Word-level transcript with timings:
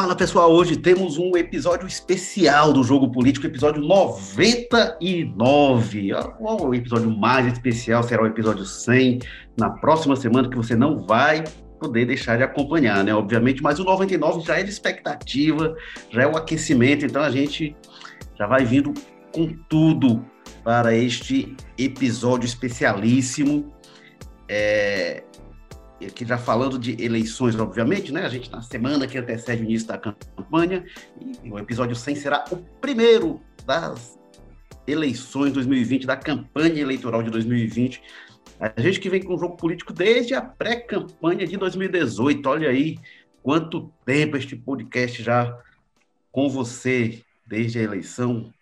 Fala 0.00 0.14
pessoal, 0.14 0.52
hoje 0.52 0.76
temos 0.76 1.18
um 1.18 1.36
episódio 1.36 1.84
especial 1.84 2.72
do 2.72 2.84
Jogo 2.84 3.10
Político, 3.10 3.48
episódio 3.48 3.82
99. 3.82 6.12
O 6.38 6.72
episódio 6.72 7.10
mais 7.10 7.52
especial 7.52 8.04
será 8.04 8.22
o 8.22 8.26
episódio 8.28 8.64
100, 8.64 9.18
na 9.58 9.70
próxima 9.70 10.14
semana, 10.14 10.48
que 10.48 10.56
você 10.56 10.76
não 10.76 11.04
vai 11.04 11.42
poder 11.80 12.06
deixar 12.06 12.36
de 12.36 12.44
acompanhar, 12.44 13.02
né? 13.02 13.12
Obviamente, 13.12 13.60
mas 13.60 13.80
o 13.80 13.84
99 13.84 14.46
já 14.46 14.60
é 14.60 14.62
de 14.62 14.70
expectativa, 14.70 15.74
já 16.12 16.22
é 16.22 16.28
o 16.28 16.36
aquecimento, 16.36 17.04
então 17.04 17.20
a 17.20 17.30
gente 17.30 17.74
já 18.38 18.46
vai 18.46 18.64
vindo 18.64 18.94
com 19.34 19.48
tudo 19.68 20.24
para 20.62 20.94
este 20.94 21.56
episódio 21.76 22.46
especialíssimo. 22.46 23.74
É, 24.48 25.24
aqui 26.06 26.24
já 26.24 26.38
falando 26.38 26.78
de 26.78 27.02
eleições, 27.02 27.54
obviamente, 27.56 28.12
né? 28.12 28.24
A 28.24 28.28
gente 28.28 28.50
na 28.50 28.62
semana 28.62 29.06
que 29.06 29.18
antecede 29.18 29.62
o 29.62 29.64
início 29.64 29.88
da 29.88 29.98
campanha, 29.98 30.84
e 31.42 31.50
o 31.50 31.58
episódio 31.58 31.96
100 31.96 32.16
será 32.16 32.44
o 32.50 32.56
primeiro 32.80 33.40
das 33.64 34.18
eleições 34.86 35.52
2020, 35.52 36.06
da 36.06 36.16
campanha 36.16 36.80
eleitoral 36.80 37.22
de 37.22 37.30
2020. 37.30 38.02
A 38.58 38.80
gente 38.80 39.00
que 39.00 39.10
vem 39.10 39.22
com 39.22 39.34
o 39.34 39.38
jogo 39.38 39.56
político 39.56 39.92
desde 39.92 40.34
a 40.34 40.40
pré-campanha 40.40 41.46
de 41.46 41.56
2018. 41.56 42.48
Olha 42.48 42.70
aí 42.70 42.98
quanto 43.42 43.92
tempo 44.04 44.36
este 44.36 44.56
podcast 44.56 45.22
já 45.22 45.56
com 46.32 46.48
você, 46.48 47.22
desde 47.46 47.78
a 47.78 47.82
eleição 47.82 48.52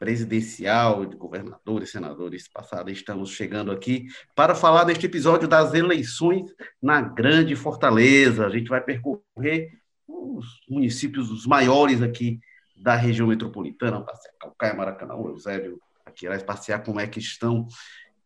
presidencial, 0.00 1.04
de 1.04 1.14
governadores, 1.14 1.90
senadores 1.90 2.48
passada, 2.48 2.90
estamos 2.90 3.32
chegando 3.32 3.70
aqui 3.70 4.06
para 4.34 4.54
falar 4.54 4.86
neste 4.86 5.04
episódio 5.04 5.46
das 5.46 5.74
eleições 5.74 6.50
na 6.82 7.02
Grande 7.02 7.54
Fortaleza. 7.54 8.46
A 8.46 8.48
gente 8.48 8.70
vai 8.70 8.80
percorrer 8.80 9.78
os 10.08 10.46
municípios 10.66 11.30
os 11.30 11.46
maiores 11.46 12.00
aqui 12.00 12.40
da 12.74 12.96
região 12.96 13.28
metropolitana, 13.28 14.00
passear 14.00 14.32
Calcaia, 14.40 14.72
Maracanã, 14.72 15.12
Eusébio, 15.16 15.78
aqui 16.06 16.24
irá 16.24 16.38
passear 16.38 16.82
como 16.82 16.98
é 16.98 17.06
que 17.06 17.18
estão 17.18 17.68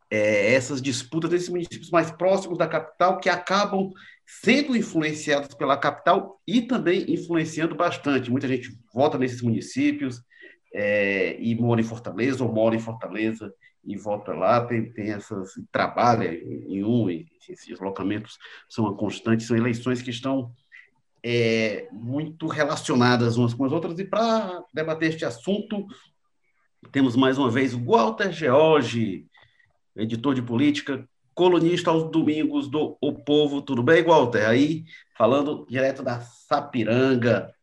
é, 0.09 0.55
essas 0.55 0.81
disputas 0.81 1.29
desses 1.29 1.49
municípios 1.49 1.91
mais 1.91 2.09
próximos 2.13 2.57
da 2.57 2.69
capital 2.69 3.19
que 3.19 3.29
acabam 3.29 3.91
sendo 4.25 4.77
influenciados 4.77 5.57
pela 5.57 5.77
capital 5.77 6.41
e 6.47 6.63
também 6.63 7.13
influenciando 7.13 7.75
bastante. 7.75 8.31
Muita 8.31 8.47
gente 8.47 8.79
vota 8.95 9.19
nesses 9.19 9.43
municípios, 9.43 10.23
é, 10.75 11.41
e 11.41 11.55
mora 11.55 11.81
em 11.81 11.85
Fortaleza, 11.85 12.43
ou 12.43 12.53
mora 12.53 12.75
em 12.75 12.81
Fortaleza 12.81 13.55
e 13.85 13.97
volta 13.97 14.33
lá, 14.33 14.67
tem, 14.67 14.93
tem 14.93 15.13
essas, 15.13 15.53
trabalha 15.71 16.35
em 16.35 16.83
um, 16.83 17.09
esses 17.09 17.67
deslocamentos 17.69 18.39
são 18.69 18.87
uma 18.87 18.97
constante, 18.97 19.45
são 19.45 19.57
eleições 19.57 20.03
que 20.03 20.11
estão 20.11 20.51
é, 21.23 21.87
muito 21.93 22.49
relacionadas 22.49 23.37
umas 23.37 23.55
com 23.55 23.65
as 23.65 23.73
outras, 23.73 23.97
e 24.01 24.05
para 24.05 24.65
debater 24.75 25.11
este 25.11 25.25
assunto, 25.25 25.87
temos 26.91 27.15
mais 27.15 27.39
uma 27.39 27.51
vez 27.51 27.73
o 27.73 27.85
Walter 27.85 28.33
George, 28.33 29.27
editor 29.95 30.35
de 30.35 30.43
política, 30.43 31.09
colunista 31.35 31.91
aos 31.91 32.11
domingos 32.11 32.69
do 32.69 32.97
O 33.01 33.13
Povo. 33.13 33.63
Tudo 33.63 33.83
bem, 33.83 34.03
Walter? 34.03 34.49
Aí, 34.49 34.85
falando 35.17 35.67
direto 35.69 36.03
da 36.03 36.21
Sapiranga, 36.21 37.55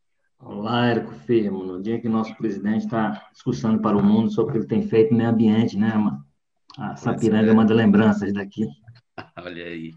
Olá, 0.44 0.88
Érico 0.88 1.12
Firmo. 1.12 1.62
No 1.62 1.80
dia 1.80 2.00
que 2.00 2.08
nosso 2.08 2.36
presidente 2.36 2.84
está 2.84 3.28
discussando 3.32 3.80
para 3.80 3.96
o 3.96 4.02
mundo 4.02 4.28
sobre 4.28 4.50
o 4.50 4.52
que 4.52 4.58
ele 4.58 4.66
tem 4.66 4.82
feito 4.82 5.12
no 5.12 5.18
meio 5.18 5.30
ambiente, 5.30 5.78
né, 5.78 5.94
mano? 5.94 6.18
A 6.76 6.96
Sapiranga 6.96 7.52
é. 7.52 7.54
manda 7.54 7.72
lembranças 7.72 8.32
daqui. 8.32 8.66
Olha 9.38 9.64
aí. 9.64 9.92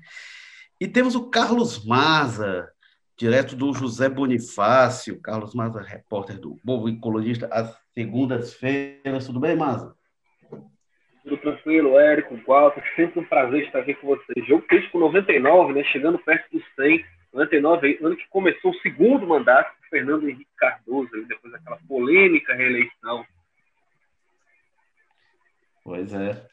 E 0.79 0.87
temos 0.87 1.15
o 1.15 1.31
Carlos 1.31 1.83
Maza, 1.83 2.69
direto 3.17 3.55
do 3.55 3.73
José 3.73 4.07
Bonifácio. 4.07 5.19
Carlos 5.19 5.55
Maza, 5.55 5.81
repórter 5.81 6.39
do 6.39 6.55
Povo 6.63 6.89
e 6.89 6.99
colunista, 6.99 7.47
às 7.51 7.75
segundas-feiras. 7.95 9.25
Tudo 9.25 9.39
bem, 9.39 9.55
Maza? 9.55 9.95
Tudo 11.23 11.37
tranquilo, 11.37 11.97
Érico, 11.97 12.39
Walter. 12.45 12.83
Sempre 12.95 13.19
um 13.19 13.25
prazer 13.25 13.63
estar 13.63 13.79
aqui 13.79 13.95
com 13.95 14.07
vocês. 14.07 14.45
Jogo 14.47 14.61
crítico 14.67 14.99
99, 14.99 15.73
né? 15.73 15.83
Chegando 15.85 16.19
perto 16.19 16.51
dos 16.51 16.63
100 16.75 17.03
99, 17.35 17.99
ano 18.01 18.15
que 18.15 18.27
começou 18.29 18.71
o 18.71 18.79
segundo 18.79 19.27
mandato 19.27 19.75
do 19.81 19.89
Fernando 19.89 20.29
Henrique 20.29 20.47
Cardoso, 20.57 21.09
depois 21.27 21.51
daquela 21.51 21.77
polêmica 21.87 22.55
reeleição. 22.55 23.25
Pois 25.83 26.13
é. 26.13 26.47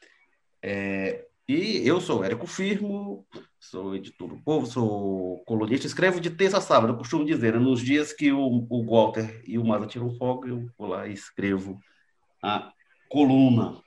é. 0.62 1.26
E 1.48 1.86
eu 1.86 2.00
sou 2.00 2.24
Érico 2.24 2.46
Firmo, 2.46 3.26
sou 3.58 3.94
editor 3.94 4.28
do 4.28 4.38
Povo, 4.38 4.66
sou 4.66 5.42
colunista, 5.44 5.86
escrevo 5.86 6.20
de 6.20 6.30
terça 6.30 6.58
a 6.58 6.60
sábado, 6.60 6.92
eu 6.92 6.96
costumo 6.96 7.24
dizer, 7.24 7.58
nos 7.58 7.80
dias 7.80 8.12
que 8.12 8.32
o, 8.32 8.66
o 8.68 8.86
Walter 8.86 9.42
e 9.46 9.58
o 9.58 9.64
Maza 9.64 9.86
tiram 9.86 10.14
folga, 10.16 10.48
eu 10.48 10.68
vou 10.78 10.88
lá 10.88 11.06
e 11.06 11.12
escrevo 11.12 11.80
a 12.42 12.72
coluna. 13.08 13.80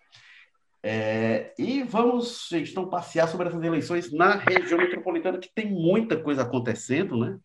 É, 0.88 1.51
e 1.57 1.81
vamos, 1.81 2.47
gente, 2.47 2.69
então, 2.69 2.88
passear 2.88 3.28
sobre 3.28 3.47
essas 3.47 3.63
eleições 3.63 4.13
na 4.13 4.35
região 4.35 4.78
metropolitana, 4.78 5.40
que 5.40 5.50
tem 5.51 5.66
muita 5.66 6.16
coisa 6.16 6.44
acontecendo, 6.44 7.18
né? 7.18 7.40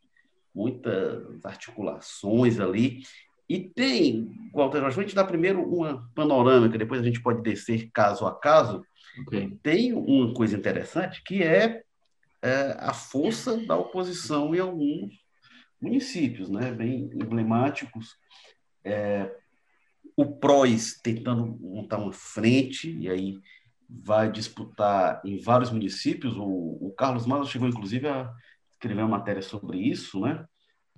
Muitas 0.55 1.43
articulações 1.43 2.61
ali. 2.61 3.00
E 3.49 3.59
tem, 3.59 4.29
Walter, 4.53 4.84
a 4.84 4.91
gente 4.91 5.15
dá 5.15 5.25
primeiro 5.25 5.62
uma 5.62 6.06
panorâmica, 6.15 6.77
depois 6.77 7.00
a 7.00 7.05
gente 7.05 7.23
pode 7.23 7.41
descer 7.41 7.89
caso 7.95 8.27
a 8.27 8.39
caso. 8.39 8.84
Okay. 9.23 9.59
Tem 9.62 9.95
uma 9.95 10.34
coisa 10.34 10.55
interessante 10.55 11.23
que 11.25 11.43
é, 11.43 11.83
é, 12.43 12.77
a 12.79 12.93
força 12.93 13.56
da 13.67 13.75
oposição 13.75 14.55
em 14.55 14.59
alguns 14.59 15.15
municípios, 15.81 16.50
né? 16.50 16.73
Bem 16.73 17.09
emblemáticos. 17.15 18.17
É, 18.84 19.34
o 20.16 20.27
PROS 20.27 21.00
tentando 21.03 21.47
montar 21.61 21.99
uma 21.99 22.12
frente, 22.12 22.91
e 22.99 23.09
aí 23.09 23.38
vai 23.88 24.31
disputar 24.31 25.21
em 25.25 25.38
vários 25.38 25.71
municípios. 25.71 26.37
O, 26.37 26.44
o 26.44 26.94
Carlos 26.97 27.27
Maza 27.27 27.50
chegou, 27.50 27.69
inclusive, 27.69 28.06
a 28.06 28.33
escrever 28.71 29.03
uma 29.03 29.19
matéria 29.19 29.43
sobre 29.43 29.78
isso, 29.78 30.21
né? 30.21 30.44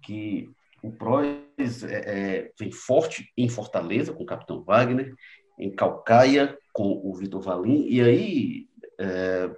que 0.02 0.50
o 0.82 0.90
PROS 0.90 1.84
é, 1.84 1.94
é, 1.94 2.52
vem 2.58 2.72
forte 2.72 3.32
em 3.36 3.48
Fortaleza, 3.48 4.12
com 4.12 4.24
o 4.24 4.26
Capitão 4.26 4.62
Wagner, 4.62 5.14
em 5.58 5.70
Calcaia, 5.70 6.58
com 6.72 7.00
o 7.04 7.14
Vitor 7.14 7.40
Valim, 7.40 7.86
e 7.88 8.00
aí 8.00 8.69
é, 8.98 9.50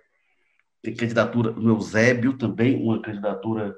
tem 0.83 0.95
candidatura 0.95 1.51
no 1.53 1.71
Eusébio 1.71 2.37
também, 2.37 2.77
uma 2.77 3.01
candidatura 3.01 3.75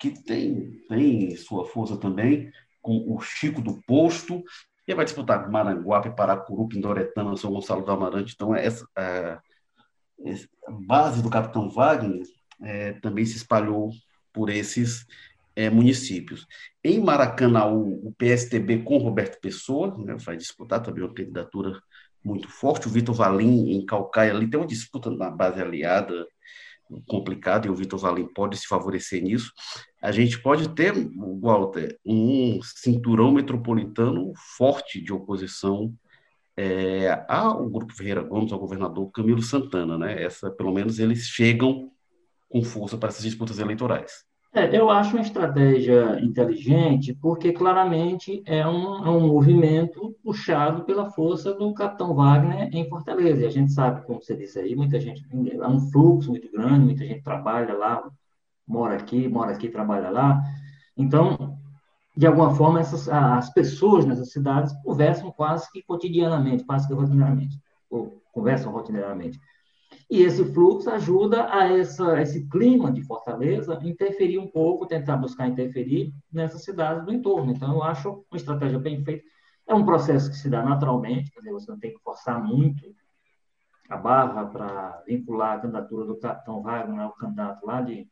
que 0.00 0.10
tem, 0.10 0.80
tem 0.88 1.36
sua 1.36 1.66
força 1.66 1.96
também, 1.96 2.50
com 2.80 3.14
o 3.14 3.20
Chico 3.20 3.60
do 3.60 3.82
Posto, 3.82 4.42
e 4.88 4.94
vai 4.94 5.04
disputar 5.04 5.50
Maranguape, 5.50 6.16
Paracuru, 6.16 6.66
Pindoretama, 6.66 7.36
São 7.36 7.52
Gonçalo 7.52 7.84
do 7.84 7.92
Amarante. 7.92 8.32
Então, 8.34 8.54
essa 8.54 8.88
a, 8.96 9.38
a 10.66 10.70
base 10.70 11.22
do 11.22 11.28
Capitão 11.28 11.68
Wagner 11.68 12.22
é, 12.62 12.94
também 12.94 13.26
se 13.26 13.36
espalhou 13.36 13.90
por 14.32 14.48
esses 14.48 15.06
é, 15.54 15.68
municípios. 15.68 16.46
Em 16.82 16.98
Maracanã, 17.00 17.66
o, 17.66 18.14
PSTB 18.16 18.82
com 18.82 18.96
Roberto 18.96 19.38
Pessoa 19.42 19.94
né, 19.98 20.16
vai 20.18 20.38
disputar 20.38 20.82
também 20.82 21.04
uma 21.04 21.12
candidatura 21.12 21.78
muito 22.24 22.48
forte. 22.48 22.88
O 22.88 22.90
Vitor 22.90 23.14
Valim, 23.14 23.72
em 23.72 23.84
Calcaia, 23.84 24.32
ali 24.32 24.48
tem 24.48 24.58
uma 24.58 24.66
disputa 24.66 25.10
na 25.10 25.30
base 25.30 25.60
aliada 25.60 26.26
complicado 27.06 27.66
e 27.66 27.70
o 27.70 27.74
Vitor 27.74 27.98
Valim 27.98 28.26
pode 28.32 28.56
se 28.56 28.66
favorecer 28.66 29.22
nisso. 29.22 29.52
A 30.00 30.12
gente 30.12 30.40
pode 30.40 30.68
ter, 30.70 30.94
Walter, 31.40 31.98
um 32.06 32.60
cinturão 32.62 33.32
metropolitano 33.32 34.32
forte 34.56 35.00
de 35.00 35.12
oposição 35.12 35.92
é, 36.56 37.24
ao 37.28 37.68
Grupo 37.68 37.94
Ferreira 37.94 38.22
Gomes, 38.22 38.52
ao 38.52 38.58
governador 38.58 39.10
Camilo 39.10 39.42
Santana, 39.42 39.98
né? 39.98 40.22
Essa, 40.22 40.50
pelo 40.50 40.72
menos, 40.72 40.98
eles 40.98 41.22
chegam 41.22 41.90
com 42.48 42.62
força 42.62 42.96
para 42.96 43.08
essas 43.08 43.22
disputas 43.22 43.58
eleitorais. 43.58 44.26
É, 44.52 44.76
eu 44.76 44.88
acho 44.88 45.14
uma 45.14 45.22
estratégia 45.22 46.18
inteligente, 46.20 47.14
porque 47.14 47.52
claramente 47.52 48.42
é 48.46 48.66
um, 48.66 49.06
é 49.06 49.10
um 49.10 49.26
movimento 49.28 50.16
puxado 50.24 50.84
pela 50.84 51.10
força 51.10 51.52
do 51.52 51.72
capitão 51.74 52.14
Wagner 52.14 52.68
em 52.72 52.88
Fortaleza. 52.88 53.42
E 53.42 53.46
a 53.46 53.50
gente 53.50 53.72
sabe, 53.72 54.04
como 54.06 54.22
você 54.22 54.34
disse 54.34 54.58
aí, 54.58 54.74
muita 54.74 54.98
gente, 54.98 55.22
é 55.30 55.68
um 55.68 55.80
fluxo 55.90 56.30
muito 56.30 56.50
grande, 56.50 56.86
muita 56.86 57.06
gente 57.06 57.22
trabalha 57.22 57.74
lá, 57.74 58.02
mora 58.68 58.96
aqui, 58.96 59.28
mora 59.28 59.52
aqui, 59.52 59.68
trabalha 59.68 60.10
lá. 60.10 60.42
Então, 60.96 61.58
de 62.16 62.26
alguma 62.26 62.54
forma, 62.54 62.80
essas, 62.80 63.08
as 63.08 63.52
pessoas 63.52 64.04
nessas 64.04 64.30
cidades 64.32 64.72
conversam 64.82 65.30
quase 65.30 65.70
que 65.72 65.82
cotidianamente, 65.82 66.64
quase 66.64 66.86
que 66.86 66.94
rotineiramente, 66.94 67.58
ou 67.88 68.20
conversam 68.32 68.72
rotineiramente. 68.72 69.40
E 70.10 70.22
esse 70.22 70.44
fluxo 70.52 70.90
ajuda 70.90 71.52
a 71.52 71.68
essa, 71.72 72.20
esse 72.20 72.48
clima 72.48 72.90
de 72.90 73.02
Fortaleza 73.02 73.78
interferir 73.82 74.38
um 74.38 74.48
pouco, 74.48 74.86
tentar 74.86 75.16
buscar 75.16 75.46
interferir 75.46 76.12
nessas 76.32 76.62
cidades 76.64 77.04
do 77.04 77.12
entorno. 77.12 77.52
Então, 77.52 77.74
eu 77.74 77.82
acho 77.82 78.24
uma 78.30 78.36
estratégia 78.36 78.78
bem 78.78 79.02
feita. 79.04 79.24
É 79.66 79.74
um 79.74 79.84
processo 79.84 80.30
que 80.30 80.36
se 80.36 80.48
dá 80.48 80.62
naturalmente, 80.62 81.30
quer 81.30 81.40
dizer, 81.40 81.52
você 81.52 81.70
não 81.70 81.78
tem 81.78 81.92
que 81.92 82.02
forçar 82.02 82.42
muito 82.42 82.82
a 83.88 83.96
barra 83.96 84.46
para 84.46 85.02
vincular 85.06 85.56
a 85.56 85.60
candidatura 85.60 86.04
do 86.04 86.16
capitão 86.16 86.62
Wagner 86.62 87.00
ao 87.00 87.12
candidato 87.12 87.64
lá 87.64 87.80
de, 87.80 88.06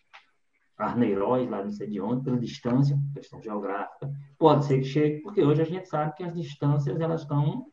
Arneiroz, 0.78 1.48
lá 1.48 1.62
não 1.62 1.70
sei 1.70 1.88
de 1.88 2.00
onde, 2.00 2.24
pela 2.24 2.38
distância, 2.38 2.98
questão 3.14 3.40
geográfica. 3.40 4.10
Pode 4.38 4.64
ser 4.66 4.78
que 4.78 4.84
chegue, 4.84 5.22
porque 5.22 5.42
hoje 5.42 5.62
a 5.62 5.64
gente 5.64 5.88
sabe 5.88 6.14
que 6.14 6.22
as 6.22 6.34
distâncias 6.34 7.00
elas 7.00 7.22
estão 7.22 7.66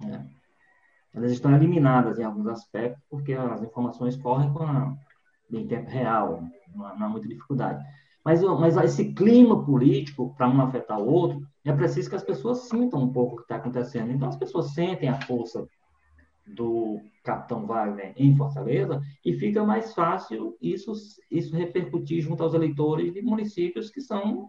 né, 0.00 0.28
elas 1.16 1.32
estão 1.32 1.54
eliminadas 1.54 2.18
em 2.18 2.24
alguns 2.24 2.46
aspectos, 2.46 3.02
porque 3.08 3.32
as 3.32 3.62
informações 3.62 4.16
correm 4.16 4.52
com 4.52 4.62
a, 4.62 4.94
em 5.50 5.66
tempo 5.66 5.88
real, 5.88 6.42
não 6.74 6.84
há, 6.84 6.94
não 6.94 7.06
há 7.06 7.08
muita 7.08 7.26
dificuldade. 7.26 7.82
Mas, 8.22 8.42
mas 8.42 8.76
esse 8.76 9.14
clima 9.14 9.64
político, 9.64 10.34
para 10.36 10.48
um 10.48 10.60
afetar 10.60 11.00
o 11.00 11.06
outro, 11.06 11.46
é 11.64 11.72
preciso 11.72 12.10
que 12.10 12.16
as 12.16 12.24
pessoas 12.24 12.68
sintam 12.68 13.00
um 13.00 13.12
pouco 13.12 13.34
o 13.34 13.36
que 13.36 13.42
está 13.42 13.56
acontecendo. 13.56 14.12
Então, 14.12 14.28
as 14.28 14.36
pessoas 14.36 14.72
sentem 14.74 15.08
a 15.08 15.20
força 15.22 15.66
do 16.46 17.00
capitão 17.24 17.66
Wagner 17.66 18.12
em 18.16 18.36
Fortaleza 18.36 19.00
e 19.24 19.34
fica 19.34 19.64
mais 19.64 19.92
fácil 19.92 20.56
isso, 20.60 20.92
isso 21.30 21.56
repercutir 21.56 22.22
junto 22.22 22.42
aos 22.42 22.54
eleitores 22.54 23.12
de 23.12 23.20
municípios 23.20 23.90
que 23.90 24.00
são 24.00 24.46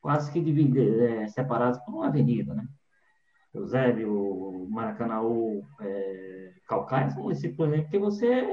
quase 0.00 0.32
que 0.32 0.40
divididos, 0.40 1.00
é, 1.00 1.28
separados 1.28 1.78
por 1.84 1.94
uma 1.94 2.08
avenida, 2.08 2.52
né? 2.54 2.66
Eusébio, 3.54 4.66
Maracanaú, 4.70 5.62
é, 5.80 6.52
Calcaia, 6.66 7.10
são 7.10 7.22
municípios, 7.22 7.56
por 7.56 7.68
exemplo, 7.68 7.90
que 7.90 7.98
você, 7.98 8.44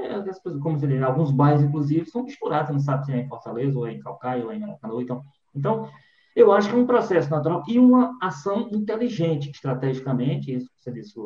como 0.62 0.78
se 0.78 0.86
diz, 0.86 1.02
alguns 1.02 1.30
bairros, 1.30 1.62
inclusive, 1.62 2.04
são 2.04 2.22
misturados, 2.22 2.70
não 2.70 2.78
sabe 2.78 3.06
se 3.06 3.12
é 3.12 3.16
em 3.16 3.28
Fortaleza, 3.28 3.78
ou 3.78 3.86
é 3.86 3.92
em 3.92 4.00
Calcaia, 4.00 4.44
ou 4.44 4.52
é 4.52 4.56
em 4.56 4.60
Maracanaú. 4.60 5.00
Então, 5.00 5.22
então, 5.54 5.88
eu 6.36 6.52
acho 6.52 6.68
que 6.68 6.76
é 6.76 6.78
um 6.78 6.86
processo 6.86 7.30
natural 7.30 7.64
e 7.66 7.78
uma 7.78 8.16
ação 8.20 8.68
inteligente, 8.70 9.50
estrategicamente, 9.50 10.54
isso 10.54 10.68
que 10.68 10.82
você 10.82 10.92
disse, 10.92 11.18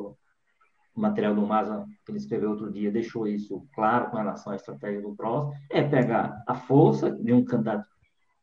o 0.95 1.01
material 1.01 1.35
do 1.35 1.47
Maza, 1.47 1.85
que 2.05 2.13
ele 2.13 2.19
escreveu 2.19 2.51
outro 2.51 2.71
dia, 2.71 2.91
deixou 2.91 3.27
isso 3.27 3.67
claro 3.75 4.11
com 4.11 4.17
relação 4.17 4.53
à 4.53 4.57
estratégia 4.57 5.03
do 5.03 5.15
PROS, 5.15 5.55
é 5.71 5.83
pegar 5.83 6.43
a 6.47 6.55
força 6.55 7.11
de 7.11 7.33
um 7.33 7.45
candidato 7.45 7.89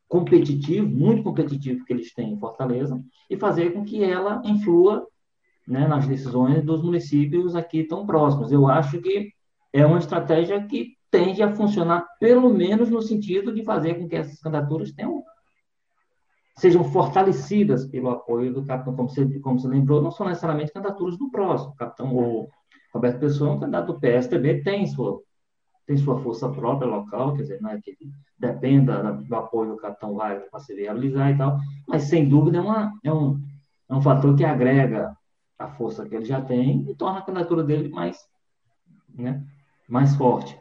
competitivo, 0.07 0.87
muito 0.87 1.23
competitivo 1.23 1.85
que 1.85 1.93
eles 1.93 2.13
têm 2.13 2.33
em 2.33 2.39
Fortaleza, 2.39 3.01
e 3.29 3.37
fazer 3.37 3.71
com 3.71 3.83
que 3.83 4.03
ela 4.03 4.41
influa 4.43 5.07
né, 5.65 5.87
nas 5.87 6.05
decisões 6.05 6.63
dos 6.63 6.83
municípios 6.83 7.55
aqui 7.55 7.85
tão 7.85 8.05
próximos. 8.05 8.51
Eu 8.51 8.67
acho 8.67 8.99
que 9.01 9.31
é 9.71 9.85
uma 9.85 9.99
estratégia 9.99 10.61
que 10.65 10.97
tende 11.09 11.41
a 11.41 11.53
funcionar, 11.53 12.05
pelo 12.19 12.53
menos 12.53 12.89
no 12.89 13.01
sentido 13.01 13.53
de 13.53 13.63
fazer 13.63 13.95
com 13.95 14.07
que 14.07 14.15
essas 14.15 14.39
candidaturas 14.39 14.91
tenham, 14.91 15.23
sejam 16.61 16.83
fortalecidas 16.83 17.87
pelo 17.87 18.11
apoio 18.11 18.53
do 18.53 18.63
capitão, 18.63 18.95
como 18.95 19.09
você, 19.09 19.39
como 19.39 19.59
você 19.59 19.67
lembrou, 19.67 19.99
não 19.99 20.11
são 20.11 20.27
necessariamente 20.27 20.71
candidaturas 20.71 21.17
do 21.17 21.31
próximo. 21.31 21.71
O 21.71 21.75
capitão 21.75 22.15
o 22.15 22.47
Roberto 22.93 23.19
Pessoa, 23.19 23.53
um 23.53 23.59
candidato 23.59 23.87
do 23.87 23.99
PSDB, 23.99 24.61
tem 24.61 24.85
sua, 24.85 25.19
tem 25.87 25.97
sua 25.97 26.19
força 26.21 26.47
própria 26.49 26.87
local, 26.87 27.33
quer 27.33 27.41
dizer, 27.41 27.59
não 27.61 27.71
é 27.71 27.81
que 27.81 27.97
dependa 28.37 29.11
do 29.11 29.35
apoio 29.35 29.71
do 29.71 29.77
capitão 29.77 30.13
Wagner 30.13 30.51
para 30.51 30.59
se 30.59 30.75
viabilizar 30.75 31.31
e 31.31 31.37
tal, 31.37 31.57
mas 31.87 32.03
sem 32.03 32.29
dúvida 32.29 32.59
é, 32.59 32.61
uma, 32.61 32.93
é, 33.03 33.11
um, 33.11 33.41
é 33.89 33.95
um 33.95 34.01
fator 34.01 34.35
que 34.35 34.45
agrega 34.45 35.17
a 35.57 35.67
força 35.67 36.07
que 36.07 36.13
ele 36.13 36.25
já 36.25 36.41
tem 36.41 36.87
e 36.87 36.93
torna 36.93 37.19
a 37.19 37.23
candidatura 37.23 37.63
dele 37.63 37.89
mais, 37.89 38.19
né, 39.09 39.43
mais 39.89 40.15
forte. 40.15 40.55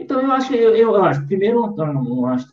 Então, 0.00 0.18
eu 0.22 0.32
acho, 0.32 0.54
eu, 0.54 0.74
eu 0.74 1.04
acho 1.04 1.26
primeiro, 1.26 1.62
uma, 1.62 1.94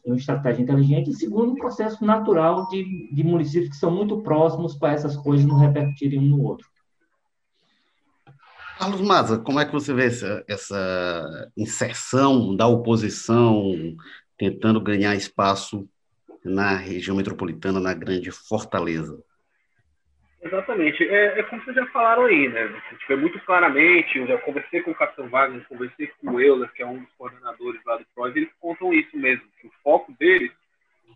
uma, 0.05 0.17
estratégia 0.17 0.63
inteligente, 0.63 1.09
e 1.09 1.15
segundo, 1.15 1.53
um 1.53 1.55
processo 1.55 2.03
natural 2.03 2.67
de, 2.67 3.09
de 3.09 3.23
municípios 3.23 3.69
que 3.69 3.77
são 3.77 3.89
muito 3.89 4.21
próximos 4.21 4.75
para 4.75 4.91
essas 4.91 5.15
coisas 5.15 5.45
não 5.45 5.57
repercutirem 5.57 6.19
um 6.19 6.23
no 6.23 6.43
outro. 6.43 6.67
Carlos 8.77 8.99
Maza, 8.99 9.39
como 9.39 9.61
é 9.61 9.65
que 9.65 9.71
você 9.71 9.93
vê 9.93 10.07
essa, 10.07 10.43
essa 10.45 11.49
inserção 11.55 12.53
da 12.53 12.67
oposição 12.67 13.73
tentando 14.37 14.81
ganhar 14.81 15.15
espaço 15.15 15.87
na 16.43 16.75
região 16.75 17.15
metropolitana, 17.15 17.79
na 17.79 17.93
grande 17.93 18.29
Fortaleza? 18.29 19.17
Exatamente. 20.41 21.03
É, 21.07 21.39
é, 21.39 21.43
como 21.43 21.63
vocês 21.63 21.75
já 21.75 21.85
falaram 21.87 22.25
aí, 22.25 22.47
né? 22.47 22.67
Gente 22.91 23.07
vê 23.07 23.15
muito 23.15 23.39
claramente, 23.41 24.17
eu 24.17 24.27
já 24.27 24.37
conversei 24.37 24.81
com 24.81 24.91
o 24.91 24.95
Capitão 24.95 25.27
Wagner, 25.29 25.67
conversei 25.67 26.07
com 26.07 26.31
o 26.31 26.41
Euler, 26.41 26.71
que 26.73 26.83
é 26.83 26.85
um 26.85 26.99
dos 26.99 27.11
coordenadores 27.17 27.81
lá 27.85 27.97
do 27.97 28.05
PROS, 28.13 28.35
eles 28.35 28.51
contam 28.59 28.93
isso 28.93 29.17
mesmo, 29.17 29.45
que 29.59 29.67
o 29.67 29.71
foco 29.83 30.13
deles 30.19 30.51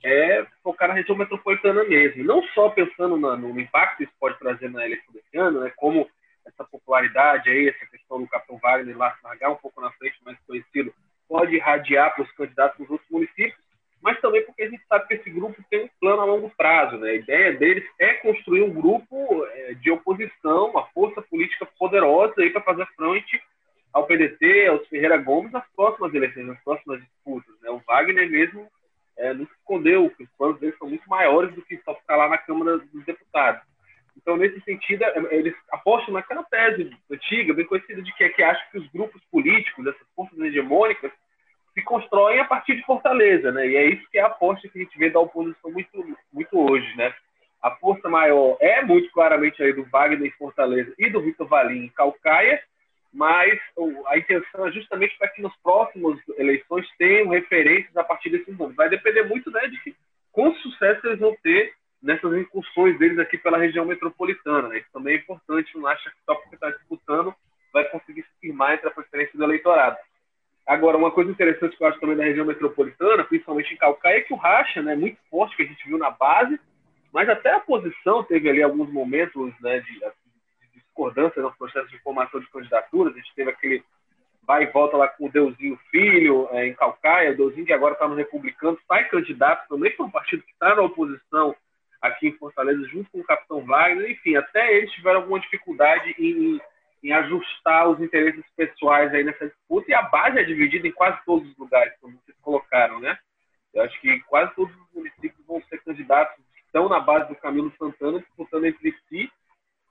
é 0.04 0.46
focar 0.64 0.88
na 0.88 0.96
região 0.96 1.16
metropolitana 1.16 1.84
mesmo. 1.84 2.24
Não 2.24 2.42
só 2.50 2.70
pensando 2.70 3.18
na, 3.18 3.36
no 3.38 3.60
impacto 3.60 3.98
que 3.98 4.04
isso 4.04 4.14
pode 4.20 4.40
trazer 4.40 4.70
na 4.70 4.86
eleição 4.86 5.14
desse 5.14 5.38
ano, 5.38 5.62
né? 5.62 5.72
Como 5.76 6.10
essa 6.46 6.64
popularidade 6.64 7.50
aí, 7.50 7.70
essa 7.70 7.86
questão 7.86 8.20
do 8.20 8.28
Capitão 8.28 8.58
Wagner 8.58 8.98
lá 8.98 9.16
largar 9.24 9.52
um 9.52 9.56
pouco 9.56 9.80
na 9.80 9.92
frente, 9.92 10.18
mais 10.26 10.38
conhecido, 10.48 10.92
pode 11.28 11.56
irradiar 11.56 12.14
para 12.14 12.24
os 12.24 12.32
candidatos 12.32 12.80
nos 12.80 12.90
outros 12.90 13.10
municípios, 13.10 13.62
mas 14.01 14.19
também 14.19 14.44
porque 14.45 14.63
a 14.63 14.69
gente 14.69 14.83
sabe 14.88 15.07
que 15.07 15.13
esse 15.13 15.30
grupo 15.30 15.63
tem 15.69 15.86
um 15.86 15.89
plano 16.00 16.21
a 16.21 16.25
longo 16.25 16.50
prazo. 16.57 16.98
Né? 16.98 17.12
A 17.12 17.15
ideia 17.15 17.53
deles 17.53 17.83
é 18.00 18.13
construir 18.15 18.63
um 18.63 18.74
grupo 18.74 19.45
é, 19.45 19.74
de 19.75 19.92
oposição, 19.92 20.71
uma 20.71 20.88
força 20.88 21.21
política 21.21 21.68
poderosa 21.77 22.33
para 22.51 22.62
fazer 22.62 22.88
frente 22.95 23.42
ao 23.94 24.06
PDT, 24.06 24.68
aos 24.68 24.88
Ferreira 24.88 25.18
Gomes, 25.18 25.51
nas 25.51 25.65
próximas 25.75 26.13
eleições, 26.13 26.48
nas 26.48 26.63
próximas 26.63 27.00
disputas. 27.01 27.53
Né? 27.62 27.69
O 27.69 27.81
Wagner 27.86 28.30
mesmo 28.30 28.68
é, 29.18 29.33
não 29.33 29.45
se 29.45 29.53
escondeu, 29.53 30.09
que 30.09 30.24
os 30.24 30.30
planos 30.38 30.59
deles 30.59 30.77
são 30.77 30.88
muito 30.88 31.07
maiores 31.07 31.53
do 31.53 31.62
que 31.62 31.77
só 31.83 31.94
ficar 31.95 32.15
lá 32.15 32.30
na 32.30 32.38
Câmara 32.38 32.77
dos 32.77 33.06
Deputados. 33.06 33.62
Então, 34.18 34.36
nesse 34.36 34.59
sentido, 34.62 35.03
é, 35.03 35.13
eles 35.31 35.56
apostam 35.71 36.13
naquela 36.13 36.44
tese 36.44 36.89
antiga, 37.12 37.53
bem 37.53 37.65
conhecida, 37.65 38.01
de 38.01 38.13
que, 38.15 38.30
que 38.30 38.44
acha 38.44 38.65
que 38.71 38.77
os 38.77 38.88
grupos 38.92 39.21
políticos, 39.31 39.86
essas 39.86 40.07
forças 40.15 40.39
hegemônicas, 40.39 41.12
se 41.74 41.82
constroem 41.84 42.40
a 42.40 42.46
partir 42.46 42.76
de 42.76 42.86
Fortaleza, 42.86 43.52
né? 43.52 43.68
E 43.68 43.76
é 43.76 43.86
isso 43.86 44.08
que 44.10 44.18
é 44.18 44.22
a 44.22 44.28
aposta 44.28 44.68
que 44.68 44.80
a 44.80 44.84
gente 44.84 44.98
vê 44.98 45.10
da 45.10 45.20
oposição 45.20 45.72
muito, 45.72 46.18
muito 46.32 46.60
hoje, 46.60 46.96
né? 46.98 47.14
A 47.62 47.72
força 47.72 48.10
maior 48.10 48.58
é 48.60 48.82
muito 48.82 49.12
claramente 49.12 49.62
aí 49.62 49.72
do 49.72 49.86
Wagner 49.86 50.28
em 50.28 50.38
Fortaleza 50.38 50.94
e 50.98 51.10
do 51.10 51.22
Vitor 51.22 51.48
Valim 51.48 51.86
em 51.86 51.90
Calcaia, 51.90 52.62
mas 53.14 53.60
a 54.08 54.18
intenção 54.18 54.68
é 54.68 54.72
justamente 54.72 55.18
para 55.18 55.28
que 55.28 55.42
nos 55.42 55.56
próximos 55.58 56.20
eleições 56.38 56.88
tenham 56.98 57.30
referências 57.30 57.96
a 57.96 58.04
partir 58.04 58.30
desses 58.30 58.58
nomes. 58.58 58.76
Vai 58.76 58.90
depender 58.90 59.24
muito 59.24 59.52
né, 59.52 59.68
de 59.68 59.80
que, 59.82 59.96
sucesso 60.62 61.08
eles 61.08 61.20
vão 61.20 61.36
ter 61.44 61.74
nessas 62.02 62.34
incursões 62.34 62.98
deles 62.98 63.20
aqui 63.20 63.38
pela 63.38 63.60
região 63.60 63.86
metropolitana. 63.86 64.70
Né? 64.70 64.80
Isso 64.80 64.90
também 64.92 65.16
é 65.16 65.18
importante, 65.20 65.78
não 65.78 65.88
acha 65.88 66.10
que 66.10 66.16
só 66.26 66.36
porque 66.36 66.56
está 66.56 66.70
disputando 66.72 67.34
vai 67.72 67.86
conseguir 67.86 68.24
se 68.24 68.40
firmar 68.42 68.74
entre 68.74 68.88
a 68.88 68.92
preferência 68.92 69.38
do 69.38 69.44
eleitorado. 69.44 69.98
Agora, 70.72 70.98
uma 70.98 71.12
coisa 71.12 71.30
interessante 71.30 71.75
que 71.75 71.84
eu 71.84 71.88
acho 71.90 72.00
também 72.00 72.16
da 72.16 72.24
região 72.24 72.46
metropolitana, 72.46 73.25
principalmente 73.25 73.74
em 73.74 73.78
Calcaia, 73.78 74.20
é 74.20 74.22
que 74.22 74.34
o 74.34 74.38
racha 74.38 74.82
né, 74.82 74.94
é 74.94 74.96
muito 74.96 75.18
forte, 75.30 75.54
que 75.58 75.63
a 75.63 75.66
gente 75.66 75.86
viu 75.86 75.98
na 75.98 76.10
base, 76.10 76.58
mas 77.12 77.28
até 77.28 77.54
a 77.54 77.60
posição 77.60 78.24
teve 78.24 78.50
ali 78.50 78.63
alguns 78.63 78.90
momentos 78.90 79.54
né, 79.60 79.82
de, 79.82 79.96
de 79.96 80.80
discordância 80.80 81.42
no 81.42 81.54
processo 81.58 81.90
de 81.90 82.00
formação 82.00 82.40
de 82.40 82.50
candidaturas. 82.50 83.13
A 83.13 83.18
gente 83.18 83.36
teve 83.36 83.50
aquele 83.50 83.84
vai 84.48 84.63
e 84.63 84.68
volta 84.68 84.96
lá 84.96 85.10
com 85.10 85.25
o 85.25 85.30
Deusinho 85.30 85.78
Filho 85.92 86.48
é, 86.51 86.66
em 86.66 86.74
Calcaia, 86.74 87.34
o 87.34 87.36
Deusinho 87.36 87.66
que 87.66 87.74
agora 87.74 87.96
está 87.96 88.08
no 88.08 88.16
Republicano, 88.16 88.80
sai 88.88 89.10
candidato 89.10 89.68
também 89.68 89.94
para 89.94 90.06
um 90.06 90.10
partido 90.10 90.42
que 90.42 90.54
está 90.54 90.74
na 90.74 90.84
oposição 90.84 91.54
aqui 92.01 92.30
em 92.30 92.38
Fortaleza, 92.38 92.88
junto 92.88 93.12
com 93.12 93.20
o 93.20 93.25
Capitão 93.25 93.60
Wagner. 93.66 94.10
Enfim, 94.10 94.38
até 94.38 94.74
eles 94.74 94.92
tiveram 94.94 95.20
alguma 95.20 95.42
dificuldade 95.42 96.16
em 96.18 96.62
em 97.03 97.12
ajustar 97.12 97.89
os 97.89 98.00
interesses 98.00 98.43
pessoais 98.55 99.13
aí 99.13 99.24
nessa 99.24 99.48
disputa 99.48 99.89
e 99.89 99.93
a 99.93 100.03
base 100.03 100.39
é 100.39 100.43
dividida 100.43 100.88
em 100.88 100.91
quase 100.91 101.20
todos 101.25 101.50
os 101.50 101.58
lugares, 101.58 101.93
como 102.00 102.17
vocês 102.17 102.38
colocaram, 102.41 103.00
né? 103.00 103.17
Eu 103.74 103.84
acho 103.84 104.00
que 104.01 104.20
quase 104.22 104.53
todos 104.55 104.75
os 104.75 104.93
municípios 104.93 105.46
vão 105.48 105.62
ser 105.63 105.81
candidatos 105.84 106.36
que 106.53 106.62
estão 106.65 106.88
na 106.89 107.00
base 107.00 107.27
do 107.29 107.36
Camilo 107.36 107.74
Santana 107.77 108.20
disputando 108.20 108.65
entre 108.65 108.96
si, 109.08 109.31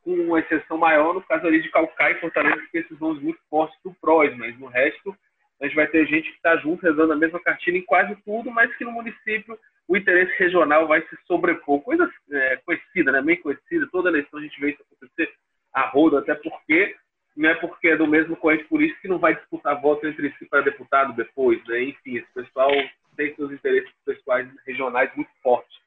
com 0.02 0.12
uma 0.12 0.40
exceção 0.40 0.78
maior 0.78 1.14
no 1.14 1.22
caso 1.22 1.46
ali 1.46 1.62
de 1.62 1.70
Calcaia 1.70 2.12
e 2.12 2.20
Fortaleza, 2.20 2.66
que 2.70 2.78
esses 2.78 2.98
nomes 3.00 3.22
muito 3.22 3.40
fortes 3.48 3.78
do 3.82 3.92
PROS, 3.94 4.36
mas 4.36 4.58
no 4.58 4.66
resto 4.66 5.16
a 5.60 5.66
gente 5.66 5.76
vai 5.76 5.86
ter 5.88 6.06
gente 6.06 6.30
que 6.30 6.36
está 6.36 6.56
junto, 6.56 6.82
rezando 6.82 7.12
a 7.12 7.16
mesma 7.16 7.38
cartilha 7.38 7.76
em 7.76 7.84
quase 7.84 8.16
tudo, 8.24 8.50
mas 8.50 8.74
que 8.76 8.84
no 8.84 8.92
município 8.92 9.58
o 9.86 9.96
interesse 9.96 10.32
regional 10.38 10.86
vai 10.86 11.02
se 11.02 11.18
sobrepor. 11.26 11.82
Coisa 11.82 12.10
é, 12.30 12.56
conhecida, 12.64 13.12
né? 13.12 13.20
bem 13.20 13.36
conhecida, 13.36 13.86
toda 13.92 14.08
eleição 14.08 14.38
a 14.38 14.42
gente 14.42 14.58
vê 14.58 14.70
isso 14.70 14.82
acontecer 14.82 15.34
a 15.72 15.88
rodo, 15.88 16.18
até 16.18 16.34
porque 16.34 16.96
não 17.36 17.48
é 17.48 17.54
porque 17.54 17.88
é 17.88 17.96
do 17.96 18.06
mesmo 18.06 18.36
corrente 18.36 18.64
político 18.64 19.00
que 19.00 19.08
não 19.08 19.18
vai 19.18 19.34
disputar 19.34 19.80
voto 19.80 20.06
entre 20.06 20.34
si 20.38 20.44
para 20.46 20.62
deputado 20.62 21.14
depois, 21.14 21.64
né? 21.66 21.84
Enfim, 21.84 22.16
esse 22.16 22.32
pessoal 22.34 22.70
tem 23.16 23.34
seus 23.34 23.52
interesses 23.52 23.90
pessoais 24.04 24.48
regionais 24.66 25.10
muito 25.14 25.30
fortes. 25.42 25.78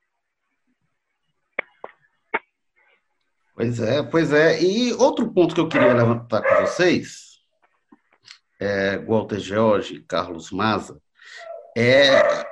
Pois 3.56 3.80
é, 3.80 4.02
pois 4.04 4.34
é. 4.34 4.62
E 4.62 4.94
outro 4.94 5.32
ponto 5.32 5.54
que 5.54 5.62
eu 5.62 5.68
queria 5.68 5.94
levantar 5.94 6.42
com 6.42 6.66
vocês, 6.66 7.40
é, 8.60 8.98
Walter 8.98 9.40
George, 9.40 10.04
Carlos 10.08 10.52
Maza, 10.52 11.00
é 11.78 12.44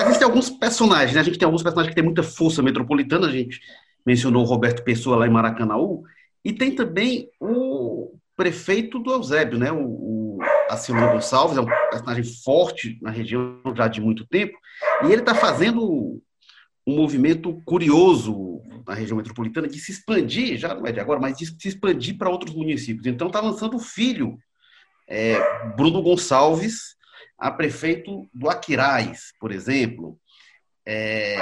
existem 0.00 0.24
alguns 0.24 0.50
personagens, 0.50 1.14
né? 1.14 1.20
A 1.20 1.24
gente 1.24 1.38
tem 1.38 1.46
alguns 1.46 1.62
personagens 1.62 1.90
que 1.90 1.94
têm 1.94 2.04
muita 2.04 2.22
força 2.22 2.62
metropolitana, 2.62 3.26
a 3.26 3.32
gente 3.32 3.60
mencionou 4.06 4.42
o 4.42 4.46
Roberto 4.46 4.82
Pessoa 4.82 5.16
lá 5.16 5.26
em 5.26 5.30
Maracanaú, 5.30 6.04
e 6.44 6.52
tem 6.52 6.74
também 6.74 7.28
o 7.40 8.16
prefeito 8.36 8.98
do 8.98 9.12
Eusébio, 9.12 9.58
né? 9.58 9.72
O, 9.72 10.36
o 10.36 10.38
Acilon 10.68 11.12
Gonçalves, 11.12 11.56
é 11.56 11.60
um 11.60 11.66
personagem 11.90 12.24
forte 12.42 12.98
na 13.00 13.10
região 13.10 13.60
já 13.76 13.88
de 13.88 14.00
muito 14.00 14.26
tempo, 14.26 14.56
e 15.04 15.06
ele 15.06 15.20
está 15.20 15.34
fazendo 15.34 16.20
um 16.86 16.96
movimento 16.96 17.62
curioso 17.64 18.60
na 18.86 18.94
região 18.94 19.16
metropolitana 19.16 19.66
de 19.66 19.78
se 19.78 19.92
expandir, 19.92 20.58
já 20.58 20.74
não 20.74 20.86
é 20.86 20.92
de 20.92 21.00
agora, 21.00 21.18
mas 21.18 21.38
de 21.38 21.46
se 21.46 21.68
expandir 21.68 22.18
para 22.18 22.28
outros 22.28 22.54
municípios. 22.54 23.06
Então 23.06 23.28
está 23.28 23.40
lançando 23.40 23.76
o 23.76 23.80
filho, 23.80 24.38
é, 25.08 25.38
Bruno 25.76 26.02
Gonçalves, 26.02 26.94
a 27.38 27.50
prefeito 27.50 28.28
do 28.32 28.50
Aquiraz, 28.50 29.32
por 29.40 29.50
exemplo. 29.50 30.18
É, 30.86 31.36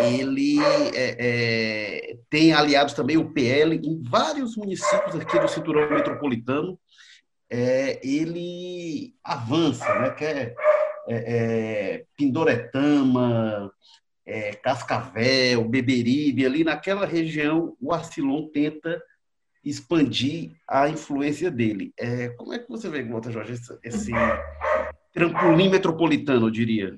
ele 0.00 0.58
é, 0.94 1.16
é, 1.18 2.16
tem 2.28 2.52
aliados 2.52 2.94
também 2.94 3.16
o 3.16 3.32
PL 3.32 3.76
em 3.76 4.02
vários 4.02 4.56
municípios 4.56 5.16
aqui 5.16 5.38
do 5.38 5.48
cinturão 5.48 5.88
metropolitano. 5.90 6.78
É, 7.48 8.00
ele 8.06 9.14
avança, 9.22 9.94
né? 10.00 10.10
Quer 10.10 10.54
é, 11.08 11.14
é, 11.98 12.04
Pindoretama, 12.16 13.70
é, 14.26 14.52
Cascavel, 14.54 15.64
Beberibe, 15.64 16.44
ali 16.44 16.64
naquela 16.64 17.06
região, 17.06 17.76
o 17.80 17.92
Arcilon 17.92 18.48
tenta 18.48 19.00
expandir 19.64 20.50
a 20.68 20.88
influência 20.88 21.50
dele. 21.50 21.92
Como 22.36 22.52
é 22.52 22.58
que 22.58 22.68
você 22.68 22.88
vê, 22.88 23.02
Walter 23.02 23.32
Jorge, 23.32 23.52
esse, 23.52 23.78
esse 23.82 24.12
trampolim 25.12 25.68
metropolitano, 25.68 26.46
eu 26.46 26.50
diria? 26.50 26.96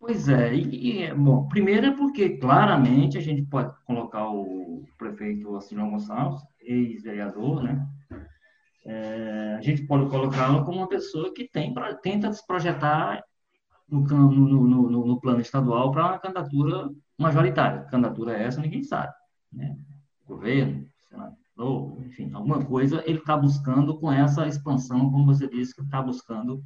Pois 0.00 0.28
é, 0.28 0.54
e, 0.54 1.12
bom, 1.14 1.48
primeiro 1.48 1.86
é 1.86 1.90
porque 1.90 2.38
claramente 2.38 3.18
a 3.18 3.20
gente 3.20 3.42
pode 3.42 3.74
colocar 3.84 4.30
o 4.30 4.84
prefeito 4.96 5.54
Arcilon 5.56 5.90
Gonçalves, 5.90 6.40
ex-vereador, 6.60 7.62
né? 7.62 7.86
É, 8.86 9.56
a 9.58 9.60
gente 9.60 9.86
pode 9.86 10.08
colocá-lo 10.08 10.64
como 10.64 10.78
uma 10.78 10.88
pessoa 10.88 11.34
que 11.34 11.48
tem, 11.48 11.74
tenta 12.02 12.32
se 12.32 12.46
projetar 12.46 13.22
no, 13.88 14.00
no, 14.00 14.66
no, 14.66 15.06
no 15.06 15.20
plano 15.20 15.40
estadual 15.40 15.90
para 15.90 16.06
uma 16.06 16.18
candidatura 16.18 16.88
majoritária. 17.18 17.82
Candidatura 17.90 18.36
essa, 18.36 18.60
ninguém 18.60 18.82
sabe. 18.84 19.12
Né? 19.52 19.76
Governo, 20.26 20.86
senador, 21.08 22.02
enfim, 22.06 22.30
alguma 22.32 22.64
coisa 22.64 23.02
ele 23.06 23.18
está 23.18 23.36
buscando 23.36 23.98
com 23.98 24.12
essa 24.12 24.46
expansão, 24.46 25.10
como 25.10 25.26
você 25.26 25.48
disse, 25.48 25.74
que 25.74 25.82
está 25.82 26.00
buscando, 26.00 26.62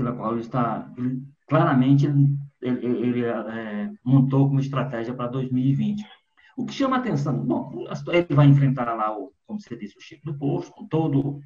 pela 0.00 0.16
qual 0.16 0.32
ele 0.32 0.40
está, 0.40 0.90
ele, 0.96 1.22
claramente, 1.46 2.06
ele, 2.06 2.86
ele, 2.86 3.24
é, 3.24 3.90
montou 4.02 4.48
como 4.48 4.60
estratégia 4.60 5.14
para 5.14 5.28
2020. 5.28 6.02
O 6.56 6.64
que 6.64 6.72
chama 6.72 6.96
atenção, 6.96 7.38
bom, 7.38 7.86
ele 8.08 8.34
vai 8.34 8.46
enfrentar 8.46 8.92
lá, 8.94 9.16
o, 9.16 9.32
como 9.46 9.60
você 9.60 9.76
disse, 9.76 9.96
o 9.96 10.00
Chico 10.00 10.24
do 10.24 10.38
Posto, 10.38 10.72
com 10.72 10.86
todo 10.86 11.40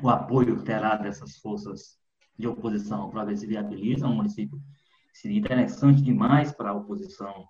o 0.00 0.08
apoio 0.08 0.56
que 0.56 0.64
terá 0.64 0.96
dessas 0.96 1.36
forças 1.38 1.98
de 2.38 2.46
oposição 2.46 3.10
para 3.10 3.24
ver 3.24 3.36
se 3.36 3.46
viabiliza 3.46 4.06
um 4.06 4.14
município. 4.14 4.58
Seria 5.12 5.38
interessante 5.38 6.00
demais 6.00 6.52
para 6.52 6.70
a 6.70 6.74
oposição 6.74 7.46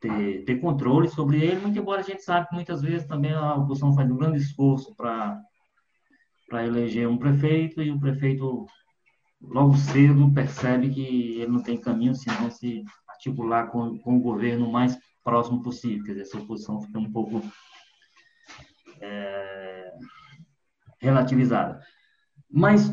ter, 0.00 0.44
ter 0.44 0.60
controle 0.60 1.08
sobre 1.08 1.42
ele, 1.42 1.60
muito 1.60 1.78
embora 1.78 2.00
a 2.00 2.04
gente 2.04 2.22
sabe 2.22 2.48
que 2.48 2.54
muitas 2.54 2.82
vezes 2.82 3.06
também 3.06 3.32
a 3.32 3.54
oposição 3.54 3.94
faz 3.94 4.10
um 4.10 4.16
grande 4.16 4.38
esforço 4.38 4.94
para 4.96 5.40
eleger 6.66 7.08
um 7.08 7.16
prefeito 7.16 7.80
e 7.80 7.90
o 7.90 8.00
prefeito 8.00 8.66
logo 9.40 9.76
cedo 9.76 10.32
percebe 10.32 10.90
que 10.90 11.40
ele 11.40 11.50
não 11.50 11.62
tem 11.62 11.76
caminho 11.76 12.14
senão 12.14 12.50
se 12.50 12.84
articular 13.08 13.68
com, 13.68 13.98
com 13.98 14.16
o 14.16 14.20
governo 14.20 14.68
o 14.68 14.72
mais 14.72 14.98
próximo 15.24 15.62
possível. 15.62 16.04
Quer 16.04 16.12
dizer, 16.12 16.22
essa 16.22 16.38
oposição 16.38 16.80
fica 16.80 16.98
um 16.98 17.10
pouco 17.10 17.42
é, 19.00 19.92
relativizada. 20.98 21.80
Mas 22.50 22.92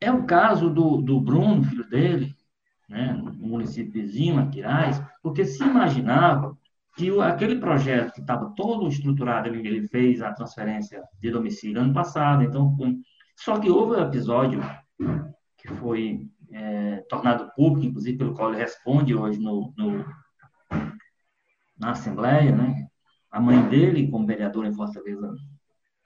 é 0.00 0.10
o 0.10 0.24
caso 0.24 0.70
do, 0.70 0.96
do 0.98 1.20
Bruno, 1.20 1.62
filho 1.62 1.88
dele, 1.88 2.34
né, 2.88 3.12
no 3.12 3.32
município 3.32 3.92
vizinho, 3.92 4.40
Aquiraz, 4.40 5.00
porque 5.22 5.44
se 5.44 5.62
imaginava 5.62 6.56
que 6.96 7.10
o, 7.10 7.20
aquele 7.20 7.56
projeto 7.56 8.12
que 8.12 8.20
estava 8.20 8.52
todo 8.56 8.88
estruturado, 8.88 9.48
ele, 9.48 9.66
ele, 9.66 9.88
fez 9.88 10.20
a 10.20 10.32
transferência 10.32 11.02
de 11.20 11.30
domicílio 11.30 11.80
ano 11.80 11.94
passado, 11.94 12.42
então, 12.42 12.76
só 13.36 13.58
que 13.58 13.70
houve 13.70 13.96
um 13.96 14.02
episódio 14.02 14.60
que 15.60 15.68
foi 15.74 16.28
é, 16.52 16.96
tornado 17.08 17.50
público, 17.54 17.86
inclusive 17.86 18.18
pelo 18.18 18.34
qual 18.34 18.50
ele 18.50 18.62
responde 18.62 19.14
hoje 19.14 19.38
no, 19.38 19.72
no, 19.76 20.04
na 21.78 21.92
Assembleia, 21.92 22.54
né? 22.54 22.86
A 23.30 23.40
mãe 23.40 23.68
dele, 23.68 24.10
como 24.10 24.26
vereadora 24.26 24.68
em 24.68 24.74
Fortaleza, 24.74 25.34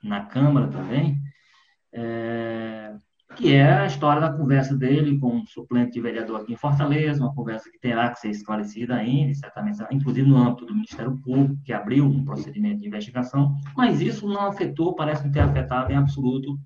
na 0.03 0.25
Câmara 0.25 0.67
também, 0.67 1.19
é, 1.91 2.95
que 3.35 3.53
é 3.53 3.73
a 3.73 3.85
história 3.85 4.21
da 4.21 4.31
conversa 4.31 4.75
dele 4.75 5.19
com 5.19 5.37
um 5.37 5.45
suplente 5.45 5.91
de 5.93 6.01
vereador 6.01 6.41
aqui 6.41 6.53
em 6.53 6.57
Fortaleza, 6.57 7.23
uma 7.23 7.33
conversa 7.33 7.69
que 7.69 7.79
terá 7.79 8.09
que 8.09 8.19
ser 8.19 8.29
esclarecida 8.29 8.95
ainda, 8.95 9.33
certamente, 9.33 9.83
inclusive 9.91 10.27
no 10.27 10.37
âmbito 10.37 10.65
do 10.65 10.73
Ministério 10.73 11.17
Público, 11.17 11.61
que 11.63 11.73
abriu 11.73 12.05
um 12.05 12.23
procedimento 12.23 12.81
de 12.81 12.87
investigação, 12.87 13.55
mas 13.75 13.99
isso 14.01 14.27
não 14.27 14.47
afetou, 14.47 14.95
parece 14.95 15.23
não 15.23 15.31
ter 15.31 15.39
afetado 15.39 15.91
em 15.91 15.95
absoluto. 15.95 16.57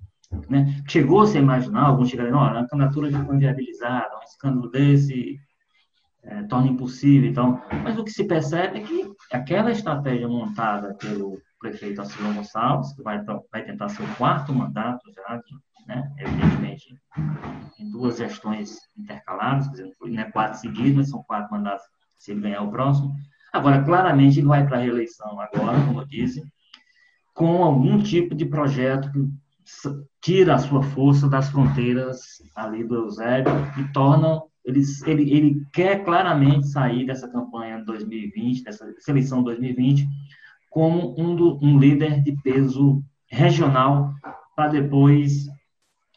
Né? 0.48 0.82
Chegou-se 0.88 1.36
a 1.36 1.40
imaginar, 1.40 1.86
alguns 1.86 2.08
chegaram, 2.08 2.38
olha, 2.38 2.60
a 2.60 2.68
candidatura 2.68 3.10
já 3.10 3.24
foi 3.24 3.36
viabilizada, 3.36 4.16
um 4.16 4.22
escândalo 4.22 4.70
desse 4.70 5.40
é, 6.22 6.42
torna 6.44 6.68
impossível, 6.68 7.28
então, 7.28 7.62
mas 7.82 7.98
o 7.98 8.04
que 8.04 8.10
se 8.10 8.24
percebe 8.24 8.78
é 8.78 8.82
que 8.82 9.10
aquela 9.32 9.70
estratégia 9.70 10.28
montada 10.28 10.94
pelo 10.94 11.40
prefeito 11.58 12.00
Acilon 12.00 12.34
Gonçalves, 12.34 12.92
que 12.94 13.02
vai, 13.02 13.22
vai 13.50 13.64
tentar 13.64 13.88
seu 13.88 14.06
quarto 14.16 14.52
mandato 14.52 15.02
já, 15.12 15.40
né? 15.86 16.10
evidentemente, 16.18 16.94
em 17.78 17.90
duas 17.90 18.18
gestões 18.18 18.78
intercaladas, 18.96 19.66
quer 19.68 19.72
dizer, 19.72 19.96
não 20.00 20.22
é 20.22 20.30
quatro 20.30 20.58
seguidos, 20.58 20.96
mas 20.96 21.10
são 21.10 21.22
quatro 21.22 21.50
mandatos 21.50 21.84
se 22.18 22.32
ele 22.32 22.40
ganhar 22.40 22.62
o 22.62 22.70
próximo. 22.70 23.14
Agora, 23.52 23.82
claramente, 23.82 24.38
ele 24.38 24.46
vai 24.46 24.66
para 24.66 24.78
a 24.78 24.80
reeleição 24.80 25.40
agora, 25.40 25.84
como 25.86 26.00
eu 26.00 26.06
disse, 26.06 26.42
com 27.34 27.62
algum 27.62 28.02
tipo 28.02 28.34
de 28.34 28.44
projeto 28.44 29.10
que 29.10 29.18
tira 30.20 30.54
a 30.54 30.58
sua 30.58 30.82
força 30.82 31.28
das 31.28 31.48
fronteiras 31.48 32.20
ali 32.54 32.84
do 32.84 32.96
Eusébio 32.96 33.52
e 33.78 33.92
torna 33.92 34.42
ele, 34.64 34.82
ele, 35.06 35.32
ele 35.32 35.66
quer 35.72 36.04
claramente 36.04 36.68
sair 36.68 37.06
dessa 37.06 37.28
campanha 37.28 37.78
de 37.78 37.84
2020, 37.86 38.64
dessa 38.64 38.86
seleção 38.98 39.42
2020, 39.42 40.06
como 40.68 41.14
um, 41.18 41.34
do, 41.34 41.58
um 41.64 41.78
líder 41.78 42.22
de 42.22 42.36
peso 42.42 43.02
regional 43.26 44.12
para 44.54 44.68
depois 44.68 45.48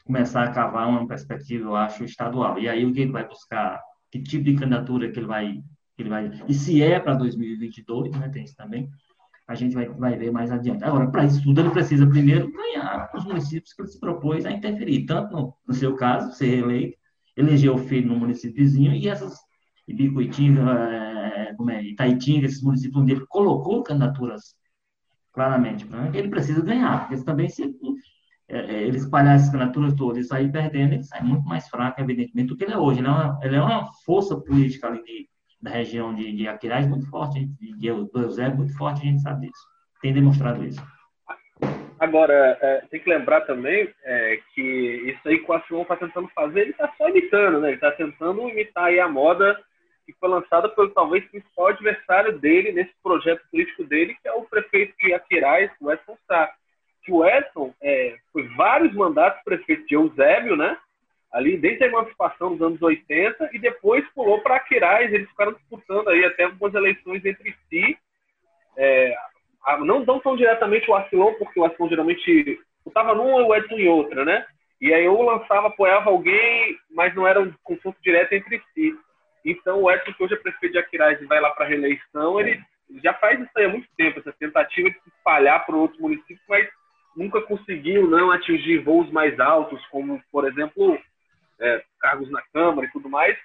começar 0.05 0.43
a 0.43 0.51
cavar 0.51 0.89
uma 0.89 1.07
perspectiva, 1.07 1.69
eu 1.69 1.75
acho, 1.75 2.03
estadual. 2.03 2.60
E 2.60 2.67
aí 2.67 2.86
o 2.86 2.93
que 2.93 3.01
ele 3.01 3.12
vai 3.12 3.25
buscar? 3.25 3.81
Que 4.12 4.22
tipo 4.22 4.43
de 4.43 4.55
candidatura 4.55 5.10
que 5.12 5.19
ele 5.19 5.27
vai... 5.27 5.63
Que 5.95 6.01
ele 6.01 6.10
vai 6.10 6.31
e 6.48 6.53
se 6.53 6.81
é 6.81 7.00
para 7.00 7.13
2022, 7.13 8.12
né, 8.17 8.27
tem 8.29 8.43
isso 8.43 8.55
também, 8.55 8.89
a 9.47 9.55
gente 9.55 9.75
vai, 9.75 9.89
vai 9.89 10.17
ver 10.17 10.31
mais 10.31 10.51
adiante. 10.51 10.83
Agora, 10.83 11.09
para 11.09 11.25
isso 11.25 11.43
tudo, 11.43 11.62
ele 11.62 11.69
precisa 11.69 12.07
primeiro 12.07 12.51
ganhar 12.51 13.12
os 13.13 13.25
municípios 13.25 13.73
que 13.73 13.81
ele 13.81 13.89
se 13.89 14.00
propôs 14.00 14.45
a 14.45 14.51
interferir, 14.51 15.05
tanto 15.05 15.35
no, 15.35 15.53
no 15.67 15.73
seu 15.73 15.95
caso, 15.95 16.35
ser 16.35 16.47
reeleito, 16.47 16.97
eleger 17.35 17.71
o 17.71 17.77
filho 17.77 18.07
no 18.09 18.19
município 18.19 18.55
vizinho, 18.55 18.93
e 18.93 19.07
essas 19.07 19.38
Ibicuitinga, 19.88 20.62
é, 20.62 21.53
como 21.55 21.69
é, 21.71 21.83
Itaitinga, 21.83 22.45
esses 22.45 22.62
municípios 22.62 23.01
onde 23.01 23.12
ele 23.12 23.25
colocou 23.27 23.83
candidaturas 23.83 24.55
claramente, 25.33 25.85
né, 25.85 26.12
ele 26.13 26.29
precisa 26.29 26.62
ganhar, 26.62 27.07
porque 27.07 27.21
também 27.23 27.50
se 27.50 27.63
é, 28.47 28.83
ele 28.83 28.97
espalhar 28.97 29.35
essas 29.35 29.50
candidaturas 29.50 29.93
todas 29.95 30.25
e 30.25 30.27
sair 30.27 30.51
perdendo, 30.51 30.93
ele 30.93 31.03
sai 31.03 31.21
muito 31.21 31.43
mais 31.45 31.67
fraco, 31.67 32.00
evidentemente, 32.00 32.47
do 32.47 32.55
que 32.55 32.63
ele 32.63 32.73
é 32.73 32.77
hoje. 32.77 33.00
Ele 33.00 33.07
é 33.07 33.12
uma, 33.12 33.39
ele 33.41 33.55
é 33.55 33.62
uma 33.62 33.91
força 34.05 34.39
política 34.39 34.88
ali 34.88 35.03
de, 35.03 35.27
da 35.63 35.72
região 35.72 36.13
de, 36.13 36.32
de 36.34 36.88
muito 36.88 37.10
forte, 37.10 37.46
de, 37.46 37.74
de 37.77 37.88
Eusébio 37.88 38.58
muito 38.58 38.77
forte, 38.77 39.01
a 39.01 39.05
gente 39.05 39.22
sabe 39.22 39.48
disso. 39.48 39.63
Tem 40.01 40.13
demonstrado 40.13 40.63
isso. 40.63 40.86
Agora, 41.98 42.58
é, 42.62 42.82
tem 42.91 43.00
que 43.00 43.10
lembrar 43.10 43.41
também 43.41 43.89
é, 44.03 44.39
que 44.53 44.62
isso 44.62 45.25
aí 45.25 45.39
que 45.39 45.50
o 45.50 45.53
Acion 45.53 45.84
está 45.84 45.96
tentando 45.96 46.27
fazer, 46.36 46.62
ele 46.62 46.72
está 46.72 46.91
só 46.98 47.08
imitando, 47.08 47.62
né? 47.62 47.70
Ele 47.70 47.75
está 47.75 47.91
tentando 47.91 48.50
imitar 48.50 48.86
aí 48.86 49.00
a 49.00 49.08
moda 49.08 49.58
que 50.05 50.13
foi 50.20 50.27
lançada 50.27 50.67
pelo 50.67 50.89
talvez 50.89 51.24
principal 51.29 51.67
adversário 51.67 52.38
dele 52.38 52.74
nesse 52.74 52.91
projeto 53.01 53.41
político 53.50 53.86
dele, 53.86 54.17
que 54.22 54.27
é 54.27 54.34
o 54.34 54.43
prefeito 54.43 54.93
de 55.01 55.13
Aquiraz, 55.13 55.72
o 55.79 55.89
Edson 55.89 56.17
Sá 56.27 56.51
que 57.03 57.12
o 57.12 57.25
Edson 57.25 57.74
é, 57.82 58.15
foi 58.32 58.48
vários 58.55 58.93
mandatos 58.93 59.43
prefeito 59.43 59.86
de 59.88 59.96
Eusébio, 59.96 60.55
né? 60.55 60.77
Ali 61.34 61.58
desde 61.58 61.84
a 61.84 61.88
emancipação 61.88 62.52
dos 62.52 62.62
anos 62.62 62.82
80 62.82 63.50
e 63.54 63.60
depois 63.60 64.08
pulou 64.13 64.40
para 64.42 64.58
Aquiraz, 64.58 65.12
eles 65.12 65.28
ficaram 65.30 65.54
disputando 65.54 66.10
aí 66.10 66.24
até 66.24 66.44
algumas 66.44 66.75
eleições 66.75 67.25
entre 67.25 67.56
si. 67.68 67.98
É, 68.78 69.16
não, 69.80 70.06
não 70.06 70.20
tão 70.20 70.36
diretamente 70.36 70.90
o 70.90 70.94
Arcilon, 70.94 71.34
porque 71.34 71.60
o 71.60 71.66
Arcilon 71.66 71.90
geralmente 71.90 72.60
estava 72.86 73.16
numa 73.16 73.42
e 73.42 73.44
o 73.44 73.56
Edson 73.56 73.75
em 73.75 73.88
outra, 73.88 74.24
né? 74.24 74.46
E 74.80 74.94
aí 74.94 75.06
eu 75.06 75.20
lançava, 75.22 75.70
apoiava 75.70 76.12
alguém, 76.12 76.78
mas 76.92 77.16
não 77.16 77.25
era 77.25 77.42
um 77.42 77.52
confronto 77.63 77.98
direto 78.04 78.34
entre 78.34 78.62
si. 78.74 78.96
Então 79.44 79.82
o 79.82 79.92
Edson, 79.92 80.13
que 80.13 80.24
hoje 80.24 80.36
é 80.36 80.38
prefeito 80.38 80.74
de 80.74 80.78
Aquiraz 80.78 81.20
e 81.20 81.25
vai 81.25 81.40
lá 81.40 81.50
para 81.50 81.66
reeleição, 81.66 82.40
ele 82.40 82.62
já 83.04 83.13
faz 83.16 83.40
isso 83.40 83.52
aí 83.58 83.66
há 83.66 83.70
muito 83.70 83.88
tempo, 83.98 84.20
essa 84.20 84.34
tentativa 84.34 84.90
de 84.90 85.00
se 85.02 85.10
espalhar 85.10 85.66
para 85.66 85.75
outros 85.75 86.00
municípios, 86.00 86.42
mas 86.48 86.70
nunca 87.16 87.42
conseguiu 87.42 88.08
não 88.08 88.32
atingir 88.32 88.80
voos 88.80 89.10
mais 89.12 89.40
altos, 89.40 89.84
como, 89.88 90.22
por 90.32 90.46
exemplo, 90.48 91.00
é, 91.63 91.84
cargos 92.00 92.29
na 92.29 92.41
Câmara 92.53 92.88
e 92.88 92.91
tudo 92.91 93.10
mais, 93.10 93.38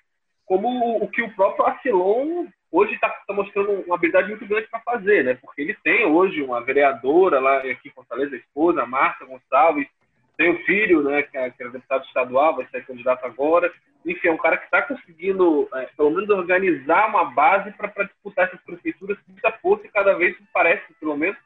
como 0.45 1.03
o 1.03 1.09
que 1.09 1.23
o 1.23 1.35
próprio 1.35 1.67
Acilon 1.67 2.47
hoje 2.71 2.95
está 2.95 3.09
tá 3.09 3.33
mostrando 3.33 3.73
uma 3.83 3.95
habilidade 3.95 4.29
muito 4.29 4.47
grande 4.47 4.69
para 4.69 4.81
fazer, 4.81 5.25
né? 5.25 5.35
Porque 5.41 5.63
ele 5.63 5.75
tem 5.83 6.05
hoje 6.05 6.43
uma 6.43 6.63
vereadora 6.63 7.41
lá 7.41 7.59
aqui 7.59 7.89
em 7.89 7.93
Fortaleza, 7.93 8.35
a 8.35 8.39
esposa, 8.39 8.87
Marta 8.87 9.25
Gonçalves, 9.25 9.89
tem 10.39 10.51
o 10.51 10.65
filho, 10.65 11.03
né, 11.03 11.23
que 11.23 11.37
é, 11.37 11.51
que 11.51 11.63
é 11.65 11.69
deputado 11.69 12.05
estadual, 12.05 12.55
vai 12.55 12.67
ser 12.69 12.87
candidato 12.87 13.25
agora. 13.27 13.73
Enfim, 14.07 14.29
é 14.29 14.33
um 14.33 14.39
cara 14.39 14.57
que 14.57 14.67
está 14.67 14.83
conseguindo, 14.83 15.69
é, 15.75 15.87
pelo 15.97 16.11
menos, 16.11 16.31
organizar 16.31 17.09
uma 17.09 17.25
base 17.25 17.73
para 17.73 18.05
disputar 18.05 18.47
essas 18.47 18.61
prefeituras 18.61 19.19
com 19.19 19.33
muita 19.33 19.51
força 19.59 19.85
e 19.85 19.91
cada 19.91 20.15
vez, 20.15 20.37
parece, 20.53 20.95
pelo 21.01 21.17
menos, 21.17 21.37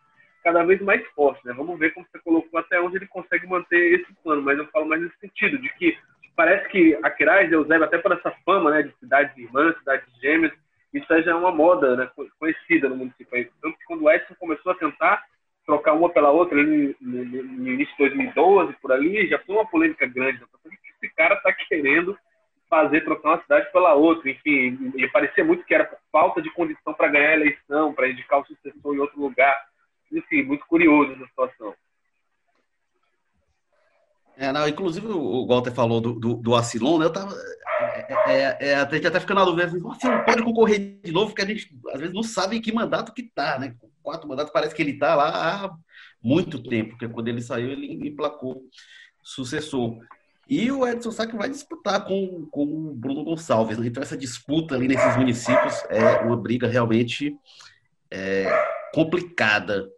cada 0.45 0.63
vez 0.63 0.79
mais 0.83 1.03
forte. 1.15 1.41
Né? 1.47 1.55
Vamos 1.55 1.79
ver 1.79 1.95
como 1.95 2.07
você 2.13 2.19
colocou 2.19 2.61
até 2.61 2.79
onde 2.81 2.97
ele 2.97 3.07
consegue 3.07 3.47
manter 3.47 3.99
esse 3.99 4.13
plano, 4.23 4.43
mas 4.43 4.59
eu 4.59 4.67
falo 4.67 4.87
mais 4.87 5.01
nesse 5.01 5.19
sentido, 5.19 5.59
de 5.59 5.73
que 5.77 5.97
parece 6.37 6.69
que 6.69 6.99
a 7.03 7.11
Quirais 7.11 7.51
e 7.51 7.55
Eusébio, 7.55 7.85
até 7.85 7.99
por 7.99 8.13
essa 8.13 8.31
fama 8.45 8.71
né, 8.71 8.83
de 8.83 8.95
cidades 8.99 9.37
irmãs, 9.37 9.77
cidades 9.79 10.09
gêmeas, 10.21 10.53
isso 10.93 11.23
já 11.23 11.33
é 11.33 11.35
uma 11.35 11.51
moda 11.51 11.97
né, 11.97 12.11
conhecida 12.39 12.89
no 12.89 12.97
município. 12.97 13.51
Tanto 13.61 13.79
que 13.79 13.85
quando 13.85 14.03
o 14.03 14.11
Edson 14.11 14.35
começou 14.39 14.73
a 14.73 14.77
tentar 14.77 15.25
trocar 15.65 15.95
uma 15.95 16.11
pela 16.11 16.31
outra 16.31 16.59
ali 16.59 16.97
no, 17.01 17.25
no, 17.25 17.43
no 17.43 17.69
início 17.69 17.93
de 17.97 18.09
2012, 18.09 18.75
por 18.81 18.93
ali, 18.93 19.27
já 19.29 19.39
foi 19.39 19.55
uma 19.55 19.67
polêmica 19.67 20.07
grande. 20.07 20.41
Né? 20.41 20.47
Esse 21.03 21.15
cara 21.15 21.35
está 21.35 21.53
querendo 21.53 22.17
fazer 22.69 23.03
trocar 23.03 23.31
uma 23.31 23.43
cidade 23.43 23.73
pela 23.73 23.95
outra? 23.95 24.29
Enfim, 24.31 24.93
e 24.97 25.09
parecia 25.09 25.45
muito 25.45 25.65
que 25.65 25.75
era 25.75 25.85
por 25.85 25.99
falta 26.11 26.43
de 26.43 26.51
condição 26.51 26.93
para 26.95 27.09
ganhar 27.09 27.31
a 27.31 27.35
eleição, 27.35 27.95
para 27.95 28.09
indicar 28.09 28.41
o 28.41 28.47
sucessor 28.47 28.95
em 28.95 28.99
outro 28.99 29.21
lugar. 29.21 29.57
Enfim, 30.11 30.43
muito 30.43 30.67
curioso 30.67 31.13
essa 31.13 31.27
situação. 31.27 31.75
É, 34.37 34.53
não, 34.53 34.67
inclusive 34.67 35.07
o 35.07 35.47
Walter 35.47 35.73
falou 35.73 36.01
do, 36.01 36.15
do, 36.15 36.35
do 36.35 36.55
Acilon, 36.55 36.99
né? 36.99 37.07
Eu 37.07 37.13
tava. 37.13 37.35
É, 37.81 38.33
é, 38.33 38.57
é, 38.61 38.75
a 38.77 38.89
gente 38.89 39.07
até 39.07 39.21
fica 39.21 39.35
na 39.35 39.45
dúvida, 39.45 39.71
o 39.79 39.91
Acilon 39.91 40.25
pode 40.25 40.43
concorrer 40.43 41.01
de 41.03 41.13
novo, 41.13 41.27
porque 41.27 41.43
a 41.43 41.47
gente 41.47 41.75
às 41.93 42.01
vezes 42.01 42.15
não 42.15 42.23
sabe 42.23 42.57
em 42.57 42.61
que 42.61 42.73
mandato 42.73 43.13
que 43.13 43.23
tá, 43.23 43.59
né? 43.59 43.75
Quatro 44.03 44.29
mandatos, 44.29 44.53
parece 44.53 44.75
que 44.75 44.83
ele 44.83 44.99
tá 44.99 45.15
lá 45.15 45.65
há 45.65 45.77
muito 46.23 46.63
tempo, 46.63 46.91
porque 46.91 47.09
quando 47.09 47.29
ele 47.29 47.41
saiu, 47.41 47.71
ele 47.71 48.09
emplacou 48.09 48.63
sucessor. 49.23 49.99
E 50.49 50.71
o 50.71 50.87
Edson 50.87 51.11
Sack 51.11 51.37
vai 51.37 51.49
disputar 51.49 52.05
com, 52.05 52.47
com 52.51 52.65
o 52.65 52.95
Bruno 52.95 53.25
Gonçalves. 53.25 53.79
Né? 53.79 53.87
Então, 53.87 54.03
essa 54.03 54.17
disputa 54.17 54.75
ali 54.75 54.89
nesses 54.89 55.17
municípios 55.17 55.83
é 55.89 56.19
uma 56.21 56.37
briga 56.37 56.67
realmente 56.67 57.37
é, 58.11 58.51
complicada. 58.93 59.89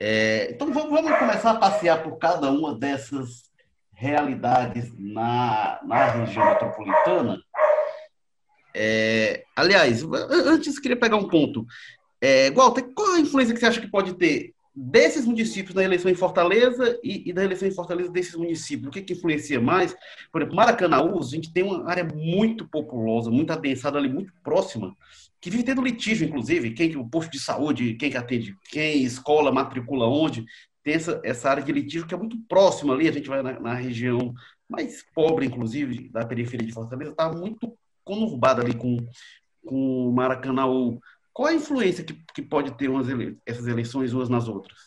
É, 0.00 0.50
então, 0.50 0.72
vamos, 0.72 0.90
vamos 0.90 1.18
começar 1.18 1.52
a 1.52 1.58
passear 1.58 2.02
por 2.02 2.16
cada 2.18 2.50
uma 2.50 2.74
dessas 2.74 3.47
realidades 3.98 4.92
na, 4.96 5.80
na 5.84 6.04
região 6.06 6.46
metropolitana. 6.46 7.42
É, 8.72 9.42
aliás, 9.56 10.04
antes 10.30 10.78
queria 10.78 10.96
pegar 10.96 11.16
um 11.16 11.28
ponto. 11.28 11.66
É, 12.20 12.48
Walter, 12.52 12.82
qual 12.94 13.14
a 13.14 13.20
influência 13.20 13.52
que 13.52 13.58
você 13.58 13.66
acha 13.66 13.80
que 13.80 13.90
pode 13.90 14.14
ter 14.14 14.54
desses 14.72 15.26
municípios 15.26 15.74
na 15.74 15.82
eleição 15.82 16.08
em 16.08 16.14
Fortaleza 16.14 16.96
e, 17.02 17.28
e 17.28 17.32
da 17.32 17.42
eleição 17.42 17.66
em 17.66 17.74
Fortaleza 17.74 18.08
desses 18.08 18.36
municípios? 18.36 18.86
O 18.86 18.92
que, 18.92 19.02
que 19.02 19.14
influencia 19.14 19.60
mais? 19.60 19.96
Por 20.30 20.42
exemplo, 20.42 20.56
Maracanaú, 20.56 21.18
a 21.18 21.24
gente 21.24 21.52
tem 21.52 21.64
uma 21.64 21.90
área 21.90 22.04
muito 22.04 22.68
populosa, 22.68 23.32
muito 23.32 23.52
adensada 23.52 23.98
ali, 23.98 24.08
muito 24.08 24.32
próxima, 24.44 24.96
que 25.40 25.50
vive 25.50 25.64
tendo 25.64 25.82
litígio, 25.82 26.26
inclusive, 26.26 26.70
quem 26.70 26.96
o 26.96 27.08
posto 27.08 27.32
de 27.32 27.40
saúde, 27.40 27.94
quem 27.94 28.10
que 28.10 28.16
atende 28.16 28.56
quem, 28.70 29.02
escola, 29.02 29.50
matricula 29.50 30.06
onde 30.06 30.46
tem 30.88 30.94
essa, 30.94 31.20
essa 31.22 31.50
área 31.50 31.62
de 31.62 31.70
litígio 31.70 32.06
que 32.06 32.14
é 32.14 32.16
muito 32.16 32.38
próxima 32.48 32.94
ali, 32.94 33.06
a 33.06 33.12
gente 33.12 33.28
vai 33.28 33.42
na, 33.42 33.60
na 33.60 33.74
região 33.74 34.32
mais 34.66 35.04
pobre, 35.14 35.44
inclusive, 35.44 36.08
da 36.08 36.24
periferia 36.24 36.66
de 36.66 36.72
Fortaleza, 36.72 37.10
está 37.10 37.30
muito 37.30 37.76
conurbada 38.02 38.62
ali 38.62 38.74
com, 38.74 38.96
com 39.66 40.10
Maracanã. 40.12 40.64
Qual 41.30 41.48
a 41.48 41.52
influência 41.52 42.02
que, 42.02 42.14
que 42.34 42.40
pode 42.40 42.70
ter 42.78 42.88
umas 42.88 43.06
ele, 43.06 43.36
essas 43.44 43.66
eleições 43.66 44.14
umas 44.14 44.30
nas 44.30 44.48
outras? 44.48 44.78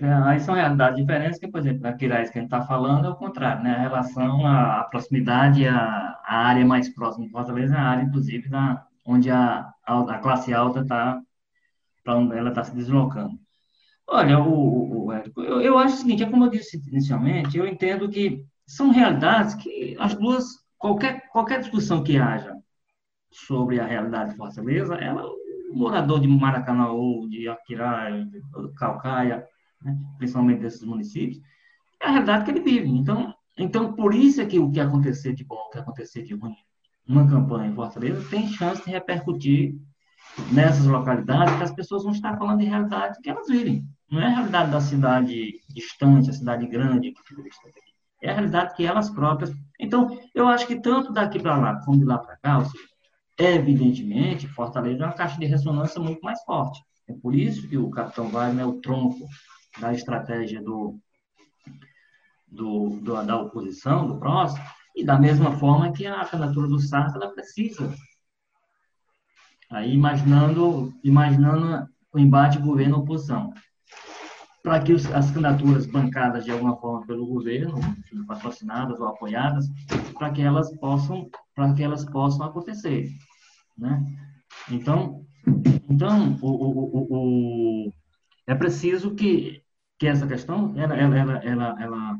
É, 0.00 0.12
aí 0.24 0.40
são 0.40 0.54
realidades 0.54 0.98
diferentes, 0.98 1.38
que, 1.38 1.46
por 1.46 1.60
exemplo, 1.60 1.82
na 1.82 1.92
Quirais 1.92 2.30
que 2.30 2.38
a 2.38 2.40
gente 2.40 2.50
está 2.50 2.66
falando 2.66 3.06
é 3.06 3.10
o 3.10 3.16
contrário, 3.16 3.62
né? 3.62 3.74
A 3.74 3.80
relação, 3.80 4.46
a 4.46 4.84
proximidade, 4.84 5.68
a, 5.68 6.18
a 6.24 6.36
área 6.38 6.64
mais 6.64 6.88
próxima 6.88 7.26
de 7.26 7.30
Fortaleza 7.30 7.74
é 7.74 7.78
a 7.78 7.82
área, 7.82 8.02
inclusive, 8.02 8.48
da, 8.48 8.82
onde 9.04 9.30
a, 9.30 9.70
a, 9.86 10.00
a 10.00 10.18
classe 10.20 10.54
alta 10.54 10.80
está, 10.80 11.20
para 12.02 12.16
onde 12.16 12.34
ela 12.34 12.48
está 12.48 12.64
se 12.64 12.74
deslocando. 12.74 13.43
Olha, 14.06 14.38
o, 14.38 15.06
o, 15.06 15.12
Érico, 15.12 15.42
eu, 15.42 15.60
eu 15.60 15.78
acho 15.78 15.94
o 15.94 15.98
seguinte, 15.98 16.22
é 16.22 16.30
como 16.30 16.44
eu 16.44 16.50
disse 16.50 16.80
inicialmente, 16.88 17.56
eu 17.56 17.66
entendo 17.66 18.08
que 18.08 18.44
são 18.66 18.90
realidades 18.90 19.54
que 19.54 19.96
as 19.98 20.14
duas, 20.14 20.44
qualquer, 20.78 21.28
qualquer 21.30 21.60
discussão 21.60 22.02
que 22.02 22.16
haja 22.18 22.54
sobre 23.30 23.80
a 23.80 23.86
realidade 23.86 24.30
de 24.30 24.36
Fortaleza, 24.36 24.94
ela, 24.94 25.26
o 25.26 25.74
morador 25.76 26.20
de 26.20 26.28
Maracanaú, 26.28 27.28
de 27.28 27.48
Aquirai, 27.48 28.24
de 28.24 28.40
Calcaia, 28.76 29.46
né, 29.82 29.98
principalmente 30.18 30.60
desses 30.60 30.84
municípios, 30.84 31.40
é 32.00 32.06
a 32.06 32.10
realidade 32.10 32.44
que 32.44 32.50
ele 32.50 32.60
vive. 32.60 32.88
Então, 32.88 33.34
então, 33.56 33.92
por 33.92 34.14
isso 34.14 34.40
é 34.40 34.46
que 34.46 34.58
o 34.58 34.70
que 34.70 34.80
acontecer 34.80 35.32
de 35.32 35.44
bom, 35.44 35.56
o 35.56 35.70
que 35.70 35.78
acontecer 35.78 36.22
de 36.22 36.34
ruim, 36.34 36.54
uma 37.06 37.28
campanha 37.28 37.70
em 37.70 37.74
Fortaleza, 37.74 38.28
tem 38.28 38.48
chance 38.48 38.84
de 38.84 38.90
repercutir 38.90 39.76
nessas 40.52 40.86
localidades 40.86 41.56
que 41.56 41.62
as 41.62 41.74
pessoas 41.74 42.02
vão 42.02 42.12
estar 42.12 42.36
falando 42.36 42.60
de 42.60 42.66
realidade 42.66 43.20
que 43.22 43.30
elas 43.30 43.46
vivem. 43.48 43.86
Não 44.14 44.22
é 44.22 44.26
a 44.26 44.28
realidade 44.28 44.70
da 44.70 44.80
cidade 44.80 45.60
distante, 45.68 46.30
a 46.30 46.32
cidade 46.32 46.68
grande 46.68 47.10
que. 47.10 47.20
É 48.22 48.30
a 48.30 48.34
realidade 48.34 48.76
que 48.76 48.86
elas 48.86 49.10
próprias. 49.10 49.52
Então, 49.78 50.16
eu 50.32 50.46
acho 50.46 50.68
que 50.68 50.80
tanto 50.80 51.12
daqui 51.12 51.40
para 51.40 51.56
lá 51.56 51.80
como 51.84 51.98
de 51.98 52.04
lá 52.04 52.18
para 52.18 52.36
cá, 52.36 52.64
seja, 52.64 52.84
evidentemente, 53.36 54.46
Fortaleza 54.46 55.02
é 55.02 55.06
uma 55.06 55.14
caixa 55.14 55.36
de 55.36 55.46
ressonância 55.46 56.00
muito 56.00 56.20
mais 56.22 56.40
forte. 56.44 56.80
É 57.08 57.12
por 57.12 57.34
isso 57.34 57.68
que 57.68 57.76
o 57.76 57.90
Capitão 57.90 58.28
Wagner 58.28 58.62
é 58.62 58.66
o 58.66 58.80
tronco 58.80 59.26
da 59.80 59.92
estratégia 59.92 60.62
do, 60.62 60.96
do, 62.46 62.90
do, 63.00 63.20
da 63.24 63.36
oposição, 63.36 64.06
do 64.06 64.16
próximo, 64.16 64.64
e 64.94 65.04
da 65.04 65.18
mesma 65.18 65.58
forma 65.58 65.92
que 65.92 66.06
a 66.06 66.24
candidatura 66.24 66.68
do 66.68 66.78
Sartre 66.78 67.20
ela 67.20 67.34
precisa. 67.34 67.92
Aí, 69.68 69.92
imaginando, 69.92 70.94
imaginando 71.02 71.88
o 72.12 72.18
embate 72.20 72.60
governo-oposição 72.60 73.52
para 74.64 74.80
que 74.80 74.94
as 74.94 75.30
candidaturas 75.30 75.84
bancadas 75.84 76.42
de 76.42 76.50
alguma 76.50 76.74
forma 76.78 77.06
pelo 77.06 77.26
governo, 77.26 77.78
patrocinadas 78.26 78.98
ou 78.98 79.06
apoiadas, 79.06 79.68
para 80.18 80.30
que 80.30 80.40
elas 80.40 80.74
possam, 80.78 81.28
para 81.54 81.74
que 81.74 81.82
elas 81.82 82.02
possam 82.06 82.46
acontecer, 82.46 83.10
né? 83.76 84.02
Então, 84.70 85.26
então 85.90 86.38
o, 86.40 86.48
o, 86.48 87.06
o, 87.10 87.92
é 88.46 88.54
preciso 88.54 89.14
que 89.14 89.62
que 89.96 90.08
essa 90.08 90.26
questão, 90.26 90.74
ela, 90.76 90.96
ela, 90.96 91.16
ela, 91.16 91.36
ela, 91.44 91.82
ela 91.82 92.18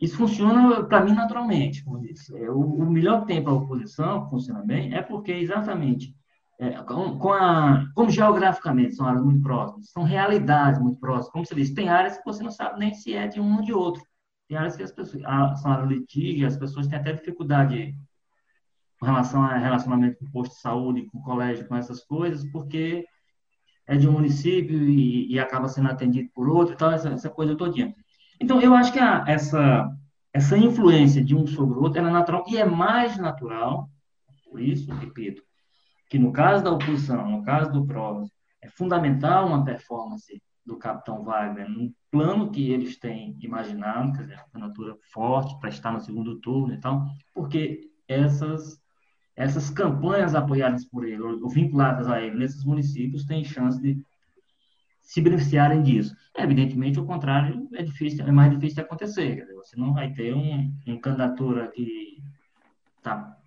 isso 0.00 0.16
funciona 0.16 0.82
para 0.84 1.04
mim 1.04 1.12
naturalmente, 1.12 1.84
como 1.84 2.00
disse. 2.00 2.34
É, 2.36 2.50
o 2.50 2.88
melhor 2.88 3.26
tempo 3.26 3.50
a 3.50 3.54
oposição 3.54 4.30
funciona 4.30 4.62
bem 4.64 4.94
é 4.94 5.02
porque 5.02 5.32
exatamente 5.32 6.14
é, 6.58 6.70
com, 6.82 7.18
com 7.18 7.32
a, 7.32 7.86
como 7.94 8.10
geograficamente 8.10 8.94
são 8.94 9.06
áreas 9.06 9.24
muito 9.24 9.40
próximas, 9.40 9.90
são 9.90 10.02
realidades 10.02 10.80
muito 10.80 10.98
próximas. 10.98 11.30
Como 11.30 11.46
você 11.46 11.54
disse, 11.54 11.74
tem 11.74 11.88
áreas 11.88 12.18
que 12.18 12.24
você 12.24 12.42
não 12.42 12.50
sabe 12.50 12.78
nem 12.78 12.92
se 12.92 13.14
é 13.14 13.28
de 13.28 13.40
um 13.40 13.56
ou 13.56 13.62
de 13.62 13.72
outro. 13.72 14.02
Tem 14.48 14.56
áreas 14.58 14.76
que 14.76 14.82
as 14.82 14.90
pessoas, 14.90 15.22
são 15.60 15.70
áreas 15.70 15.88
litígio, 15.88 16.46
as 16.46 16.56
pessoas 16.56 16.88
têm 16.88 16.98
até 16.98 17.12
dificuldade 17.12 17.94
com 18.98 19.06
relação 19.06 19.42
a 19.42 19.56
relacionamento 19.56 20.18
com 20.18 20.30
posto 20.30 20.54
de 20.54 20.60
saúde, 20.60 21.06
com 21.06 21.22
colégio, 21.22 21.68
com 21.68 21.76
essas 21.76 22.02
coisas, 22.04 22.44
porque 22.50 23.06
é 23.86 23.96
de 23.96 24.08
um 24.08 24.12
município 24.12 24.76
e, 24.82 25.32
e 25.32 25.38
acaba 25.38 25.68
sendo 25.68 25.88
atendido 25.88 26.28
por 26.34 26.48
outro 26.48 26.74
e 26.74 26.76
tal, 26.76 26.90
essa, 26.90 27.08
essa 27.10 27.30
coisa 27.30 27.56
todinha. 27.56 27.94
Então, 28.40 28.60
eu 28.60 28.74
acho 28.74 28.92
que 28.92 28.98
a, 28.98 29.24
essa, 29.28 29.88
essa 30.32 30.58
influência 30.58 31.24
de 31.24 31.36
um 31.36 31.46
sobre 31.46 31.78
o 31.78 31.82
outro 31.82 32.00
é 32.00 32.02
natural 32.02 32.44
e 32.48 32.56
é 32.56 32.64
mais 32.64 33.16
natural, 33.16 33.88
por 34.50 34.60
isso, 34.60 34.92
repito, 34.92 35.42
que 36.08 36.18
no 36.18 36.32
caso 36.32 36.64
da 36.64 36.72
oposição, 36.72 37.30
no 37.30 37.42
caso 37.42 37.70
do 37.70 37.86
PROS, 37.86 38.30
é 38.62 38.68
fundamental 38.68 39.46
uma 39.46 39.64
performance 39.64 40.42
do 40.64 40.76
capitão 40.76 41.24
Wagner 41.24 41.68
no 41.68 41.92
plano 42.10 42.50
que 42.50 42.70
eles 42.70 42.98
têm 42.98 43.36
imaginado, 43.40 44.12
quer 44.12 44.22
dizer, 44.22 44.34
uma 44.34 44.48
candidatura 44.52 44.96
forte 45.12 45.58
para 45.60 45.68
estar 45.68 45.92
no 45.92 46.00
segundo 46.00 46.38
turno 46.40 46.74
e 46.74 46.80
tal, 46.80 47.06
porque 47.34 47.90
essas 48.06 48.80
essas 49.36 49.70
campanhas 49.70 50.34
apoiadas 50.34 50.84
por 50.84 51.06
ele 51.06 51.22
ou 51.22 51.48
vinculadas 51.48 52.08
a 52.08 52.20
ele 52.20 52.36
nesses 52.36 52.64
municípios 52.64 53.24
têm 53.24 53.44
chance 53.44 53.80
de 53.80 53.96
se 55.00 55.20
beneficiarem 55.20 55.80
disso. 55.80 56.12
Evidentemente, 56.36 56.98
o 56.98 57.06
contrário 57.06 57.68
é 57.72 57.84
difícil, 57.84 58.26
é 58.26 58.32
mais 58.32 58.50
difícil 58.50 58.74
de 58.74 58.80
acontecer. 58.80 59.36
Dizer, 59.36 59.54
você 59.54 59.76
não 59.76 59.94
vai 59.94 60.12
ter 60.12 60.34
um, 60.34 60.74
um 60.88 61.00
candidatura 61.00 61.68
que 61.68 62.20
está 62.96 63.37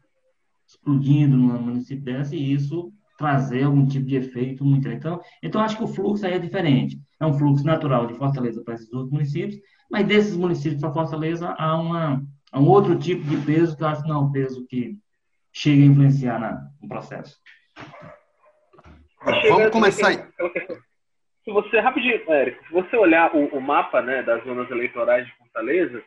explodindo 0.72 1.36
numa 1.36 1.60
município 1.60 2.04
dessa 2.04 2.36
e 2.36 2.54
isso 2.54 2.92
trazer 3.18 3.64
algum 3.64 3.86
tipo 3.86 4.06
de 4.06 4.16
efeito 4.16 4.66
muito. 4.66 4.88
Então, 4.88 5.22
então 5.44 5.62
acho 5.62 5.78
que 5.78 5.84
o 5.84 5.88
fluxo 5.88 6.26
aí 6.26 6.34
é 6.34 6.40
diferente. 6.40 7.00
é 7.20 7.26
um 7.26 7.34
fluxo 7.34 7.64
natural 7.66 8.08
de 8.08 8.16
Fortaleza 8.16 8.64
para 8.64 8.74
esses 8.74 8.92
outros 8.92 9.12
municípios, 9.12 9.60
mas 9.92 10.08
desses 10.08 10.36
municípios 10.36 10.82
para 10.82 10.94
Fortaleza 10.94 11.54
há, 11.58 11.78
uma, 11.78 12.24
há 12.52 12.60
um 12.60 12.68
outro 12.68 12.98
tipo 12.98 13.24
de 13.24 13.38
peso 13.46 13.78
que 13.78 13.84
eu 13.84 13.88
acho 13.88 14.02
que 14.02 14.10
não 14.10 14.16
é 14.16 14.20
um 14.20 14.32
peso 14.32 14.66
que 14.68 14.98
chega 15.54 15.84
a 15.84 15.86
influenciar 15.86 16.40
na, 16.40 16.68
no 16.82 16.88
processo. 16.88 17.38
Vamos 19.50 19.70
começar. 19.70 20.14
Se 21.44 21.52
você, 21.52 21.80
rapidinho, 21.80 22.22
Érico, 22.28 22.66
se 22.66 22.72
você 22.72 22.96
olhar 22.96 23.36
o, 23.36 23.46
o, 23.48 23.62
mapa 23.62 24.02
né, 24.02 24.24
das 24.24 24.44
zonas 24.44 24.70
eleitorais 24.72 25.26
de 25.26 25.36
Fortaleza, 25.38 26.04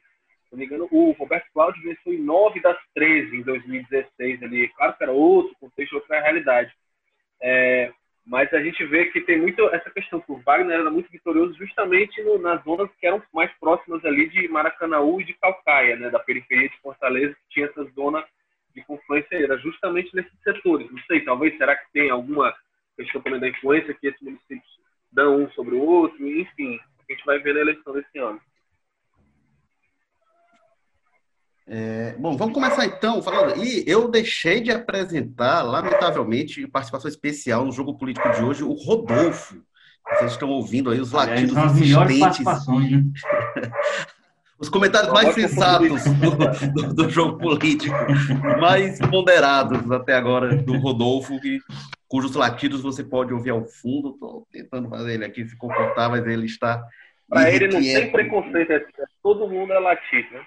não 0.55 0.59
me 0.59 0.67
engano, 0.67 0.89
o 0.91 1.11
Roberto 1.13 1.47
Cláudio 1.53 1.83
venceu 1.83 2.13
em 2.13 2.23
nove 2.23 2.61
das 2.61 2.79
13 2.95 3.37
em 3.37 3.43
2016 3.43 4.43
ali. 4.43 4.69
Claro 4.69 4.97
que 4.97 5.03
era 5.03 5.13
outro 5.13 5.55
contexto, 5.61 5.95
outra 5.95 6.21
realidade. 6.21 6.73
É, 7.43 7.93
mas 8.25 8.53
a 8.55 8.63
gente 8.63 8.85
vê 8.87 9.07
que 9.07 9.21
tem 9.21 9.39
muito 9.39 9.63
essa 9.69 9.91
questão 9.91 10.21
que 10.21 10.33
o 10.33 10.37
Wagner 10.39 10.81
era 10.81 10.91
muito 10.91 11.11
vitorioso 11.11 11.55
justamente 11.59 12.23
no, 12.23 12.39
nas 12.39 12.63
zonas 12.65 12.89
que 12.99 13.07
eram 13.07 13.23
mais 13.33 13.53
próximas 13.59 14.05
ali 14.05 14.29
de 14.29 14.49
Maracanaú 14.49 15.21
e 15.21 15.25
de 15.25 15.35
Calcaia, 15.35 15.97
né, 15.97 16.09
da 16.09 16.19
periferia 16.19 16.69
de 16.69 16.81
Fortaleza, 16.81 17.35
que 17.35 17.55
tinha 17.55 17.67
essa 17.67 17.85
zona 17.95 18.25
de 18.75 18.83
confluência, 18.85 19.37
era 19.37 19.59
justamente 19.59 20.15
nesses 20.15 20.33
setores. 20.43 20.91
Não 20.91 20.99
sei, 21.03 21.21
talvez, 21.21 21.57
será 21.57 21.77
que 21.77 21.93
tem 21.93 22.11
alguma 22.11 22.55
questão 22.97 23.21
também 23.21 23.41
da 23.41 23.49
influência 23.49 23.95
que 23.95 24.07
esses 24.07 24.21
municípios 24.23 24.81
dão 25.13 25.43
um 25.43 25.51
sobre 25.51 25.75
o 25.75 25.83
outro, 25.83 26.27
enfim, 26.27 26.81
a 26.99 27.13
gente 27.13 27.25
vai 27.25 27.39
ver 27.39 27.55
na 27.55 27.61
eleição 27.61 27.93
desse 27.93 28.19
ano. 28.19 28.41
É, 31.67 32.15
bom, 32.19 32.37
vamos 32.37 32.55
começar 32.55 32.85
então 32.85 33.23
falando. 33.23 33.65
E 33.65 33.85
eu 33.87 34.09
deixei 34.09 34.61
de 34.61 34.71
apresentar, 34.71 35.63
lamentavelmente, 35.63 36.67
participação 36.67 37.09
especial 37.09 37.65
no 37.65 37.73
jogo 37.73 37.97
político 37.97 38.29
de 38.31 38.43
hoje, 38.43 38.63
o 38.63 38.73
Rodolfo. 38.73 39.63
Vocês 40.11 40.33
estão 40.33 40.51
ouvindo 40.51 40.91
aí 40.91 41.01
os 41.01 41.13
latidos 41.13 41.57
Aliás, 41.57 42.39
insistentes. 42.39 43.23
Né? 43.25 43.71
os 44.61 44.69
comentários 44.69 45.11
mais 45.13 45.35
sensatos 45.35 46.05
do, 46.05 46.73
do, 46.73 46.95
do, 46.95 47.11
jogo 47.11 47.39
político, 47.39 47.97
mais 48.61 48.99
ponderados 48.99 49.91
até 49.91 50.15
agora 50.15 50.57
do 50.57 50.77
Rodolfo, 50.77 51.41
que, 51.41 51.59
cujos 52.07 52.35
latidos 52.35 52.83
você 52.83 53.03
pode 53.03 53.33
ouvir 53.33 53.51
ao 53.51 53.65
fundo. 53.65 54.11
Estou 54.11 54.47
tentando 54.53 54.91
fazer 54.91 55.15
ele 55.15 55.25
aqui 55.25 55.47
se 55.47 55.57
comportar, 55.57 56.11
mas 56.11 56.27
ele 56.27 56.45
está. 56.45 56.85
Para 57.27 57.51
ele 57.51 57.69
não 57.69 57.81
tem 57.81 58.13
preconceito, 58.13 58.71
é, 58.71 58.85
todo 59.23 59.49
mundo 59.49 59.73
é 59.73 59.79
latido. 59.79 60.29
Né? 60.31 60.43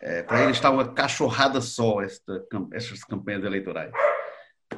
É, 0.00 0.22
para 0.22 0.42
ele 0.42 0.52
está 0.52 0.70
uma 0.70 0.94
cachorrada 0.94 1.60
só 1.60 2.00
esta, 2.00 2.44
essas 2.72 3.02
campanhas 3.02 3.42
eleitorais. 3.42 3.90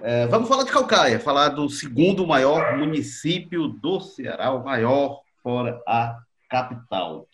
É, 0.00 0.26
vamos 0.26 0.48
falar 0.48 0.64
de 0.64 0.72
Calcaia, 0.72 1.20
falar 1.20 1.50
do 1.50 1.68
segundo 1.68 2.26
maior 2.26 2.78
município 2.78 3.68
do 3.68 4.00
Ceará, 4.00 4.50
o 4.50 4.64
maior 4.64 5.20
fora 5.42 5.82
a 5.86 6.22
capital. 6.48 7.28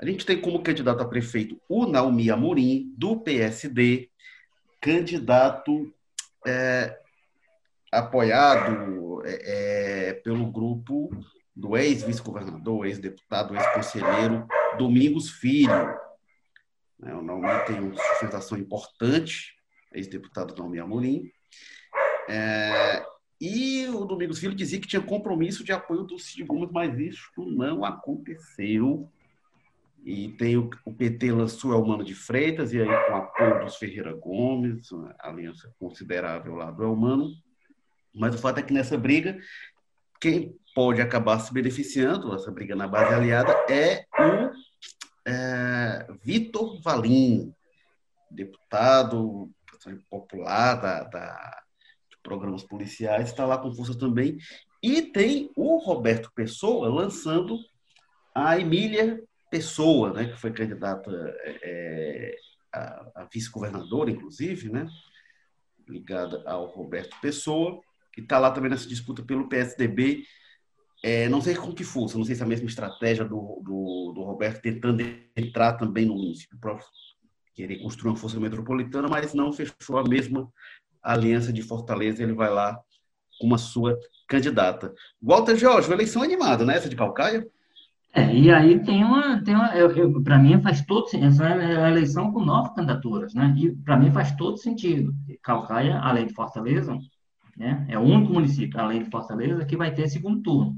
A 0.00 0.06
gente 0.06 0.24
tem 0.24 0.40
como 0.40 0.62
candidato 0.62 1.02
a 1.02 1.08
prefeito 1.08 1.60
o 1.68 1.84
Naomi 1.84 2.30
Amorim, 2.30 2.94
do 2.96 3.20
PSD, 3.20 4.08
candidato 4.80 5.92
é, 6.46 6.98
apoiado 7.92 9.22
é, 9.26 10.08
é 10.08 10.12
pelo 10.14 10.50
grupo 10.50 11.10
do 11.60 11.76
ex-vice-governador, 11.76 12.86
ex-deputado, 12.86 13.54
ex-conselheiro 13.54 14.46
Domingos 14.78 15.30
Filho. 15.30 15.94
Né, 16.98 17.14
o 17.14 17.22
Naomi 17.22 17.64
tem 17.66 17.78
uma 17.78 17.94
sustentação 17.94 18.56
importante, 18.56 19.54
ex-deputado 19.92 20.56
Naomi 20.56 20.78
Amorim. 20.78 21.30
É, 22.28 23.04
e 23.38 23.86
o 23.88 24.04
Domingos 24.06 24.38
Filho 24.38 24.54
dizia 24.54 24.80
que 24.80 24.88
tinha 24.88 25.02
compromisso 25.02 25.62
de 25.62 25.72
apoio 25.72 26.04
do 26.04 26.18
Cid 26.18 26.44
Gomes, 26.44 26.70
mas 26.72 26.98
isso 26.98 27.30
não 27.36 27.84
aconteceu. 27.84 29.10
E 30.02 30.30
tem 30.32 30.56
o, 30.56 30.70
o 30.84 30.94
PT 30.94 31.30
lançou 31.30 31.74
Elmano 31.74 32.02
de 32.02 32.14
Freitas, 32.14 32.72
e 32.72 32.80
aí 32.80 33.06
com 33.06 33.16
apoio 33.16 33.64
dos 33.64 33.76
Ferreira 33.76 34.14
Gomes, 34.14 34.88
aliança 35.18 35.70
considerável 35.78 36.54
lá 36.54 36.70
do 36.70 36.82
Elmano. 36.82 37.30
Mas 38.14 38.34
o 38.34 38.38
fato 38.38 38.58
é 38.58 38.62
que 38.62 38.72
nessa 38.72 38.96
briga, 38.96 39.38
quem 40.20 40.58
pode 40.74 41.00
acabar 41.00 41.38
se 41.40 41.52
beneficiando, 41.52 42.34
essa 42.34 42.50
briga 42.50 42.76
na 42.76 42.86
base 42.86 43.14
aliada, 43.14 43.52
é 43.68 44.04
o 44.18 44.50
é, 45.26 46.06
Vitor 46.22 46.80
Valim, 46.80 47.54
deputado 48.30 49.50
popular 50.08 50.74
da, 50.74 51.04
da, 51.04 51.62
de 52.10 52.16
programas 52.22 52.62
policiais, 52.62 53.28
está 53.28 53.44
lá 53.44 53.58
com 53.58 53.74
força 53.74 53.98
também. 53.98 54.38
E 54.82 55.02
tem 55.02 55.50
o 55.56 55.78
Roberto 55.78 56.30
Pessoa 56.34 56.88
lançando 56.88 57.58
a 58.34 58.58
Emília 58.58 59.22
Pessoa, 59.50 60.12
né, 60.12 60.26
que 60.26 60.38
foi 60.38 60.52
candidata 60.52 61.10
é, 61.44 62.36
a, 62.72 63.10
a 63.16 63.28
vice-governadora, 63.32 64.10
inclusive, 64.10 64.70
né, 64.70 64.86
ligada 65.88 66.42
ao 66.46 66.66
Roberto 66.66 67.18
Pessoa, 67.20 67.80
que 68.12 68.20
está 68.20 68.38
lá 68.38 68.50
também 68.50 68.70
nessa 68.70 68.88
disputa 68.88 69.22
pelo 69.22 69.48
PSDB 69.48 70.24
é, 71.02 71.28
não 71.28 71.40
sei 71.40 71.54
com 71.54 71.72
que 71.72 71.84
força, 71.84 72.18
não 72.18 72.24
sei 72.24 72.34
se 72.34 72.42
é 72.42 72.44
a 72.44 72.48
mesma 72.48 72.66
estratégia 72.66 73.24
do, 73.24 73.60
do, 73.64 74.12
do 74.14 74.22
Roberto 74.22 74.60
tentando 74.60 75.02
entrar 75.36 75.74
também 75.74 76.04
no 76.04 76.14
município 76.14 76.58
para 76.58 76.78
querer 77.54 77.78
construir 77.78 78.10
uma 78.10 78.16
força 78.16 78.38
metropolitana, 78.38 79.08
mas 79.08 79.32
não 79.32 79.52
fechou 79.52 79.98
a 79.98 80.04
mesma 80.04 80.48
aliança 81.02 81.52
de 81.52 81.62
Fortaleza, 81.62 82.22
ele 82.22 82.34
vai 82.34 82.50
lá 82.50 82.78
com 83.40 83.46
uma 83.46 83.58
sua 83.58 83.98
candidata. 84.28 84.92
Walter 85.20 85.56
Jorge, 85.56 85.90
eleição 85.90 86.22
animada, 86.22 86.64
né? 86.64 86.76
Essa 86.76 86.88
de 86.88 86.96
Calcaia? 86.96 87.46
É, 88.12 88.34
e 88.34 88.50
aí 88.50 88.82
tem 88.82 89.04
uma, 89.04 89.42
tem 89.42 89.54
uma 89.54 89.70
para 90.22 90.38
mim 90.38 90.60
faz 90.60 90.84
todo 90.84 91.06
essa 91.14 91.46
é 91.46 91.84
a 91.84 91.90
eleição 91.90 92.32
com 92.32 92.44
nove 92.44 92.74
candidaturas, 92.74 93.32
né? 93.34 93.54
E 93.56 93.70
para 93.70 93.96
mim 93.96 94.10
faz 94.10 94.32
todo 94.32 94.58
sentido. 94.58 95.14
Calcaia, 95.42 95.98
além 96.00 96.26
de 96.26 96.34
Fortaleza, 96.34 96.98
né, 97.56 97.86
é 97.88 97.98
o 97.98 98.02
único 98.02 98.32
município, 98.32 98.80
além 98.80 99.04
de 99.04 99.10
Fortaleza, 99.10 99.64
que 99.64 99.76
vai 99.76 99.94
ter 99.94 100.08
segundo 100.08 100.42
turno. 100.42 100.76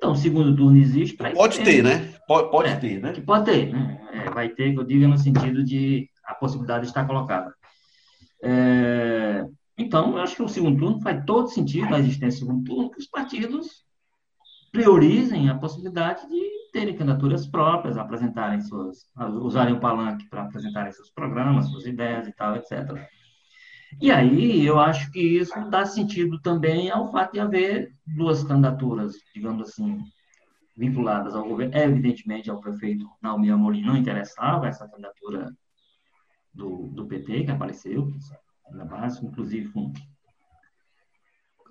Então, 0.00 0.12
o 0.12 0.16
segundo 0.16 0.56
turno 0.56 0.78
existe 0.78 1.14
para 1.14 1.30
Pode 1.32 1.60
ter, 1.60 1.84
né? 1.84 2.14
Pode, 2.26 2.50
pode 2.50 2.70
é, 2.70 2.76
ter, 2.76 3.02
né? 3.02 3.12
Que 3.12 3.20
pode 3.20 3.44
ter, 3.44 3.70
né? 3.70 4.00
É, 4.14 4.30
vai 4.30 4.48
ter, 4.48 4.72
que 4.72 4.78
eu 4.78 4.84
diga, 4.84 5.06
no 5.06 5.18
sentido 5.18 5.62
de 5.62 6.08
a 6.24 6.34
possibilidade 6.34 6.84
de 6.84 6.88
estar 6.88 7.06
colocada. 7.06 7.54
É, 8.42 9.44
então, 9.76 10.12
eu 10.12 10.22
acho 10.22 10.36
que 10.36 10.42
o 10.42 10.48
segundo 10.48 10.78
turno 10.78 11.02
faz 11.02 11.22
todo 11.26 11.48
sentido, 11.48 11.94
a 11.94 11.98
existência 11.98 12.40
do 12.40 12.46
segundo 12.46 12.64
turno, 12.64 12.90
que 12.90 12.98
os 12.98 13.08
partidos 13.08 13.84
priorizem 14.72 15.50
a 15.50 15.58
possibilidade 15.58 16.26
de 16.30 16.48
terem 16.72 16.96
candidaturas 16.96 17.46
próprias, 17.46 17.98
apresentarem 17.98 18.62
suas, 18.62 19.06
usarem 19.42 19.74
o 19.74 19.80
palanque 19.80 20.30
para 20.30 20.44
apresentarem 20.44 20.92
seus 20.92 21.10
programas, 21.10 21.66
suas 21.66 21.84
ideias 21.84 22.26
e 22.26 22.32
tal, 22.32 22.56
etc. 22.56 23.06
E 23.98 24.10
aí 24.10 24.64
eu 24.64 24.78
acho 24.78 25.10
que 25.10 25.20
isso 25.20 25.52
dá 25.70 25.84
sentido 25.84 26.40
também 26.40 26.90
ao 26.90 27.10
fato 27.10 27.32
de 27.32 27.40
haver 27.40 27.92
duas 28.06 28.44
candidaturas, 28.44 29.14
digamos 29.34 29.68
assim, 29.68 29.98
vinculadas 30.76 31.34
ao 31.34 31.46
governo. 31.46 31.74
É, 31.74 31.84
evidentemente, 31.84 32.50
ao 32.50 32.60
prefeito 32.60 33.08
Naomi 33.20 33.50
Amorim 33.50 33.82
não 33.82 33.96
interessava 33.96 34.68
essa 34.68 34.88
candidatura 34.88 35.52
do, 36.52 36.88
do 36.88 37.06
PT 37.06 37.44
que 37.44 37.50
apareceu, 37.50 38.12
na 38.70 38.84
base, 38.84 39.24
inclusive 39.24 39.68
com, 39.70 39.92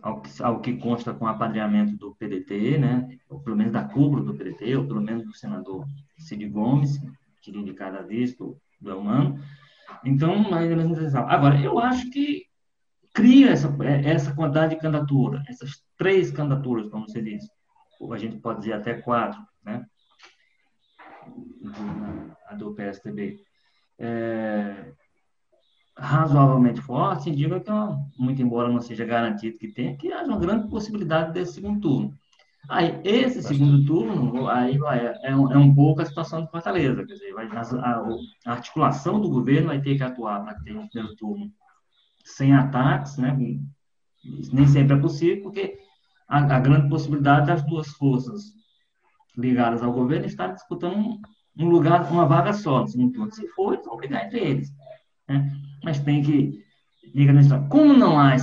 ao, 0.01 0.21
que, 0.21 0.43
ao 0.43 0.61
que 0.61 0.77
consta 0.77 1.13
com 1.13 1.25
o 1.25 1.27
apadreamento 1.27 1.95
do 1.97 2.15
PDT, 2.15 2.77
né, 2.77 3.17
ou 3.29 3.39
pelo 3.39 3.55
menos 3.55 3.71
da 3.71 3.83
cúpula 3.83 4.23
do 4.23 4.35
PDT, 4.35 4.75
ou 4.75 4.87
pelo 4.87 5.01
menos 5.01 5.25
do 5.25 5.33
senador 5.33 5.85
Cid 6.17 6.47
Gomes, 6.47 6.99
que 7.41 7.51
de 7.51 7.73
cada 7.73 8.01
vez 8.01 8.35
do, 8.35 8.57
do 8.81 8.91
Elmano. 8.91 9.39
Então, 10.03 10.37
mais 10.49 10.69
menos 10.69 11.15
Agora, 11.15 11.59
eu 11.59 11.79
acho 11.79 12.09
que 12.09 12.45
cria 13.13 13.49
essa, 13.49 13.75
essa 14.05 14.33
quantidade 14.33 14.75
de 14.75 14.81
candidatura, 14.81 15.43
essas 15.47 15.83
três 15.97 16.31
candidaturas, 16.31 16.89
como 16.89 17.07
você 17.07 17.21
disse, 17.21 17.49
ou 17.99 18.13
a 18.13 18.17
gente 18.17 18.37
pode 18.37 18.59
dizer 18.59 18.73
até 18.73 18.93
quatro, 18.93 19.39
né? 19.63 19.85
A 22.47 22.55
do 22.55 22.73
PSTB. 22.73 23.43
É, 23.97 24.93
razoavelmente 25.97 26.81
forte, 26.81 27.29
indica 27.29 27.59
que, 27.59 27.71
muito 28.17 28.41
embora 28.41 28.69
não 28.69 28.79
seja 28.79 29.05
garantido 29.05 29.57
que 29.57 29.67
tenha, 29.67 29.97
que 29.97 30.11
haja 30.13 30.29
uma 30.29 30.39
grande 30.39 30.69
possibilidade 30.69 31.33
desse 31.33 31.53
segundo 31.55 31.81
turno. 31.81 32.17
Aí, 32.67 32.99
esse 33.03 33.41
segundo 33.41 33.83
turno, 33.85 34.47
aí 34.47 34.77
vai, 34.77 35.13
é, 35.23 35.35
um, 35.35 35.51
é 35.51 35.57
um 35.57 35.73
pouco 35.73 36.01
a 36.01 36.05
situação 36.05 36.43
de 36.43 36.51
Fortaleza, 36.51 37.05
quer 37.05 37.13
dizer, 37.13 37.33
vai, 37.33 37.47
a, 37.47 37.61
a, 38.45 38.51
articulação 38.51 39.19
do 39.19 39.29
governo 39.29 39.69
vai 39.69 39.81
ter 39.81 39.95
que 39.95 40.03
atuar 40.03 40.43
para 40.43 40.55
ter 40.55 40.75
um 40.75 40.87
primeiro 40.87 41.15
turno 41.15 41.51
sem 42.23 42.53
ataques, 42.53 43.17
né? 43.17 43.35
Nem 44.51 44.67
sempre 44.67 44.97
é 44.97 44.99
possível, 44.99 45.41
porque 45.43 45.79
a, 46.27 46.37
a, 46.37 46.59
grande 46.59 46.89
possibilidade 46.89 47.47
das 47.47 47.65
duas 47.65 47.87
forças 47.93 48.53
ligadas 49.35 49.81
ao 49.81 49.93
governo 49.93 50.25
estar 50.25 50.47
disputando 50.47 50.97
um, 50.97 51.21
um 51.57 51.69
lugar, 51.69 52.11
uma 52.11 52.25
vaga 52.25 52.53
só 52.53 52.81
no 52.81 52.87
segundo 52.87 53.13
turno. 53.13 53.31
Se 53.33 53.47
for, 53.49 53.73
eles 53.73 53.85
vão 53.85 53.97
brigar 53.97 54.25
entre 54.25 54.39
eles. 54.39 54.69
Né? 55.27 55.51
Mas 55.83 55.99
tem 55.99 56.21
que 56.21 56.63
diga 57.13 57.33
como 57.69 57.93
não 57.93 58.19
há 58.19 58.35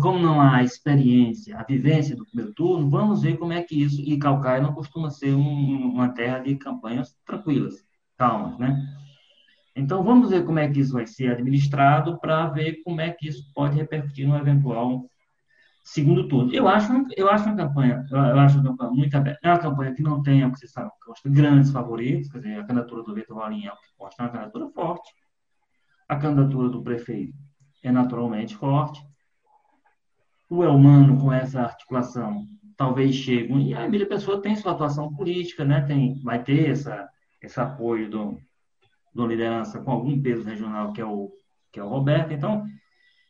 como 0.00 0.18
não 0.18 0.40
há 0.40 0.62
experiência, 0.62 1.56
a 1.58 1.64
vivência 1.64 2.16
do 2.16 2.26
primeiro 2.26 2.52
turno, 2.54 2.90
vamos 2.90 3.22
ver 3.22 3.36
como 3.36 3.52
é 3.52 3.62
que 3.62 3.82
isso 3.82 4.00
e 4.00 4.18
Calcaia 4.18 4.60
não 4.60 4.72
costuma 4.72 5.10
ser 5.10 5.34
um, 5.34 5.92
uma 5.92 6.08
terra 6.08 6.38
de 6.38 6.56
campanhas 6.56 7.16
tranquilas, 7.24 7.74
calmas, 8.16 8.58
né? 8.58 8.76
Então 9.74 10.02
vamos 10.02 10.30
ver 10.30 10.44
como 10.44 10.58
é 10.58 10.68
que 10.68 10.80
isso 10.80 10.92
vai 10.92 11.06
ser 11.06 11.30
administrado 11.30 12.18
para 12.20 12.46
ver 12.48 12.82
como 12.84 13.00
é 13.00 13.10
que 13.10 13.28
isso 13.28 13.50
pode 13.54 13.76
repercutir 13.76 14.26
no 14.26 14.36
eventual 14.36 15.08
segundo 15.84 16.28
turno. 16.28 16.52
Eu 16.52 16.68
acho, 16.68 16.92
eu 17.16 17.28
acho 17.30 17.46
uma 17.46 17.56
campanha, 17.56 18.04
eu 18.10 18.38
acho 18.38 18.58
uma 18.58 18.70
campanha 18.70 18.90
muito 18.90 19.14
aberta. 19.16 19.40
É 19.42 19.48
uma 19.48 19.58
campanha 19.58 19.94
que 19.94 20.02
não 20.02 20.22
tem, 20.22 20.44
o 20.44 20.52
que 20.52 20.58
vocês 20.58 20.72
sabem, 20.72 20.90
grandes 21.26 21.70
favoritos, 21.70 22.30
quer 22.30 22.38
dizer, 22.38 22.60
a 22.60 22.64
candidatura 22.64 23.02
do 23.02 23.14
Vitor 23.14 23.36
Valinha 23.36 23.70
é 23.70 23.72
que 23.72 24.22
uma 24.22 24.30
candidatura 24.30 24.68
forte. 24.68 25.10
A 26.08 26.16
candidatura 26.16 26.68
do 26.68 26.82
prefeito 26.82 27.32
é 27.82 27.90
naturalmente 27.90 28.56
forte. 28.56 29.04
O 30.48 30.64
Elmano, 30.64 31.18
com 31.18 31.32
essa 31.32 31.62
articulação, 31.62 32.46
talvez 32.76 33.14
chegue. 33.14 33.52
E 33.62 33.74
a 33.74 33.84
Emília 33.84 34.06
Pessoa 34.06 34.42
tem 34.42 34.56
sua 34.56 34.72
atuação 34.72 35.14
política, 35.14 35.64
né? 35.64 35.82
tem, 35.82 36.20
vai 36.22 36.42
ter 36.42 36.70
essa, 36.70 37.08
esse 37.40 37.60
apoio 37.60 38.10
do, 38.10 38.38
do 39.14 39.26
liderança 39.26 39.80
com 39.80 39.90
algum 39.90 40.20
peso 40.20 40.42
regional, 40.42 40.92
que 40.92 41.00
é 41.00 41.06
o, 41.06 41.30
que 41.70 41.78
é 41.78 41.84
o 41.84 41.88
Roberto. 41.88 42.32
Então, 42.32 42.66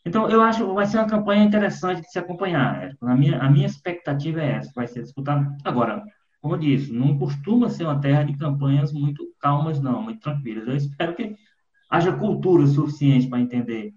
então, 0.05 0.31
eu 0.31 0.41
acho 0.41 0.67
que 0.67 0.73
vai 0.73 0.87
ser 0.87 0.97
uma 0.97 1.09
campanha 1.09 1.45
interessante 1.45 2.01
de 2.01 2.11
se 2.11 2.19
acompanhar. 2.19 2.97
A 3.03 3.15
minha, 3.15 3.39
a 3.39 3.51
minha 3.51 3.67
expectativa 3.67 4.41
é 4.41 4.53
essa, 4.53 4.73
vai 4.75 4.87
ser 4.87 5.03
disputada. 5.03 5.55
Agora, 5.63 6.03
como 6.41 6.55
eu 6.55 6.59
disse, 6.59 6.93
não 6.93 7.19
costuma 7.19 7.69
ser 7.69 7.85
uma 7.85 8.01
terra 8.01 8.23
de 8.23 8.37
campanhas 8.37 8.93
muito 8.93 9.27
calmas, 9.39 9.81
não, 9.81 10.03
muito 10.03 10.21
tranquilas. 10.21 10.67
Eu 10.67 10.75
espero 10.75 11.15
que 11.15 11.37
haja 11.91 12.17
cultura 12.17 12.67
suficiente 12.67 13.29
para 13.29 13.41
entender, 13.41 13.93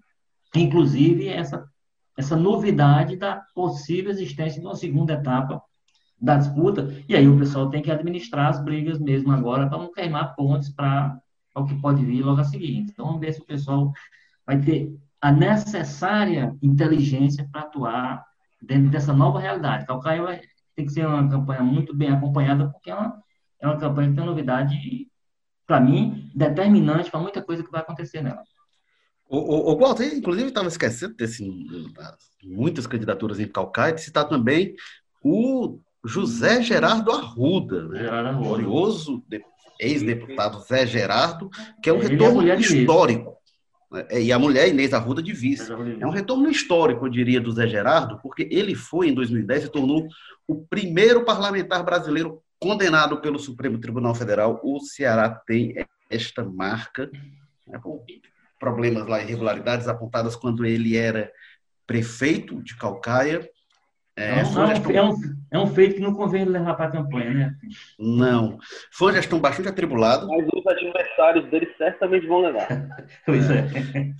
inclusive, 0.60 1.28
essa, 1.28 1.68
essa 2.16 2.36
novidade 2.36 3.16
da 3.16 3.42
possível 3.54 4.10
existência 4.10 4.60
de 4.60 4.66
uma 4.66 4.76
segunda 4.76 5.14
etapa 5.14 5.62
da 6.20 6.36
disputa. 6.36 6.88
E 7.08 7.14
aí 7.14 7.28
o 7.28 7.38
pessoal 7.38 7.68
tem 7.68 7.82
que 7.82 7.90
administrar 7.90 8.48
as 8.48 8.62
brigas 8.62 8.98
mesmo 8.98 9.32
agora 9.32 9.68
para 9.68 9.78
não 9.78 9.92
queimar 9.92 10.34
pontes 10.34 10.70
para 10.70 11.20
o 11.54 11.64
que 11.64 11.74
pode 11.80 12.04
vir 12.04 12.22
logo 12.22 12.40
a 12.40 12.44
seguir. 12.44 12.76
Então, 12.78 13.06
vamos 13.06 13.20
ver 13.20 13.32
se 13.32 13.40
o 13.40 13.46
pessoal 13.46 13.92
vai 14.46 14.60
ter 14.60 14.94
a 15.20 15.32
necessária 15.32 16.56
inteligência 16.62 17.48
para 17.50 17.62
atuar 17.62 18.24
dentro 18.60 18.90
dessa 18.90 19.12
nova 19.12 19.38
realidade. 19.38 19.86
Calcaia 19.86 20.40
tem 20.74 20.86
que 20.86 20.92
ser 20.92 21.06
uma 21.06 21.28
campanha 21.28 21.62
muito 21.62 21.96
bem 21.96 22.10
acompanhada, 22.10 22.68
porque 22.68 22.90
é 22.90 22.94
uma, 22.94 23.22
é 23.60 23.66
uma 23.66 23.78
campanha 23.78 24.10
que 24.10 24.16
tem 24.16 24.24
novidade, 24.24 24.76
para 25.66 25.80
mim, 25.80 26.30
determinante 26.34 27.10
para 27.10 27.20
muita 27.20 27.42
coisa 27.42 27.62
que 27.62 27.70
vai 27.70 27.80
acontecer 27.80 28.22
nela. 28.22 28.42
O, 29.28 29.38
o, 29.38 29.72
o 29.72 29.78
Walter, 29.78 30.14
inclusive, 30.14 30.48
estava 30.48 30.68
esquecendo 30.68 31.14
desse, 31.14 31.44
muitas 32.42 32.86
candidaturas 32.86 33.40
em 33.40 33.48
Calcaia, 33.48 33.94
de 33.94 34.02
citar 34.02 34.28
também 34.28 34.74
o 35.22 35.80
José 36.04 36.62
Gerardo 36.62 37.10
Arruda, 37.10 37.88
né? 37.88 38.00
Gerardo 38.00 38.28
Arruda. 38.28 38.48
glorioso 38.48 39.24
ex-deputado 39.80 40.60
Zé 40.60 40.86
Gerardo, 40.86 41.50
que 41.82 41.88
é 41.88 41.92
um 41.92 41.98
Ele 41.98 42.08
retorno 42.08 42.48
é 42.48 42.56
histórico. 42.56 43.34
É, 44.10 44.20
e 44.22 44.32
a 44.32 44.38
mulher, 44.38 44.68
Inês 44.68 44.92
Arruda, 44.92 45.22
de 45.22 45.32
vice. 45.32 45.70
É 46.00 46.06
um 46.06 46.10
retorno 46.10 46.48
histórico, 46.50 47.06
eu 47.06 47.10
diria, 47.10 47.40
do 47.40 47.52
Zé 47.52 47.66
Gerardo, 47.66 48.18
porque 48.22 48.48
ele 48.50 48.74
foi, 48.74 49.08
em 49.08 49.14
2010, 49.14 49.64
e 49.64 49.68
tornou 49.68 50.06
o 50.48 50.64
primeiro 50.66 51.24
parlamentar 51.24 51.84
brasileiro 51.84 52.42
condenado 52.58 53.20
pelo 53.20 53.38
Supremo 53.38 53.78
Tribunal 53.78 54.14
Federal. 54.14 54.60
O 54.64 54.80
Ceará 54.80 55.30
tem 55.30 55.74
esta 56.10 56.44
marca, 56.44 57.10
né, 57.66 57.80
problemas 58.64 59.06
lá, 59.06 59.20
irregularidades 59.20 59.86
apontadas 59.88 60.34
quando 60.34 60.64
ele 60.64 60.96
era 60.96 61.30
prefeito 61.86 62.62
de 62.62 62.74
Calcaia, 62.76 63.46
é, 64.16 64.38
é, 64.38 64.42
um, 64.44 64.66
gestão... 64.68 64.92
é, 64.92 65.02
um, 65.02 65.16
é, 65.50 65.58
um, 65.58 65.66
feito 65.66 65.96
que 65.96 66.00
não 66.00 66.14
convém 66.14 66.44
levar 66.44 66.74
para 66.74 66.86
a 66.86 66.90
campanha, 66.90 67.34
né? 67.34 67.54
Não. 67.98 68.58
Foi 68.92 69.08
uma 69.08 69.16
gestão 69.16 69.40
bastante 69.40 69.68
atribulada. 69.68 70.24
Mas 70.24 70.46
os 70.54 70.64
adversários 70.64 71.50
dele 71.50 71.68
certamente 71.76 72.24
vão 72.24 72.42
levar. 72.42 72.68
pois 73.26 73.50
é. 73.50 73.66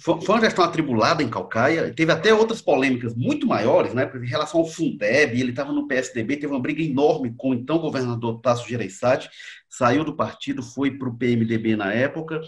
Foi, 0.00 0.20
foi, 0.20 0.34
uma 0.34 0.40
gestão 0.40 0.64
atribulada 0.64 1.22
em 1.22 1.30
Calcaia. 1.30 1.94
Teve 1.94 2.10
até 2.10 2.34
outras 2.34 2.60
polêmicas 2.60 3.14
muito 3.14 3.46
maiores, 3.46 3.94
né? 3.94 4.10
Em 4.12 4.26
relação 4.26 4.60
ao 4.60 4.66
Fundeb, 4.66 5.40
ele 5.40 5.50
estava 5.50 5.72
no 5.72 5.86
PSDB, 5.86 6.38
teve 6.38 6.52
uma 6.52 6.60
briga 6.60 6.82
enorme 6.82 7.32
com 7.36 7.50
o 7.50 7.54
então 7.54 7.78
governador 7.78 8.40
Tasso 8.40 8.68
Gereissati, 8.68 9.30
saiu 9.70 10.02
do 10.02 10.16
partido, 10.16 10.60
foi 10.60 10.90
para 10.90 11.08
o 11.08 11.16
PMDB 11.16 11.76
na 11.76 11.92
época, 11.92 12.40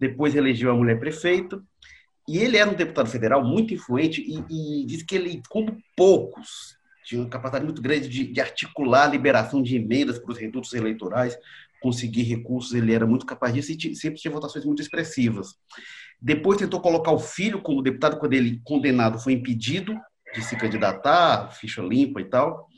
depois 0.00 0.34
elegeu 0.34 0.70
a 0.70 0.74
mulher 0.74 0.98
prefeito. 0.98 1.62
E 2.26 2.38
ele 2.38 2.56
era 2.56 2.70
um 2.70 2.74
deputado 2.74 3.08
federal 3.08 3.44
muito 3.44 3.74
influente 3.74 4.22
e, 4.22 4.82
e 4.82 4.86
diz 4.86 5.02
que 5.02 5.16
ele, 5.16 5.42
como 5.48 5.76
poucos, 5.96 6.76
tinha 7.04 7.20
uma 7.20 7.28
capacidade 7.28 7.64
muito 7.64 7.82
grande 7.82 8.08
de, 8.08 8.24
de 8.32 8.40
articular 8.40 9.04
a 9.04 9.10
liberação 9.10 9.62
de 9.62 9.76
emendas 9.76 10.18
para 10.18 10.32
os 10.32 10.38
redutos 10.38 10.72
eleitorais, 10.72 11.36
conseguir 11.80 12.22
recursos, 12.22 12.72
ele 12.72 12.94
era 12.94 13.06
muito 13.06 13.26
capaz 13.26 13.52
disso 13.52 13.72
e 13.72 13.96
sempre 13.96 14.20
tinha 14.20 14.32
votações 14.32 14.64
muito 14.64 14.82
expressivas. 14.82 15.56
Depois 16.20 16.58
tentou 16.58 16.80
colocar 16.80 17.10
o 17.10 17.18
filho 17.18 17.62
como 17.62 17.82
deputado, 17.82 18.18
quando 18.18 18.34
ele, 18.34 18.60
condenado, 18.62 19.18
foi 19.18 19.32
impedido 19.32 19.98
de 20.34 20.42
se 20.42 20.56
candidatar, 20.56 21.50
ficha 21.52 21.82
limpa 21.82 22.20
e 22.20 22.26
tal. 22.26 22.68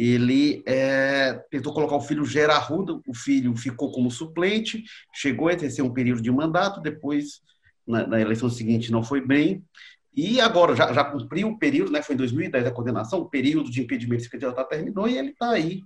Ele 0.00 0.62
é, 0.64 1.34
tentou 1.50 1.74
colocar 1.74 1.96
o 1.96 2.00
filho 2.00 2.24
Gera 2.24 2.54
Arruda, 2.54 2.98
o 3.06 3.14
filho 3.14 3.54
ficou 3.54 3.92
como 3.92 4.10
suplente, 4.10 4.82
chegou 5.14 5.48
a 5.48 5.52
exercer 5.52 5.84
um 5.84 5.92
período 5.92 6.22
de 6.22 6.30
mandato, 6.30 6.80
depois, 6.80 7.42
na, 7.86 8.06
na 8.06 8.18
eleição 8.18 8.48
seguinte, 8.48 8.90
não 8.90 9.02
foi 9.02 9.20
bem, 9.20 9.62
e 10.16 10.40
agora 10.40 10.74
já, 10.74 10.90
já 10.90 11.04
cumpriu 11.04 11.48
o 11.48 11.58
período, 11.58 11.92
né? 11.92 12.00
Foi 12.02 12.14
em 12.14 12.18
2010 12.18 12.66
a 12.66 12.70
condenação, 12.70 13.20
o 13.20 13.28
período 13.28 13.70
de 13.70 13.82
impedimento 13.82 14.18
de 14.18 14.24
se 14.24 14.30
candidatar 14.30 14.64
terminou 14.64 15.06
e 15.06 15.18
ele 15.18 15.32
está 15.32 15.50
aí 15.50 15.82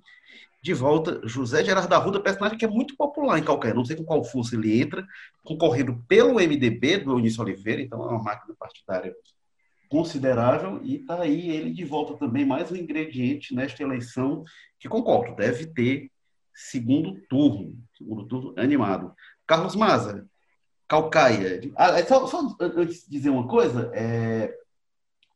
de 0.62 0.72
volta. 0.72 1.20
José 1.24 1.64
Gerardo 1.64 1.92
Arruda, 1.92 2.20
personagem 2.20 2.56
que 2.56 2.64
é 2.64 2.68
muito 2.68 2.96
popular 2.96 3.38
em 3.38 3.44
qualquer, 3.44 3.74
não 3.74 3.84
sei 3.84 3.96
com 3.96 4.04
qual 4.04 4.22
força 4.22 4.54
ele 4.54 4.80
entra, 4.80 5.04
concorrendo 5.42 6.02
pelo 6.06 6.34
MDB 6.34 6.98
do 6.98 7.10
Eunício 7.10 7.42
Oliveira, 7.42 7.82
então 7.82 8.00
é 8.02 8.06
uma 8.06 8.22
máquina 8.22 8.54
partidária 8.56 9.12
considerável 9.94 10.80
e 10.82 10.96
está 10.96 11.22
aí 11.22 11.50
ele 11.50 11.72
de 11.72 11.84
volta 11.84 12.14
também, 12.14 12.44
mais 12.44 12.68
um 12.68 12.74
ingrediente 12.74 13.54
nesta 13.54 13.80
eleição 13.80 14.42
que 14.76 14.88
concordo, 14.88 15.36
deve 15.36 15.66
ter 15.68 16.10
segundo 16.52 17.20
turno, 17.28 17.78
segundo 17.96 18.26
turno 18.26 18.54
animado. 18.56 19.14
Carlos 19.46 19.76
Maza, 19.76 20.26
Calcaia. 20.88 21.60
Ah, 21.76 21.96
é 21.96 22.04
só, 22.04 22.26
só 22.26 22.56
antes 22.60 23.04
de 23.04 23.08
dizer 23.08 23.30
uma 23.30 23.46
coisa, 23.46 23.88
é, 23.94 24.52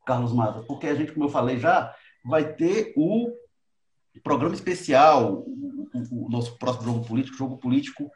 Carlos 0.05 0.33
Mata, 0.33 0.65
porque 0.65 0.89
a 0.89 0.95
gente, 0.97 1.13
como 1.13 1.27
eu 1.27 1.31
falei 1.31 1.61
já, 1.61 1.95
vai 2.25 2.53
ter 2.53 2.93
o 2.97 3.33
programa 4.25 4.57
especial, 4.57 5.35
o, 5.35 5.89
o, 5.95 6.27
o 6.27 6.29
nosso 6.29 6.59
próximo 6.59 6.85
jogo 6.85 7.07
político, 7.07 7.37
jogo 7.37 7.59
político, 7.59 8.11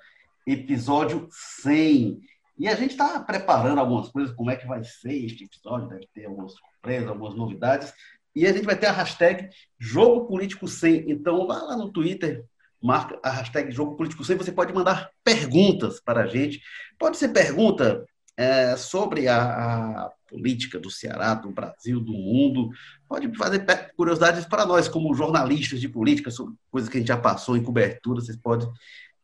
episódio 0.44 1.28
100. 1.31 2.20
E 2.62 2.68
a 2.68 2.77
gente 2.77 2.92
está 2.92 3.18
preparando 3.18 3.81
algumas 3.81 4.09
coisas, 4.09 4.33
como 4.37 4.48
é 4.48 4.55
que 4.55 4.68
vai 4.68 4.85
ser 4.85 5.12
este 5.12 5.42
episódio, 5.42 5.88
deve 5.88 6.07
ter 6.14 6.27
algumas 6.27 6.53
surpresas, 6.53 7.09
algumas 7.09 7.35
novidades. 7.35 7.92
E 8.37 8.46
a 8.46 8.53
gente 8.53 8.64
vai 8.64 8.79
ter 8.79 8.87
a 8.87 8.92
hashtag 8.92 9.48
Jogo 9.81 10.29
Político 10.29 10.68
100. 10.68 11.11
Então, 11.11 11.44
vá 11.44 11.57
lá 11.57 11.77
no 11.77 11.90
Twitter, 11.90 12.44
marca 12.81 13.18
a 13.20 13.31
hashtag 13.31 13.72
Jogo 13.72 13.96
Político 13.96 14.25
100, 14.25 14.37
você 14.37 14.53
pode 14.53 14.72
mandar 14.72 15.11
perguntas 15.25 15.98
para 15.98 16.22
a 16.22 16.27
gente. 16.29 16.62
Pode 17.01 17.16
ser 17.16 17.31
pergunta 17.31 18.07
é, 18.37 18.77
sobre 18.77 19.27
a, 19.27 19.42
a, 19.42 20.12
política 20.29 20.79
do 20.79 20.88
Ceará, 20.88 21.35
do 21.35 21.51
Brasil, 21.51 21.98
do 21.98 22.12
mundo. 22.12 22.70
Pode 23.09 23.37
fazer 23.37 23.66
curiosidades 23.96 24.44
para 24.44 24.64
nós, 24.64 24.87
como 24.87 25.12
jornalistas 25.14 25.81
de 25.81 25.88
política, 25.88 26.31
sobre 26.31 26.55
coisas 26.70 26.88
que 26.88 26.96
a 26.96 27.01
gente 27.01 27.09
já 27.09 27.16
passou 27.16 27.57
em 27.57 27.62
cobertura. 27.64 28.20
Vocês 28.20 28.37
podem 28.37 28.70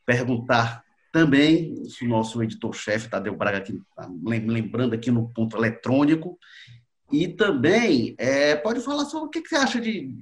perguntar 0.04 0.82
também. 1.12 1.74
O 2.02 2.04
nosso 2.06 2.42
editor-chefe, 2.42 3.08
Tadeu 3.08 3.36
Braga, 3.36 3.58
aqui, 3.58 3.80
tá 3.94 4.08
lembrando 4.24 4.94
aqui 4.94 5.10
no 5.10 5.28
ponto 5.28 5.56
eletrônico. 5.56 6.38
E 7.10 7.28
também 7.28 8.14
é, 8.18 8.54
pode 8.54 8.80
falar 8.80 9.04
sobre 9.06 9.28
o 9.28 9.30
que, 9.30 9.46
você 9.46 9.56
acha 9.56 9.80
de 9.80 10.14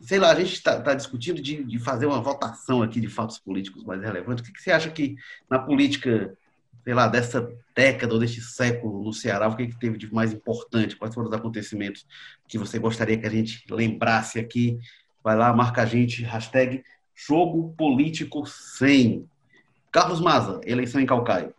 sei 0.00 0.18
lá, 0.20 0.30
a 0.30 0.34
gente 0.34 0.52
está 0.52 0.80
tá 0.80 0.94
discutindo 0.94 1.42
de, 1.42 1.64
de, 1.64 1.78
fazer 1.80 2.06
uma 2.06 2.20
votação 2.20 2.82
aqui 2.82 3.00
de 3.00 3.08
fatos 3.08 3.38
políticos 3.38 3.82
mais 3.84 4.00
relevantes. 4.00 4.42
O 4.42 4.46
que, 4.46 4.52
que, 4.52 4.62
você 4.62 4.70
acha 4.70 4.90
que 4.90 5.16
na 5.50 5.58
política, 5.58 6.36
sei 6.84 6.94
lá, 6.94 7.08
dessa 7.08 7.52
década 7.74 8.14
ou 8.14 8.20
deste 8.20 8.40
século 8.40 9.02
no 9.02 9.12
Ceará, 9.12 9.48
o 9.48 9.56
que, 9.56 9.66
que 9.66 9.78
teve 9.78 9.98
de 9.98 10.12
mais 10.12 10.32
importante? 10.32 10.96
Quais 10.96 11.12
foram 11.12 11.28
os 11.28 11.34
acontecimentos 11.34 12.06
que 12.46 12.58
você 12.58 12.78
gostaria 12.78 13.18
que 13.18 13.26
a 13.26 13.30
gente 13.30 13.64
lembrasse 13.68 14.38
aqui? 14.38 14.78
Vai 15.22 15.36
lá, 15.36 15.52
marca 15.52 15.82
a 15.82 15.86
gente, 15.86 16.22
hashtag 16.22 16.84
Jogo 17.14 17.74
Político 17.76 18.46
100. 18.46 19.28
Carlos 19.92 20.20
Maza, 20.20 20.60
eleição 20.64 21.00
em 21.00 21.06
Calcaia. 21.06 21.52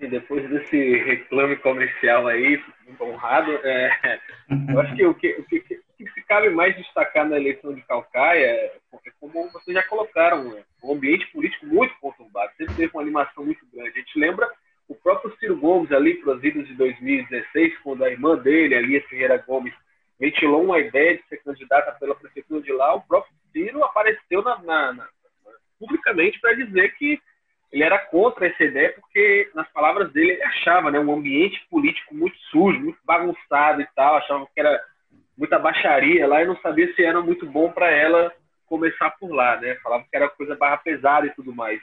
E 0.00 0.06
depois 0.06 0.48
desse 0.50 0.96
reclame 0.98 1.56
comercial 1.56 2.26
aí, 2.26 2.62
muito 2.86 3.04
honrado, 3.04 3.50
é, 3.62 4.20
eu 4.68 4.80
acho 4.80 4.94
que 4.94 5.06
o 5.06 5.14
que, 5.14 5.28
o 5.38 5.44
que 5.44 5.60
que 5.96 6.10
se 6.10 6.22
cabe 6.22 6.50
mais 6.50 6.76
destacar 6.76 7.28
na 7.28 7.36
eleição 7.36 7.72
de 7.72 7.80
Calcaia 7.82 8.46
é, 8.46 8.76
como 9.20 9.50
vocês 9.50 9.74
já 9.74 9.82
colocaram, 9.84 10.44
né? 10.44 10.62
um 10.82 10.92
ambiente 10.92 11.26
político 11.32 11.66
muito 11.66 11.94
conturbado, 12.00 12.52
sempre 12.56 12.74
teve 12.74 12.90
uma 12.92 13.02
animação 13.02 13.44
muito 13.44 13.64
grande. 13.72 13.90
A 13.90 14.00
gente 14.00 14.18
lembra 14.18 14.50
o 14.88 14.94
próprio 14.94 15.34
Ciro 15.38 15.56
Gomes 15.56 15.90
ali 15.92 16.14
para 16.16 16.34
as 16.34 16.42
idas 16.42 16.66
de 16.66 16.74
2016, 16.74 17.78
quando 17.78 18.04
a 18.04 18.10
irmã 18.10 18.36
dele, 18.36 18.74
Elia 18.74 19.02
Ferreira 19.08 19.42
Gomes, 19.46 19.72
ventilou 20.20 20.62
uma 20.62 20.78
ideia 20.78 21.16
de 21.16 21.24
ser 21.28 21.38
candidata 21.38 21.92
pela 21.92 22.14
prefeitura 22.14 22.60
de 22.60 22.72
lá, 22.72 22.94
o 22.94 23.02
próprio 23.02 23.34
Ciro 23.52 23.82
apareceu 23.82 24.42
na, 24.42 24.62
na, 24.62 24.92
na, 24.92 25.08
publicamente 25.84 26.40
para 26.40 26.54
dizer 26.54 26.94
que 26.96 27.20
ele 27.72 27.82
era 27.82 27.98
contra 27.98 28.46
essa 28.46 28.62
ideia 28.62 28.92
porque, 28.92 29.50
nas 29.54 29.68
palavras 29.72 30.12
dele, 30.12 30.32
ele 30.32 30.42
achava 30.44 30.90
né, 30.90 30.98
um 30.98 31.12
ambiente 31.12 31.66
político 31.68 32.14
muito 32.14 32.36
sujo, 32.50 32.78
muito 32.78 32.98
bagunçado 33.04 33.82
e 33.82 33.88
tal, 33.96 34.16
achava 34.16 34.46
que 34.54 34.60
era 34.60 34.80
muita 35.36 35.58
baixaria 35.58 36.26
lá 36.26 36.42
e 36.42 36.46
não 36.46 36.56
sabia 36.58 36.92
se 36.94 37.04
era 37.04 37.20
muito 37.20 37.44
bom 37.46 37.72
para 37.72 37.90
ela 37.90 38.32
começar 38.66 39.10
por 39.18 39.30
lá, 39.32 39.60
né? 39.60 39.74
Falava 39.82 40.04
que 40.04 40.16
era 40.16 40.28
coisa 40.28 40.54
barra 40.54 40.76
pesada 40.78 41.26
e 41.26 41.30
tudo 41.30 41.52
mais. 41.52 41.80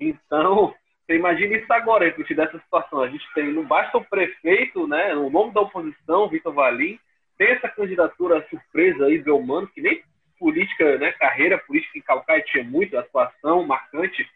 Então, 0.00 0.74
você 1.06 1.16
imagina 1.16 1.56
isso 1.56 1.72
agora, 1.72 2.06
a 2.06 2.10
gente 2.10 2.34
dessa 2.34 2.58
situação. 2.58 3.02
A 3.02 3.08
gente 3.08 3.26
tem, 3.34 3.52
não 3.52 3.64
basta 3.64 3.98
o 3.98 4.04
prefeito, 4.04 4.86
né, 4.86 5.14
o 5.14 5.28
nome 5.28 5.52
da 5.52 5.60
oposição, 5.60 6.28
Vitor 6.28 6.54
Valim, 6.54 6.98
tem 7.36 7.48
essa 7.48 7.68
candidatura 7.68 8.44
surpresa 8.50 9.06
aí, 9.06 9.18
Belmano, 9.18 9.68
que 9.68 9.80
nem 9.80 10.02
política, 10.38 10.98
né, 10.98 11.12
carreira 11.12 11.58
política 11.58 11.98
em 11.98 12.02
Calcaia 12.02 12.42
tinha 12.42 12.64
muito, 12.64 12.96
atuação 12.96 13.66
marcante, 13.66 14.26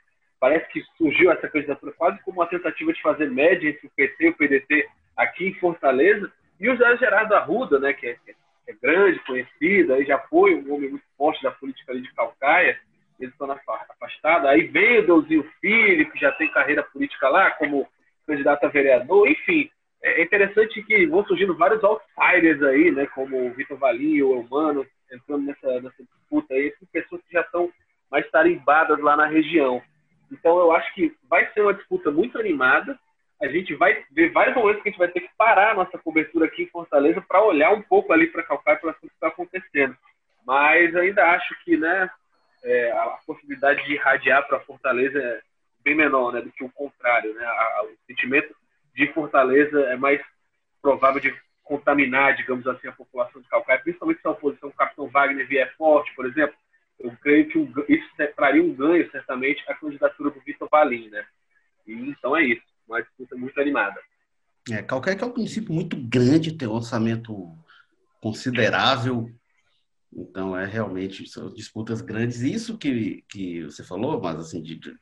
Parece 0.42 0.66
que 0.72 0.82
surgiu 0.98 1.30
essa 1.30 1.48
candidatura 1.48 1.92
quase 1.92 2.20
como 2.24 2.40
uma 2.40 2.48
tentativa 2.48 2.92
de 2.92 3.00
fazer 3.00 3.30
média 3.30 3.68
entre 3.68 3.86
o 3.86 3.90
PT 3.90 4.24
e 4.24 4.28
o 4.28 4.36
PDT 4.36 4.88
aqui 5.16 5.46
em 5.46 5.54
Fortaleza. 5.54 6.32
E 6.58 6.68
o 6.68 6.72
José 6.72 6.96
Gerardo 6.96 7.32
Arruda, 7.36 7.78
né, 7.78 7.92
que 7.92 8.08
é, 8.08 8.14
que 8.14 8.34
é 8.66 8.74
grande, 8.82 9.20
conhecido, 9.20 9.94
aí 9.94 10.04
já 10.04 10.18
foi 10.18 10.56
um 10.56 10.74
homem 10.74 10.90
muito 10.90 11.04
forte 11.16 11.40
da 11.44 11.52
política 11.52 11.92
ali 11.92 12.02
de 12.02 12.12
Calcaia, 12.12 12.76
eles 13.20 13.32
estão 13.32 13.48
afastados. 13.52 14.48
Aí 14.48 14.62
vem 14.66 14.98
o 14.98 15.06
Deusinho 15.06 15.48
Filho, 15.60 16.10
que 16.10 16.18
já 16.18 16.32
tem 16.32 16.50
carreira 16.50 16.82
política 16.82 17.28
lá, 17.28 17.52
como 17.52 17.86
candidato 18.26 18.64
a 18.64 18.68
vereador. 18.68 19.28
Enfim, 19.28 19.70
é 20.02 20.22
interessante 20.24 20.82
que 20.82 21.06
vão 21.06 21.24
surgindo 21.24 21.56
vários 21.56 21.84
outsiders 21.84 22.60
aí, 22.64 22.90
né, 22.90 23.06
como 23.14 23.46
o 23.46 23.52
Vitor 23.52 23.78
Valinho, 23.78 24.30
o 24.30 24.34
Elmano, 24.40 24.84
entrando 25.12 25.44
nessa, 25.44 25.80
nessa 25.80 26.02
disputa 26.02 26.54
aí, 26.54 26.70
com 26.72 26.86
pessoas 26.86 27.22
que 27.22 27.32
já 27.32 27.42
estão 27.42 27.70
mais 28.10 28.28
tarimbadas 28.30 28.98
lá 29.00 29.16
na 29.16 29.26
região. 29.26 29.82
Então, 30.30 30.58
eu 30.58 30.72
acho 30.72 30.92
que 30.94 31.14
vai 31.28 31.50
ser 31.52 31.60
uma 31.60 31.74
disputa 31.74 32.10
muito 32.10 32.38
animada. 32.38 32.98
A 33.40 33.48
gente 33.48 33.74
vai 33.74 34.04
ver 34.10 34.30
vários 34.32 34.56
momentos 34.56 34.82
que 34.82 34.88
a 34.88 34.92
gente 34.92 34.98
vai 34.98 35.08
ter 35.08 35.20
que 35.20 35.30
parar 35.36 35.72
a 35.72 35.74
nossa 35.74 35.98
cobertura 35.98 36.46
aqui 36.46 36.62
em 36.62 36.68
Fortaleza 36.68 37.20
para 37.20 37.42
olhar 37.42 37.72
um 37.72 37.82
pouco 37.82 38.12
ali 38.12 38.26
para 38.26 38.42
Calcaia 38.42 38.78
para 38.78 38.90
o 38.90 38.94
que 38.94 39.06
está 39.06 39.28
acontecendo. 39.28 39.96
Mas 40.46 40.94
ainda 40.96 41.30
acho 41.32 41.54
que 41.64 41.76
né, 41.76 42.10
é, 42.64 42.92
a 42.92 43.18
possibilidade 43.26 43.84
de 43.84 43.94
irradiar 43.94 44.46
para 44.46 44.60
Fortaleza 44.60 45.18
é 45.18 45.40
bem 45.84 45.94
menor 45.94 46.32
né, 46.32 46.40
do 46.40 46.52
que 46.52 46.64
o 46.64 46.70
contrário. 46.70 47.34
Né? 47.34 47.46
O 47.84 48.06
sentimento 48.06 48.54
de 48.94 49.12
Fortaleza 49.12 49.80
é 49.86 49.96
mais 49.96 50.20
provável 50.80 51.20
de 51.20 51.34
contaminar, 51.72 52.36
digamos 52.36 52.66
assim, 52.66 52.86
a 52.86 52.92
população 52.92 53.40
de 53.40 53.48
Calcaia, 53.48 53.80
principalmente 53.80 54.20
se 54.20 54.28
a 54.28 54.32
oposição 54.32 54.68
do 54.68 54.74
Capitão 54.74 55.08
Wagner 55.08 55.48
vier 55.48 55.74
forte, 55.74 56.14
por 56.14 56.26
exemplo, 56.26 56.54
eu 57.00 57.10
creio 57.22 57.48
que 57.48 57.58
isso 57.88 58.06
traria 58.36 58.62
um 58.62 58.74
ganho, 58.74 59.10
certamente, 59.10 59.64
à 59.66 59.74
candidatura 59.74 60.30
do 60.30 60.40
Vitor 60.40 60.68
Valim, 60.70 61.08
né? 61.08 61.24
E, 61.86 61.94
então 61.94 62.36
é 62.36 62.44
isso, 62.44 62.62
uma 62.86 63.00
disputa 63.00 63.34
muito 63.36 63.58
animada. 63.58 63.98
É, 64.70 64.82
Calcaia 64.82 65.16
que 65.16 65.24
é 65.24 65.26
um 65.26 65.32
município 65.34 65.72
muito 65.72 65.96
grande, 65.96 66.56
tem 66.56 66.68
um 66.68 66.74
orçamento 66.74 67.56
considerável, 68.20 69.30
então 70.12 70.56
é 70.56 70.66
realmente 70.66 71.24
disputas 71.54 72.02
grandes. 72.02 72.42
Isso 72.42 72.76
que, 72.76 73.24
que 73.30 73.64
você 73.64 73.82
falou, 73.82 74.20
mas 74.20 74.38
assim, 74.38 74.62
de, 74.62 74.76
de 74.76 74.94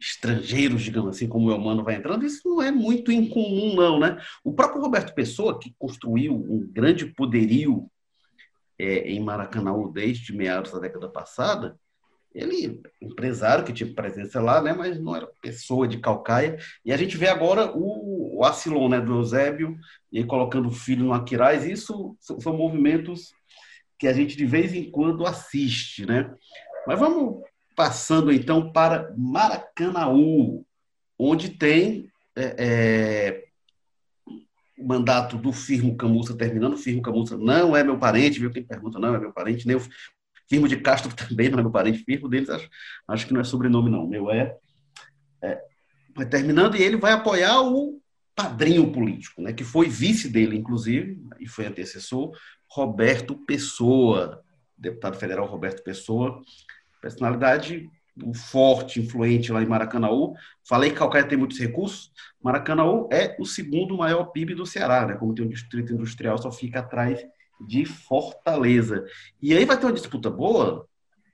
estrangeiros, 0.00 0.82
digamos 0.82 1.16
assim, 1.16 1.28
como 1.28 1.48
o 1.48 1.52
Elmano 1.52 1.84
vai 1.84 1.94
entrando, 1.96 2.26
isso 2.26 2.48
não 2.48 2.62
é 2.62 2.70
muito 2.70 3.10
incomum, 3.10 3.74
não, 3.74 3.98
né? 3.98 4.18
O 4.42 4.52
próprio 4.52 4.82
Roberto 4.82 5.14
Pessoa, 5.14 5.58
que 5.58 5.74
construiu 5.78 6.34
um 6.34 6.66
grande 6.70 7.06
poderio 7.06 7.90
é, 8.78 9.10
em 9.10 9.20
Maracanã 9.20 9.72
desde 9.92 10.34
meados 10.34 10.72
da 10.72 10.80
década 10.80 11.08
passada, 11.08 11.78
ele 12.34 12.82
empresário 13.00 13.64
que 13.64 13.72
tinha 13.72 13.94
presença 13.94 14.40
lá, 14.40 14.60
né, 14.60 14.72
mas 14.72 15.00
não 15.00 15.14
era 15.14 15.30
pessoa 15.40 15.86
de 15.86 15.98
Calcaia. 15.98 16.58
E 16.84 16.92
a 16.92 16.96
gente 16.96 17.16
vê 17.16 17.28
agora 17.28 17.70
o, 17.72 18.38
o 18.38 18.44
Acilon, 18.44 18.88
né, 18.88 19.00
do 19.00 19.14
Eusébio, 19.14 19.78
e 20.10 20.24
colocando 20.24 20.68
o 20.68 20.72
filho 20.72 21.04
no 21.04 21.12
Aquiraz. 21.12 21.64
Isso 21.64 22.16
são, 22.18 22.40
são, 22.40 22.56
movimentos 22.56 23.32
que 23.96 24.08
a 24.08 24.12
gente 24.12 24.36
de 24.36 24.44
vez 24.44 24.74
em 24.74 24.90
quando 24.90 25.24
assiste, 25.24 26.04
né? 26.04 26.34
Mas 26.88 26.98
vamos 26.98 27.44
passando 27.74 28.32
então 28.32 28.72
para 28.72 29.12
Maracanaú, 29.16 30.64
onde 31.18 31.50
tem 31.50 32.10
é, 32.36 32.54
é, 32.58 33.44
o 34.78 34.86
mandato 34.86 35.36
do 35.36 35.52
Firmo 35.52 35.96
Camussa 35.96 36.36
terminando. 36.36 36.76
Firmo 36.76 37.02
Camussa 37.02 37.36
não 37.36 37.76
é 37.76 37.82
meu 37.82 37.98
parente, 37.98 38.40
viu? 38.40 38.50
Quem 38.50 38.64
pergunta 38.64 38.98
não 38.98 39.14
é 39.14 39.18
meu 39.18 39.32
parente, 39.32 39.66
nem 39.66 39.76
o 39.76 39.82
Firmo 40.48 40.68
de 40.68 40.76
Castro 40.76 41.14
também 41.16 41.48
não 41.48 41.58
é 41.58 41.62
meu 41.62 41.70
parente. 41.70 42.04
Firmo 42.04 42.28
deles, 42.28 42.50
acho, 42.50 42.68
acho 43.08 43.26
que 43.26 43.32
não 43.32 43.40
é 43.40 43.44
sobrenome, 43.44 43.90
não. 43.90 44.06
Meu 44.06 44.30
é, 44.30 44.56
é. 45.42 45.60
Vai 46.14 46.26
terminando 46.26 46.76
e 46.76 46.82
ele 46.82 46.96
vai 46.96 47.12
apoiar 47.12 47.60
o 47.60 48.00
padrinho 48.34 48.92
político, 48.92 49.42
né? 49.42 49.52
Que 49.52 49.64
foi 49.64 49.88
vice 49.88 50.28
dele, 50.28 50.56
inclusive, 50.56 51.20
e 51.40 51.48
foi 51.48 51.66
antecessor, 51.66 52.32
Roberto 52.68 53.36
Pessoa, 53.46 54.42
deputado 54.76 55.16
federal 55.16 55.46
Roberto 55.46 55.82
Pessoa, 55.84 56.42
personalidade 57.04 57.90
forte, 58.34 59.00
influente 59.00 59.52
lá 59.52 59.62
em 59.62 59.66
Maracanaú. 59.66 60.34
Falei 60.66 60.90
que 60.90 60.96
Calcaia 60.96 61.26
tem 61.26 61.36
muitos 61.36 61.58
recursos. 61.58 62.10
Maracanaú 62.42 63.08
é 63.12 63.36
o 63.38 63.44
segundo 63.44 63.98
maior 63.98 64.26
PIB 64.26 64.54
do 64.54 64.64
Ceará, 64.64 65.06
né? 65.06 65.14
Como 65.14 65.34
tem 65.34 65.44
um 65.44 65.48
distrito 65.48 65.92
industrial, 65.92 66.38
só 66.38 66.50
fica 66.50 66.80
atrás 66.80 67.22
de 67.60 67.84
Fortaleza. 67.84 69.04
E 69.42 69.54
aí 69.54 69.66
vai 69.66 69.78
ter 69.78 69.84
uma 69.84 69.92
disputa 69.92 70.30
boa, 70.30 70.86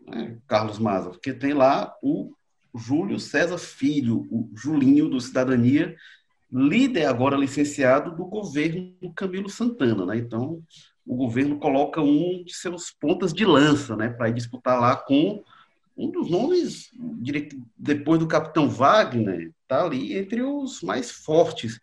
né, 0.06 0.38
Carlos 0.48 0.78
Maza, 0.78 1.11
porque 1.11 1.33
tem 1.33 1.52
lá 1.52 1.94
o 2.02 2.35
Júlio 2.74 3.20
César 3.20 3.59
Filho, 3.59 4.26
o 4.30 4.50
Julinho 4.54 5.09
do 5.09 5.20
Cidadania, 5.20 5.94
líder 6.52 7.06
agora 7.06 7.37
licenciado 7.37 8.16
do 8.16 8.24
governo 8.24 8.92
do 9.00 9.12
Camilo 9.12 9.48
Santana, 9.48 10.04
né? 10.04 10.16
Então, 10.16 10.62
o 11.06 11.16
governo 11.16 11.59
coloca 11.59 12.00
um 12.00 12.42
de 12.44 12.54
seus 12.54 12.90
pontas 12.90 13.33
de 13.33 13.44
lança, 13.44 13.96
né, 13.96 14.09
para 14.09 14.30
disputar 14.30 14.80
lá 14.80 14.96
com 14.96 15.42
um 16.00 16.10
dos 16.10 16.30
nomes, 16.30 16.90
depois 17.76 18.18
do 18.18 18.26
capitão 18.26 18.68
Wagner, 18.68 19.52
está 19.62 19.84
ali 19.84 20.16
entre 20.16 20.42
os 20.42 20.80
mais 20.82 21.10
fortes 21.10 21.78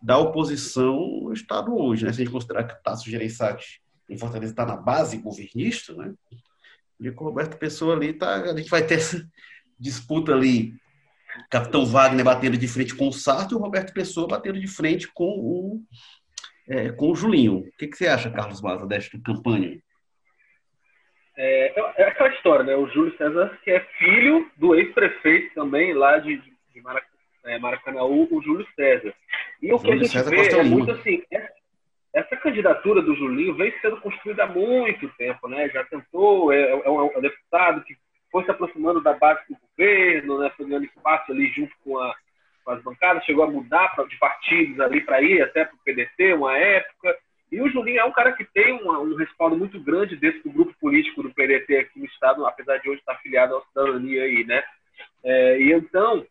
da 0.00 0.18
oposição 0.18 1.22
no 1.22 1.32
Estado 1.32 1.74
hoje. 1.74 2.04
Né? 2.04 2.12
Se 2.12 2.20
a 2.20 2.24
gente 2.24 2.32
considerar 2.32 2.64
que 2.64 2.74
o 2.74 2.82
Tasso 2.82 3.08
Gereissati 3.10 3.80
em 4.10 4.18
Fortaleza 4.18 4.52
está 4.52 4.66
na 4.66 4.76
base 4.76 5.16
governista, 5.16 5.94
né? 5.94 6.12
e 7.00 7.10
com 7.12 7.24
o 7.24 7.28
Roberto 7.28 7.56
Pessoa 7.56 7.96
ali, 7.96 8.12
tá, 8.12 8.42
a 8.42 8.56
gente 8.56 8.68
vai 8.68 8.86
ter 8.86 8.96
essa 8.96 9.26
disputa 9.78 10.32
ali. 10.32 10.74
Capitão 11.48 11.86
Wagner 11.86 12.24
batendo 12.24 12.58
de 12.58 12.68
frente 12.68 12.94
com 12.94 13.08
o 13.08 13.12
Sarto 13.12 13.54
e 13.54 13.56
o 13.56 13.60
Roberto 13.60 13.94
Pessoa 13.94 14.28
batendo 14.28 14.60
de 14.60 14.66
frente 14.66 15.10
com 15.14 15.24
o, 15.24 15.82
é, 16.68 16.92
com 16.92 17.10
o 17.10 17.14
Julinho. 17.14 17.60
O 17.60 17.72
que, 17.78 17.88
que 17.88 17.96
você 17.96 18.06
acha, 18.06 18.30
Carlos 18.30 18.60
Maza, 18.60 18.86
desta 18.86 19.18
campanha? 19.18 19.80
É, 21.36 22.02
é 22.02 22.04
aquela 22.04 22.28
história, 22.30 22.64
né? 22.64 22.76
O 22.76 22.88
Júlio 22.88 23.16
César, 23.16 23.58
que 23.64 23.70
é 23.70 23.80
filho 23.98 24.50
do 24.56 24.74
ex-prefeito 24.74 25.54
também 25.54 25.94
lá 25.94 26.18
de, 26.18 26.36
de 26.74 26.80
Marac 26.82 27.06
é, 27.44 27.58
Maracanaú, 27.58 28.28
o 28.30 28.42
Júlio 28.42 28.66
César. 28.74 29.12
E 29.60 29.72
o 29.72 29.78
que 29.78 29.92
a 29.92 29.96
gente 29.96 30.10
César 30.10 30.30
vê 30.30 30.48
é 30.48 30.62
muito 30.62 30.90
assim, 30.92 31.22
essa, 31.30 31.52
essa, 32.14 32.36
candidatura 32.36 33.02
do 33.02 33.14
Julinho 33.14 33.54
vem 33.54 33.72
sendo 33.80 34.00
construída 34.00 34.44
há 34.44 34.46
muito 34.46 35.08
tempo, 35.16 35.48
né? 35.48 35.68
Já 35.70 35.84
tentou, 35.84 36.52
é, 36.52 36.60
é, 36.60 36.70
é 36.70 36.90
um, 36.90 37.00
é 37.00 37.18
um 37.18 37.20
deputado 37.20 37.82
que 37.84 37.96
foi 38.30 38.44
se 38.44 38.50
aproximando 38.50 39.02
da 39.02 39.14
base 39.14 39.40
do 39.48 39.56
governo, 39.68 40.38
né? 40.38 40.50
Foi 40.56 40.66
ganhando 40.66 40.86
espaço 40.86 41.32
ali 41.32 41.48
junto 41.48 41.74
com, 41.84 41.98
a, 41.98 42.14
com 42.64 42.72
as 42.72 42.82
bancadas, 42.82 43.24
chegou 43.24 43.44
a 43.44 43.50
mudar 43.50 43.94
pra, 43.94 44.04
de 44.04 44.16
partidos 44.18 44.78
ali 44.80 45.00
para 45.00 45.20
ir 45.20 45.42
até 45.42 45.64
para 45.64 45.74
o 45.74 45.78
PDT 45.84 46.34
uma 46.34 46.56
época. 46.56 47.16
E 47.52 47.60
o 47.60 47.68
Julinho 47.68 48.00
é 48.00 48.04
um 48.04 48.12
cara 48.12 48.32
que 48.32 48.46
tem 48.46 48.72
um, 48.72 48.90
um 48.90 49.14
respaldo 49.14 49.54
muito 49.54 49.78
grande 49.78 50.16
dentro 50.16 50.42
do 50.42 50.50
grupo 50.50 50.74
político 50.80 51.22
do 51.22 51.34
PDT 51.34 51.76
aqui 51.76 51.98
no 51.98 52.06
Estado, 52.06 52.46
apesar 52.46 52.78
de 52.78 52.88
hoje 52.88 53.00
estar 53.00 53.12
afiliado 53.12 53.54
à 53.54 53.62
cidadania 53.66 54.22
aí, 54.22 54.42
né? 54.44 54.64
É, 55.22 55.60
e 55.60 55.70
então, 55.70 56.26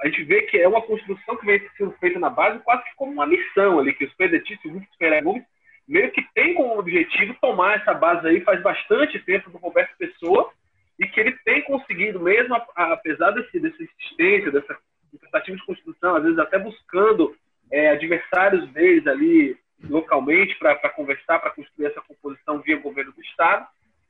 a 0.00 0.06
gente 0.06 0.22
vê 0.24 0.42
que 0.42 0.58
é 0.58 0.68
uma 0.68 0.82
construção 0.82 1.34
que 1.38 1.46
vem 1.46 1.66
sendo 1.78 1.92
feita 1.92 2.18
na 2.18 2.28
base 2.28 2.58
quase 2.58 2.84
que 2.84 2.94
como 2.94 3.10
uma 3.10 3.26
missão 3.26 3.78
ali, 3.78 3.94
que 3.94 4.04
os 4.04 4.12
pedetistas, 4.12 4.70
o 4.70 4.74
grupo 4.74 4.86
Gomes, 5.22 5.44
meio 5.88 6.10
que 6.12 6.22
tem 6.34 6.52
como 6.52 6.78
objetivo 6.78 7.34
tomar 7.40 7.78
essa 7.80 7.94
base 7.94 8.28
aí 8.28 8.42
faz 8.42 8.62
bastante 8.62 9.18
tempo 9.20 9.48
do 9.50 9.56
Roberto 9.56 9.96
Pessoa 9.96 10.52
e 10.98 11.06
que 11.08 11.20
ele 11.20 11.32
tem 11.42 11.62
conseguido, 11.62 12.20
mesmo 12.20 12.54
apesar 12.76 13.30
desse, 13.30 13.58
dessa 13.58 13.82
insistência, 13.82 14.52
dessa 14.52 14.76
tentativa 15.18 15.56
de 15.56 15.64
construção, 15.64 16.16
às 16.16 16.22
vezes 16.22 16.38
até 16.38 16.58
buscando 16.58 17.34
é, 17.72 17.90
adversários 17.90 18.70
deles 18.72 19.06
ali 19.06 19.56
localmente 19.88 20.56
para 20.58 20.76
conversar, 20.90 21.38
para 21.38 21.50
construir 21.50 21.86
essa 21.86 22.00
composição 22.00 22.60
via 22.60 22.78
governo 22.78 23.12
do 23.12 23.20
Estado. 23.22 23.66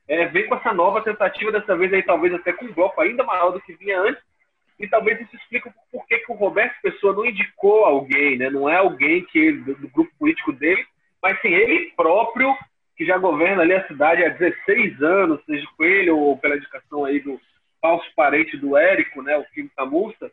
É, 0.07 0.25
vem 0.25 0.47
com 0.47 0.55
essa 0.55 0.73
nova 0.73 1.01
tentativa, 1.01 1.51
dessa 1.51 1.75
vez 1.75 1.93
aí 1.93 2.03
talvez 2.03 2.33
até 2.33 2.51
com 2.51 2.65
um 2.65 2.73
bloco 2.73 2.99
ainda 2.99 3.23
maior 3.23 3.51
do 3.51 3.61
que 3.61 3.73
vinha 3.73 3.99
antes, 3.99 4.21
e 4.79 4.87
talvez 4.87 5.21
isso 5.21 5.35
explique 5.35 5.69
por 5.91 6.05
que 6.07 6.23
o 6.27 6.33
Roberto 6.33 6.75
Pessoa 6.81 7.13
não 7.13 7.25
indicou 7.25 7.85
alguém, 7.85 8.37
né? 8.37 8.49
Não 8.49 8.67
é 8.67 8.77
alguém 8.77 9.23
que 9.25 9.37
ele, 9.37 9.59
do, 9.59 9.75
do 9.75 9.87
grupo 9.89 10.11
político 10.17 10.51
dele, 10.51 10.83
mas 11.21 11.39
sim 11.41 11.49
ele 11.49 11.93
próprio 11.95 12.53
que 12.97 13.05
já 13.05 13.17
governa 13.17 13.61
ali 13.61 13.73
a 13.73 13.87
cidade 13.87 14.23
há 14.23 14.29
16 14.29 15.01
anos, 15.01 15.43
seja 15.45 15.65
com 15.77 15.83
ele 15.83 16.09
ou 16.09 16.37
pela 16.37 16.57
indicação 16.57 17.05
aí 17.05 17.19
do 17.19 17.39
falso 17.79 18.07
parente 18.15 18.57
do 18.57 18.77
Érico, 18.77 19.21
né, 19.21 19.37
o 19.37 19.43
filho 19.53 19.71
Camusta, 19.75 20.31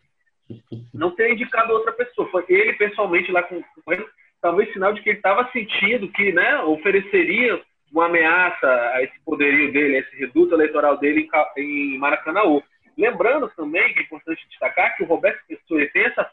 não 0.93 1.11
ter 1.11 1.33
indicado 1.33 1.73
outra 1.73 1.93
pessoa. 1.93 2.29
Foi 2.31 2.45
ele 2.49 2.73
pessoalmente 2.75 3.31
lá 3.31 3.43
com, 3.43 3.63
com 3.63 3.93
ele, 3.93 4.07
talvez 4.41 4.73
sinal 4.73 4.93
de 4.93 5.03
que 5.03 5.11
ele 5.11 5.19
estava 5.19 5.51
sentindo 5.53 6.09
que 6.09 6.33
né, 6.33 6.59
ofereceria 6.63 7.61
uma 7.93 8.07
ameaça 8.07 8.67
a 8.67 9.03
esse 9.03 9.19
poderio 9.25 9.73
dele, 9.73 9.97
a 9.97 10.01
esse 10.01 10.17
reduto 10.17 10.55
eleitoral 10.55 10.97
dele 10.99 11.29
em, 11.57 11.99
Maracanãú. 11.99 12.63
Lembrando 12.97 13.51
também 13.57 13.93
que 13.93 14.01
é 14.01 14.03
importante 14.03 14.47
destacar 14.49 14.97
que 14.97 15.05
o 15.05 15.07
Roberto 15.07 15.41
Pessoa 15.47 15.87
tem 15.93 16.05
essa 16.05 16.29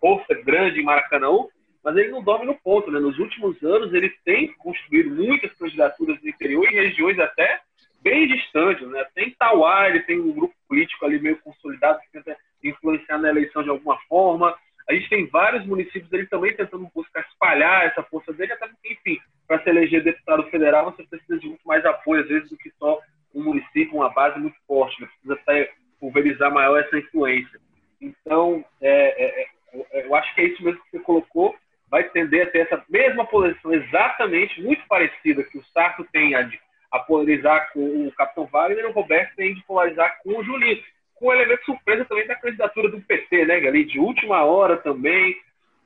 força 0.00 0.34
grande 0.42 0.80
em 0.80 0.84
Maracanãú, 0.84 1.48
mas 1.84 1.96
ele 1.96 2.08
não 2.08 2.22
dorme 2.22 2.46
no 2.46 2.54
ponto. 2.54 2.90
Né? 2.90 2.98
Nos 2.98 3.18
últimos 3.18 3.62
anos, 3.62 3.92
ele 3.92 4.10
tem 4.24 4.52
construído 4.54 5.10
muitas 5.10 5.52
candidaturas 5.54 6.20
no 6.20 6.28
interior 6.28 6.66
em 6.66 6.74
regiões 6.74 7.18
até 7.18 7.60
bem 8.02 8.26
distantes. 8.26 8.88
Né? 8.88 9.06
Tem 9.14 9.30
Tauá, 9.38 9.88
ele 9.88 10.00
tem 10.00 10.18
um 10.18 10.32
grupo 10.32 10.54
político 10.68 11.04
ali 11.04 11.20
meio 11.20 11.38
consolidado 11.38 12.00
que 12.00 12.12
tenta 12.12 12.36
influenciar 12.64 13.18
na 13.18 13.28
eleição 13.28 13.62
de 13.62 13.70
alguma 13.70 13.98
forma. 14.08 14.56
A 14.88 14.94
gente 14.94 15.08
tem 15.08 15.26
vários 15.26 15.66
municípios 15.66 16.12
ele 16.12 16.26
também 16.26 16.54
tentando 16.54 16.88
buscar 16.94 17.20
espalhar 17.20 17.86
essa 17.86 18.02
força 18.04 18.32
dele, 18.32 18.52
até 18.52 18.68
porque, 18.68 18.92
enfim, 18.92 19.20
para 19.46 19.60
se 19.62 19.68
eleger 19.68 20.02
deputado 20.02 20.44
federal, 20.44 20.92
você 20.92 21.02
precisa 21.04 21.38
de 21.38 21.48
muito 21.48 21.66
mais 21.66 21.84
apoio, 21.84 22.22
às 22.22 22.28
vezes, 22.28 22.48
do 22.50 22.56
que 22.56 22.70
só 22.78 23.00
um 23.34 23.42
município, 23.42 23.96
uma 23.96 24.10
base 24.10 24.38
muito 24.38 24.56
forte. 24.66 25.00
Né? 25.00 25.08
Precisa 25.08 25.34
até 25.34 25.72
pulverizar 25.98 26.52
maior 26.52 26.80
essa 26.80 26.98
influência. 26.98 27.58
Então, 28.00 28.64
é, 28.80 29.24
é, 29.24 29.48
é, 29.92 30.06
eu 30.06 30.14
acho 30.14 30.32
que 30.34 30.40
é 30.40 30.44
isso 30.44 30.62
mesmo 30.62 30.80
que 30.84 30.90
você 30.92 31.00
colocou. 31.00 31.56
Vai 31.88 32.04
tender 32.10 32.46
a 32.46 32.50
ter 32.50 32.60
essa 32.60 32.84
mesma 32.88 33.26
posição, 33.26 33.72
exatamente, 33.72 34.62
muito 34.62 34.86
parecida 34.86 35.42
que 35.44 35.58
o 35.58 35.64
Sarto 35.72 36.04
tem 36.12 36.34
a, 36.34 36.42
de, 36.42 36.60
a 36.92 36.98
polarizar 37.00 37.72
com 37.72 38.06
o 38.06 38.12
Capitão 38.12 38.46
Wagner 38.46 38.84
e 38.84 38.88
o 38.88 38.92
Roberto 38.92 39.34
tem 39.34 39.54
de 39.54 39.62
polarizar 39.64 40.18
com 40.22 40.38
o 40.38 40.44
Julito. 40.44 40.84
Com 41.16 41.26
o 41.26 41.32
elemento 41.32 41.64
surpresa 41.64 42.04
também 42.04 42.26
da 42.26 42.34
candidatura 42.34 42.88
do 42.90 43.00
PT, 43.00 43.46
né, 43.46 43.56
ali 43.56 43.84
de 43.84 43.98
última 43.98 44.44
hora 44.44 44.76
também, 44.76 45.36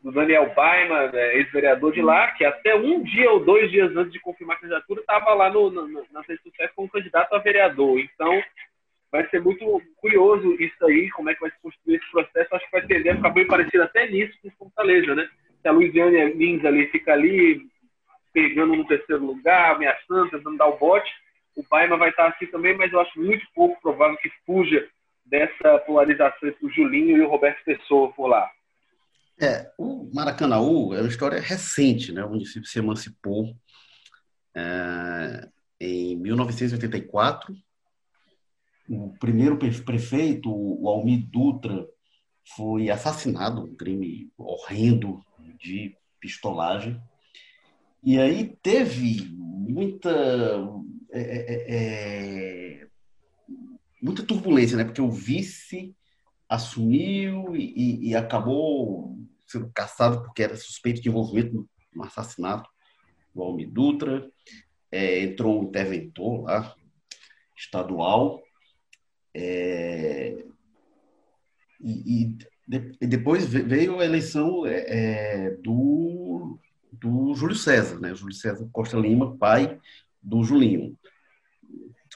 do 0.03 0.11
Daniel 0.11 0.53
Baima, 0.55 1.09
né, 1.09 1.37
ex-vereador 1.37 1.93
de 1.93 2.03
lá, 2.03 2.33
que 2.33 2.45
até 2.45 2.75
um 2.75 3.03
dia 3.03 3.31
ou 3.31 3.45
dois 3.45 3.71
dias 3.71 3.95
antes 3.97 4.13
de 4.13 4.21
confirmar 4.21 4.57
a 4.57 4.61
candidatura 4.61 5.01
estava 5.01 5.35
lá 5.35 5.51
no, 5.51 5.71
no, 5.71 6.05
nas 6.11 6.27
redes 6.27 6.43
como 6.75 6.89
candidato 6.89 7.35
a 7.35 7.39
vereador. 7.39 7.99
Então, 7.99 8.43
vai 9.13 9.29
ser 9.29 9.41
muito 9.41 9.83
curioso 9.97 10.55
isso 10.61 10.87
aí, 10.87 11.11
como 11.11 11.31
é 11.31 11.35
que 11.35 11.41
vai 11.41 11.51
se 11.51 11.61
construir 11.61 11.97
esse 11.97 12.11
processo. 12.11 12.55
Acho 12.55 12.65
que 12.65 12.73
vai 12.73 12.87
tender 12.87 13.13
a 13.13 13.17
ficar 13.17 13.31
bem 13.31 13.47
parecido 13.47 13.83
até 13.83 14.09
nisso 14.09 14.37
com 14.43 14.51
Fortaleza, 14.51 15.15
né? 15.15 15.29
Se 15.61 15.69
a 15.69 15.73
Luiziane 15.73 16.33
Lins 16.35 16.65
ali 16.65 16.87
fica 16.89 17.13
ali 17.13 17.61
pegando 18.33 18.75
no 18.77 18.87
terceiro 18.87 19.25
lugar, 19.25 19.75
ameaçando, 19.75 20.31
tentando 20.31 20.57
dar 20.57 20.69
o 20.69 20.79
bote, 20.79 21.11
o 21.57 21.65
Baima 21.69 21.97
vai 21.97 22.11
estar 22.11 22.29
assim 22.29 22.47
também, 22.47 22.77
mas 22.77 22.93
eu 22.93 23.01
acho 23.01 23.21
muito 23.21 23.45
pouco 23.55 23.81
provável 23.83 24.17
que 24.19 24.31
fuja 24.47 24.89
dessa 25.31 25.79
polarização 25.87 26.49
entre 26.49 26.67
o 26.67 26.71
Julinho 26.71 27.17
e 27.17 27.21
o 27.21 27.29
Roberto 27.29 27.65
Pessoa 27.65 28.13
por 28.13 28.27
lá. 28.27 28.51
É, 29.41 29.71
o 29.79 30.11
Maracanaú 30.13 30.95
é 30.95 31.01
uma 31.01 31.09
história 31.09 31.41
recente, 31.41 32.13
né? 32.13 32.23
O 32.25 32.31
município 32.31 32.69
se 32.69 32.79
emancipou 32.79 33.55
é, 34.55 35.49
em 35.81 36.17
1984 36.17 37.55
o 38.91 39.15
primeiro 39.21 39.57
prefeito, 39.57 40.51
o 40.53 40.89
Almir 40.89 41.25
Dutra, 41.31 41.87
foi 42.57 42.91
assassinado, 42.91 43.63
um 43.63 43.77
crime 43.77 44.29
horrendo 44.37 45.25
de 45.61 45.95
pistolagem. 46.19 47.01
E 48.03 48.19
aí 48.19 48.57
teve 48.61 49.31
muita 49.33 50.11
é, 51.13 51.21
é, 51.21 51.65
é, 51.69 52.60
muita 54.03 54.23
turbulência, 54.23 54.77
né? 54.77 54.85
Porque 54.85 55.01
o 55.01 55.11
vice 55.11 55.95
assumiu 56.49 57.55
e, 57.55 58.11
e, 58.11 58.17
acabou 58.17 59.17
sendo 59.47 59.71
caçado 59.73 60.23
porque 60.23 60.43
era 60.43 60.57
suspeito 60.57 61.01
de 61.01 61.09
envolvimento 61.09 61.69
no 61.95 62.05
assassinato 62.05 62.69
do 63.35 63.43
Almir 63.43 63.71
Dutra. 63.71 64.29
É, 64.91 65.23
entrou 65.23 65.61
um 65.61 65.69
interventor 65.69 66.43
lá, 66.43 66.75
estadual, 67.57 68.43
é, 69.33 70.37
e, 71.81 72.23
e, 72.23 72.39
de, 72.67 72.93
e, 73.01 73.07
depois 73.07 73.47
veio 73.47 74.01
a 74.01 74.05
eleição 74.05 74.67
é, 74.67 74.85
é, 74.89 75.51
do, 75.57 76.59
do 76.93 77.35
Júlio 77.35 77.55
César, 77.55 77.99
né? 78.01 78.15
Júlio 78.15 78.35
César 78.35 78.69
Costa 78.73 78.97
Lima, 78.97 79.37
pai 79.37 79.79
do 80.23 80.43
Julinho. 80.43 80.97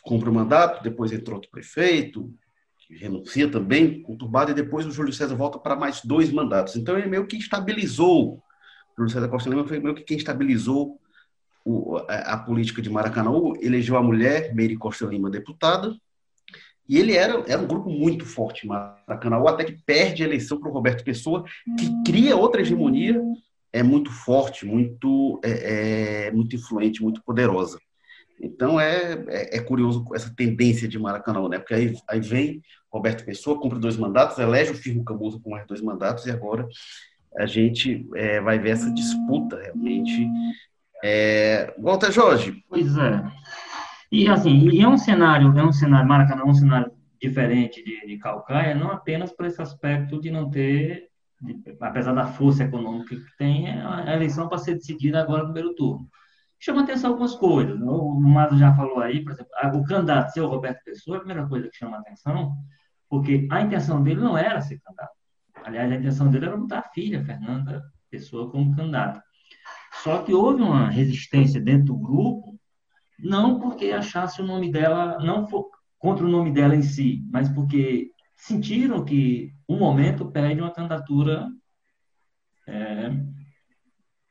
Cumpre 0.04 0.28
o 0.28 0.32
mandato, 0.32 0.82
depois 0.82 1.12
entrou 1.12 1.36
outro 1.36 1.50
prefeito, 1.50 2.32
que 2.78 2.96
renuncia 2.96 3.50
também, 3.50 4.02
conturbado, 4.02 4.50
e 4.50 4.54
depois 4.54 4.86
o 4.86 4.90
Júlio 4.90 5.12
César 5.12 5.34
volta 5.34 5.58
para 5.58 5.74
mais 5.74 6.02
dois 6.04 6.30
mandatos. 6.30 6.76
Então 6.76 6.98
ele 6.98 7.08
meio 7.08 7.26
que 7.26 7.36
estabilizou, 7.36 8.34
o 8.34 8.42
Júlio 8.98 9.10
César 9.10 9.28
Costa 9.28 9.48
Lima 9.48 9.66
foi 9.66 9.80
meio 9.80 9.94
que 9.94 10.02
quem 10.02 10.16
estabilizou 10.16 11.00
o, 11.64 11.96
a, 12.08 12.34
a, 12.34 12.38
política 12.38 12.82
de 12.82 12.90
Maracanã, 12.90 13.32
elegeu 13.60 13.96
a 13.96 14.02
mulher, 14.02 14.54
Meire 14.54 14.76
Costa 14.76 15.06
Lima, 15.06 15.30
deputada, 15.30 15.96
e 16.86 16.98
ele 16.98 17.14
era, 17.14 17.42
era 17.46 17.62
um 17.62 17.66
grupo 17.66 17.88
muito 17.88 18.26
forte, 18.26 18.66
Maracanã, 18.66 19.42
até 19.48 19.64
que 19.64 19.82
perde 19.86 20.22
a 20.22 20.26
eleição 20.26 20.60
para 20.60 20.68
o 20.68 20.72
Roberto 20.72 21.02
Pessoa, 21.02 21.44
que 21.78 22.02
cria 22.04 22.36
outra 22.36 22.60
hegemonia 22.60 23.18
é 23.74 23.82
muito 23.82 24.08
forte, 24.12 24.64
muito, 24.64 25.40
é, 25.42 26.26
é 26.26 26.30
muito 26.30 26.54
influente, 26.54 27.02
muito 27.02 27.20
poderosa. 27.24 27.80
Então 28.40 28.80
é, 28.80 29.12
é, 29.28 29.56
é, 29.56 29.60
curioso 29.60 30.04
essa 30.14 30.32
tendência 30.34 30.88
de 30.88 30.98
Maracanã, 30.98 31.48
né? 31.48 31.58
Porque 31.58 31.74
aí, 31.74 31.94
aí 32.08 32.20
vem 32.20 32.60
Roberto 32.92 33.24
Pessoa, 33.24 33.60
cumpre 33.60 33.78
dois 33.78 33.96
mandatos, 33.96 34.38
elege 34.38 34.72
o 34.72 34.76
Firmo 34.76 35.04
Camuso 35.04 35.40
com 35.40 35.50
mais 35.50 35.66
dois 35.66 35.80
mandatos, 35.80 36.26
e 36.26 36.30
agora 36.30 36.66
a 37.36 37.46
gente 37.46 38.06
é, 38.14 38.40
vai 38.40 38.58
ver 38.58 38.70
essa 38.70 38.92
disputa 38.92 39.60
realmente. 39.60 40.28
É... 41.02 41.74
Walter 41.78 42.12
Jorge. 42.12 42.64
Pois 42.68 42.96
é. 42.96 43.24
E 44.10 44.28
assim, 44.28 44.80
é 44.80 44.88
um 44.88 44.96
cenário, 44.96 45.52
é 45.58 45.64
um 45.64 45.72
cenário, 45.72 46.08
Maracanã 46.08 46.42
é 46.42 46.46
um 46.46 46.54
cenário 46.54 46.92
diferente 47.20 47.82
de, 47.82 48.06
de 48.06 48.18
Calcaia, 48.18 48.74
não 48.74 48.90
apenas 48.90 49.32
por 49.32 49.46
esse 49.46 49.60
aspecto 49.60 50.20
de 50.20 50.30
não 50.30 50.50
ter, 50.50 51.08
de, 51.40 51.58
apesar 51.80 52.12
da 52.12 52.26
força 52.26 52.64
econômica 52.64 53.16
que 53.16 53.36
tem, 53.36 53.68
é 53.68 53.82
a 53.82 54.14
eleição 54.14 54.48
para 54.48 54.58
ser 54.58 54.74
decidida 54.74 55.20
agora 55.20 55.42
no 55.42 55.52
primeiro 55.52 55.74
turno. 55.74 56.08
Chama 56.64 56.82
atenção 56.82 57.10
algumas 57.10 57.34
coisas. 57.34 57.78
Né? 57.78 57.86
O 57.86 58.14
Mazo 58.18 58.56
já 58.56 58.74
falou 58.74 59.00
aí, 59.00 59.22
por 59.22 59.32
exemplo, 59.32 59.50
o 59.74 59.84
candidato 59.84 60.32
ser 60.32 60.40
o 60.40 60.48
Roberto 60.48 60.82
Pessoa, 60.82 61.18
a 61.18 61.20
primeira 61.20 61.46
coisa 61.46 61.68
que 61.68 61.76
chama 61.76 61.98
atenção, 61.98 62.56
porque 63.06 63.46
a 63.50 63.60
intenção 63.60 64.02
dele 64.02 64.20
não 64.20 64.38
era 64.38 64.62
ser 64.62 64.80
candidato. 64.80 65.12
Aliás, 65.62 65.92
a 65.92 65.96
intenção 65.96 66.30
dele 66.30 66.46
era 66.46 66.56
botar 66.56 66.78
a 66.78 66.88
filha, 66.88 67.22
Fernanda 67.22 67.82
Pessoa, 68.10 68.50
como 68.50 68.74
candidata. 68.74 69.22
Só 70.02 70.22
que 70.22 70.32
houve 70.32 70.62
uma 70.62 70.88
resistência 70.88 71.60
dentro 71.60 71.88
do 71.88 71.98
grupo 71.98 72.58
não 73.18 73.60
porque 73.60 73.90
achasse 73.90 74.40
o 74.40 74.46
nome 74.46 74.72
dela, 74.72 75.18
não 75.18 75.46
for 75.46 75.68
contra 75.98 76.24
o 76.24 76.30
nome 76.30 76.50
dela 76.50 76.74
em 76.74 76.82
si, 76.82 77.22
mas 77.30 77.46
porque 77.46 78.10
sentiram 78.36 79.04
que 79.04 79.52
o 79.68 79.76
momento 79.76 80.30
pede 80.30 80.62
uma 80.62 80.72
candidatura 80.72 81.46
é, 82.66 83.10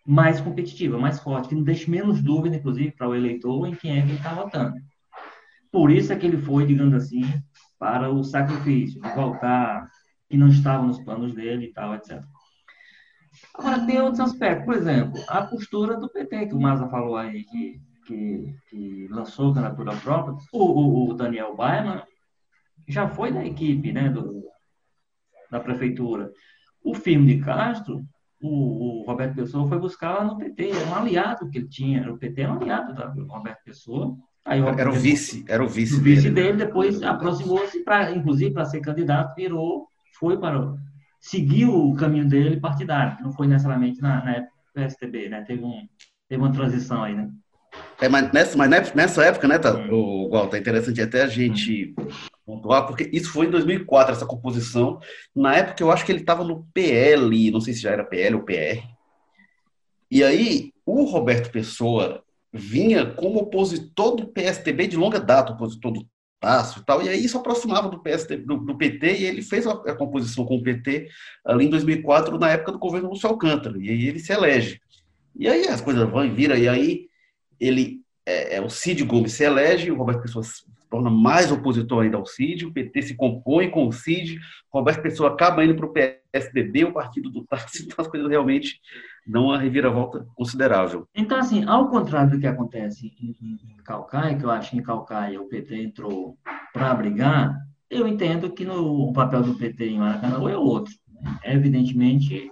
mais 0.05 0.41
competitiva, 0.41 0.97
mais 0.97 1.19
forte, 1.19 1.49
que 1.49 1.55
não 1.55 1.63
deixe 1.63 1.89
menos 1.89 2.21
dúvida, 2.21 2.55
inclusive, 2.55 2.91
para 2.91 3.07
o 3.07 3.15
eleitor 3.15 3.67
em 3.67 3.75
quem 3.75 3.97
é 3.97 4.01
que 4.01 4.09
ele 4.09 4.17
está 4.17 4.33
votando. 4.33 4.75
Por 5.71 5.89
isso 5.89 6.11
é 6.11 6.15
que 6.15 6.25
ele 6.25 6.37
foi, 6.37 6.65
digamos 6.65 6.93
assim, 6.93 7.23
para 7.79 8.09
o 8.09 8.23
sacrifício, 8.23 9.01
de 9.01 9.09
voltar, 9.15 9.89
que 10.29 10.37
não 10.37 10.47
estava 10.47 10.85
nos 10.85 10.99
planos 10.99 11.33
dele 11.33 11.65
e 11.65 11.73
tal, 11.73 11.95
etc. 11.95 12.21
Agora, 13.55 13.85
tem 13.85 13.99
outros 13.99 14.19
aspectos. 14.19 14.65
Por 14.65 14.75
exemplo, 14.75 15.21
a 15.27 15.41
postura 15.41 15.97
do 15.97 16.09
PT, 16.09 16.47
que 16.47 16.55
o 16.55 16.59
Maza 16.59 16.87
falou 16.89 17.15
aí, 17.15 17.43
que 17.43 17.81
que, 18.05 18.55
que 18.69 19.07
lançou 19.09 19.51
a 19.51 19.53
candidatura 19.53 19.95
própria, 19.97 20.35
o, 20.51 20.63
o, 20.63 21.09
o, 21.09 21.13
Daniel 21.13 21.55
Baiman 21.55 22.03
já 22.87 23.07
foi 23.07 23.31
da 23.31 23.45
equipe 23.45 23.91
né, 23.91 24.09
do, 24.09 24.43
da 25.49 25.59
prefeitura. 25.59 26.31
O 26.83 26.93
filme 26.93 27.35
de 27.35 27.43
Castro, 27.43 28.05
o, 28.43 29.01
o, 29.01 29.05
Roberto 29.05 29.35
Pessoa 29.35 29.67
foi 29.67 29.79
buscar 29.79 30.15
lá 30.15 30.23
no 30.25 30.37
PT, 30.37 30.71
era 30.71 30.85
um 30.87 30.95
aliado 30.95 31.49
que 31.49 31.57
ele 31.57 31.67
tinha, 31.69 32.11
o 32.11 32.17
PT 32.17 32.41
era 32.41 32.51
um 32.51 32.57
aliado 32.57 32.93
do 33.15 33.25
Roberto 33.25 33.63
Pessoa. 33.63 34.17
Aí, 34.45 34.61
o 34.61 34.67
era 34.67 34.89
o 34.89 34.93
vice, 34.93 35.45
era 35.47 35.63
o 35.63 35.67
vice, 35.69 35.95
o 35.95 36.01
vice 36.01 36.29
dele. 36.29 36.51
dele 36.51 36.65
depois 36.65 37.01
aproximou-se, 37.01 37.81
para 37.83 38.11
inclusive 38.11 38.53
para 38.53 38.65
ser 38.65 38.81
candidato, 38.81 39.33
virou, 39.35 39.87
foi 40.19 40.37
para 40.37 40.75
seguiu 41.21 41.73
o 41.73 41.95
caminho 41.95 42.27
dele 42.27 42.59
partidário, 42.59 43.23
não 43.23 43.31
foi 43.31 43.47
necessariamente 43.47 44.01
na, 44.01 44.23
na 44.25 44.31
época 44.31 44.53
do 44.67 44.73
PSTB, 44.73 45.29
né? 45.29 45.41
Teve, 45.43 45.63
um, 45.63 45.87
teve 46.27 46.41
uma 46.41 46.51
transição 46.51 47.01
aí, 47.01 47.15
né? 47.15 47.29
É, 48.01 48.09
mas, 48.09 48.31
nessa, 48.33 48.57
mas 48.57 48.93
nessa 48.93 49.23
época, 49.23 49.47
né, 49.47 49.57
tá, 49.57 49.73
hum. 49.73 49.89
o 49.93 50.29
Walter, 50.29 50.57
é 50.57 50.59
interessante 50.59 51.01
até 51.01 51.23
a 51.23 51.27
gente 51.27 51.95
pontuar, 52.45 52.85
porque 52.85 53.09
isso 53.13 53.31
foi 53.31 53.47
em 53.47 53.51
2004, 53.51 54.13
essa 54.13 54.25
composição. 54.25 54.99
Na 55.35 55.55
época, 55.55 55.81
eu 55.81 55.91
acho 55.91 56.05
que 56.05 56.11
ele 56.11 56.19
estava 56.19 56.43
no 56.43 56.65
PL, 56.73 57.51
não 57.51 57.61
sei 57.61 57.73
se 57.73 57.81
já 57.81 57.91
era 57.91 58.03
PL 58.03 58.35
ou 58.35 58.43
PR. 58.43 58.87
E 60.11 60.23
aí, 60.23 60.73
o 60.85 61.03
Roberto 61.05 61.51
Pessoa 61.51 62.23
vinha 62.51 63.05
como 63.05 63.39
opositor 63.39 64.15
do 64.15 64.27
PSDB 64.27 64.87
de 64.87 64.97
longa 64.97 65.19
data, 65.19 65.53
opositor 65.53 65.91
do 65.91 66.07
Tasso 66.39 66.81
e 66.81 66.83
tal, 66.83 67.01
e 67.01 67.07
aí 67.07 67.23
isso 67.23 67.37
aproximava 67.37 67.87
do, 67.87 68.01
PSDB, 68.01 68.43
do, 68.45 68.57
do 68.57 68.77
PT, 68.77 69.13
e 69.13 69.23
ele 69.23 69.41
fez 69.41 69.65
a, 69.65 69.95
composição 69.95 70.45
com 70.45 70.57
o 70.57 70.61
PT 70.61 71.07
ali 71.45 71.67
em 71.67 71.69
2004, 71.69 72.37
na 72.37 72.51
época 72.51 72.73
do 72.73 72.79
governo 72.79 73.09
Lúcio 73.09 73.29
Alcântara, 73.29 73.77
e 73.79 73.89
aí 73.89 74.07
ele 74.09 74.19
se 74.19 74.33
elege. 74.33 74.81
E 75.33 75.47
aí 75.47 75.65
as 75.69 75.79
coisas 75.79 76.07
vão 76.09 76.25
e 76.25 76.29
viram, 76.29 76.57
e 76.57 76.67
aí 76.67 77.07
ele, 77.57 78.01
é, 78.25 78.57
é, 78.57 78.61
o 78.61 78.69
Cid 78.69 79.05
Gomes 79.05 79.31
se 79.31 79.45
elege, 79.45 79.89
o 79.89 79.95
Roberto 79.95 80.21
Pessoa 80.21 80.43
se 80.43 80.63
torna 80.93 81.09
mais 81.09 81.51
opositor 81.51 82.03
ainda 82.03 82.17
ao 82.17 82.25
Cid, 82.25 82.67
o 82.67 82.71
PT 82.71 83.01
se 83.01 83.15
compõe 83.15 83.67
com 83.67 83.87
o 83.87 83.91
Cid, 83.91 84.39
Roberto 84.71 85.01
Pessoa 85.01 85.31
acaba 85.31 85.65
indo 85.65 85.73
para 85.73 85.87
o 85.87 85.91
PSDB, 85.91 86.85
o 86.85 86.93
partido 86.93 87.31
do 87.31 87.43
Tarso, 87.43 87.81
então 87.81 87.95
as 87.97 88.07
coisas 88.07 88.29
realmente 88.29 88.79
dão 89.25 89.45
uma 89.45 89.57
reviravolta 89.57 90.23
considerável. 90.35 91.07
Então, 91.15 91.39
assim, 91.39 91.65
ao 91.65 91.89
contrário 91.89 92.29
do 92.29 92.39
que 92.39 92.45
acontece 92.45 93.11
em, 93.19 93.35
em 93.41 93.77
Calcaia, 93.83 94.37
que 94.37 94.43
eu 94.43 94.51
acho 94.51 94.69
que 94.69 94.77
em 94.77 94.83
Calcaia 94.83 95.41
o 95.41 95.47
PT 95.47 95.81
entrou 95.81 96.37
para 96.71 96.93
brigar, 96.93 97.57
eu 97.89 98.07
entendo 98.07 98.51
que 98.51 98.63
no, 98.63 99.09
o 99.09 99.13
papel 99.13 99.41
do 99.41 99.55
PT 99.55 99.87
em 99.87 99.97
Maracanã 99.97 100.47
é 100.47 100.55
outro. 100.55 100.93
Né? 101.09 101.39
Evidentemente, 101.45 102.51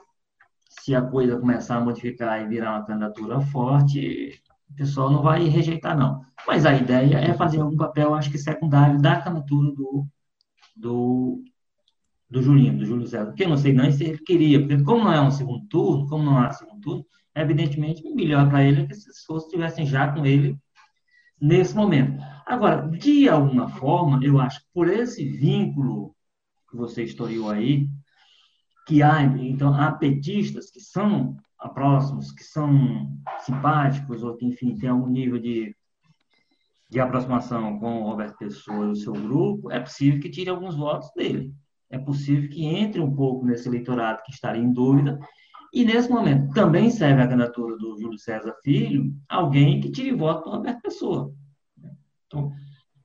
se 0.67 0.95
a 0.95 1.01
coisa 1.03 1.37
começar 1.37 1.75
a 1.75 1.81
modificar 1.81 2.41
e 2.41 2.47
virar 2.47 2.71
uma 2.71 2.85
candidatura 2.87 3.39
forte, 3.39 4.41
o 4.71 4.75
pessoal 4.75 5.11
não 5.11 5.21
vai 5.21 5.43
rejeitar, 5.43 5.95
não. 5.95 6.25
Mas 6.47 6.65
a 6.65 6.75
ideia 6.75 7.17
é 7.17 7.33
fazer 7.33 7.61
algum 7.61 7.77
papel, 7.77 8.13
acho 8.13 8.31
que 8.31 8.37
secundário, 8.37 9.01
da 9.01 9.21
candidatura 9.21 9.71
do, 9.71 10.07
do, 10.75 11.43
do 12.29 12.41
Julinho, 12.41 12.77
do 12.77 12.85
Júlio 12.85 13.07
César. 13.07 13.27
Porque 13.27 13.43
eu 13.43 13.49
não 13.49 13.57
sei 13.57 13.73
nem 13.73 13.91
se 13.91 14.03
ele 14.03 14.17
queria, 14.17 14.59
porque 14.59 14.83
como 14.83 15.05
não 15.05 15.13
é 15.13 15.21
um 15.21 15.31
segundo 15.31 15.65
turno, 15.67 16.07
como 16.07 16.23
não 16.23 16.37
há 16.37 16.51
segundo 16.51 16.81
turno, 16.81 17.05
evidentemente, 17.35 18.03
melhor 18.13 18.49
para 18.49 18.63
ele 18.63 18.81
é 18.81 18.85
que 18.85 18.93
esses 18.93 19.05
pessoas 19.05 19.43
estivessem 19.43 19.85
já 19.85 20.11
com 20.11 20.25
ele 20.25 20.57
nesse 21.39 21.75
momento. 21.75 22.21
Agora, 22.45 22.87
de 22.87 23.29
alguma 23.29 23.69
forma, 23.69 24.19
eu 24.23 24.39
acho 24.39 24.59
que 24.59 24.67
por 24.73 24.89
esse 24.89 25.23
vínculo 25.23 26.15
que 26.69 26.77
você 26.77 27.03
historiou 27.03 27.49
aí, 27.49 27.87
que 28.87 29.03
há, 29.03 29.21
então, 29.23 29.73
há 29.73 29.91
petistas 29.91 30.69
que 30.69 30.79
são 30.79 31.37
próximos, 31.73 32.31
que 32.31 32.43
são 32.43 33.17
simpáticos, 33.41 34.23
ou 34.23 34.35
que, 34.35 34.45
enfim, 34.45 34.75
têm 34.75 34.89
algum 34.89 35.07
nível 35.07 35.39
de, 35.39 35.75
de 36.91 36.99
aproximação 36.99 37.79
com 37.79 38.01
o 38.01 38.09
Roberto 38.09 38.37
Pessoa 38.37 38.87
e 38.87 38.89
o 38.89 38.95
seu 38.95 39.13
grupo, 39.13 39.71
é 39.71 39.79
possível 39.79 40.19
que 40.19 40.29
tire 40.29 40.49
alguns 40.49 40.75
votos 40.75 41.09
dele. 41.15 41.53
É 41.89 41.97
possível 41.97 42.49
que 42.49 42.65
entre 42.65 42.99
um 42.99 43.15
pouco 43.15 43.45
nesse 43.45 43.69
eleitorado 43.69 44.21
que 44.25 44.31
estaria 44.31 44.61
em 44.61 44.73
dúvida. 44.73 45.17
E, 45.73 45.85
nesse 45.85 46.09
momento, 46.09 46.53
também 46.53 46.89
serve 46.89 47.21
a 47.21 47.27
candidatura 47.27 47.77
do 47.77 47.97
Júlio 47.97 48.19
César 48.19 48.53
Filho, 48.61 49.13
alguém 49.29 49.79
que 49.79 49.89
tire 49.89 50.11
voto 50.11 50.43
do 50.43 50.57
Roberto 50.57 50.81
Pessoa. 50.81 51.33
Então, 52.27 52.51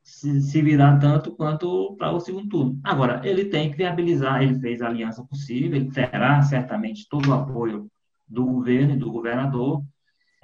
se, 0.03 0.41
se 0.41 0.63
virar 0.63 0.99
tanto 0.99 1.37
quanto 1.37 1.95
para 1.97 2.11
o 2.11 2.19
segundo 2.19 2.49
turno. 2.49 2.81
Agora, 2.83 3.21
ele 3.25 3.45
tem 3.45 3.71
que 3.71 3.77
viabilizar, 3.77 4.43
ele 4.43 4.59
fez 4.59 4.83
a 4.83 4.89
aliança 4.89 5.25
possível, 5.25 5.77
ele 5.77 5.93
terá 5.93 6.43
certamente 6.43 7.07
todo 7.09 7.31
o 7.31 7.35
apoio 7.35 7.87
do 8.27 8.45
governo 8.45 8.95
e 8.95 8.99
do 8.99 9.13
governador. 9.13 9.81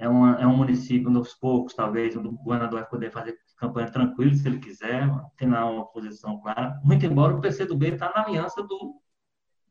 É, 0.03 0.09
uma, 0.09 0.35
é 0.35 0.45
um 0.45 0.57
município, 0.57 1.09
nos 1.09 1.33
poucos, 1.33 1.73
talvez, 1.73 2.13
onde 2.17 2.27
o 2.27 2.33
governador 2.33 2.81
vai 2.81 2.89
poder 2.89 3.09
fazer 3.09 3.37
campanha 3.57 3.89
tranquilo, 3.89 4.35
se 4.35 4.45
ele 4.45 4.59
quiser, 4.59 5.09
tem 5.37 5.49
lá 5.49 5.65
uma 5.65 5.85
posição 5.85 6.41
clara. 6.41 6.77
Muito 6.83 7.05
embora 7.05 7.33
o 7.33 7.39
PCdoB 7.39 7.93
está 7.93 8.11
na 8.13 8.25
aliança 8.25 8.61
do, 8.63 9.01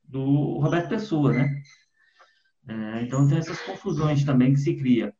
do 0.05 0.59
Roberto 0.59 0.89
Pessoa, 0.89 1.35
né? 1.35 1.63
É, 2.67 3.03
então, 3.03 3.29
tem 3.29 3.37
essas 3.37 3.61
confusões 3.61 4.25
também 4.25 4.55
que 4.55 4.61
se 4.61 4.75
cria. 4.75 5.15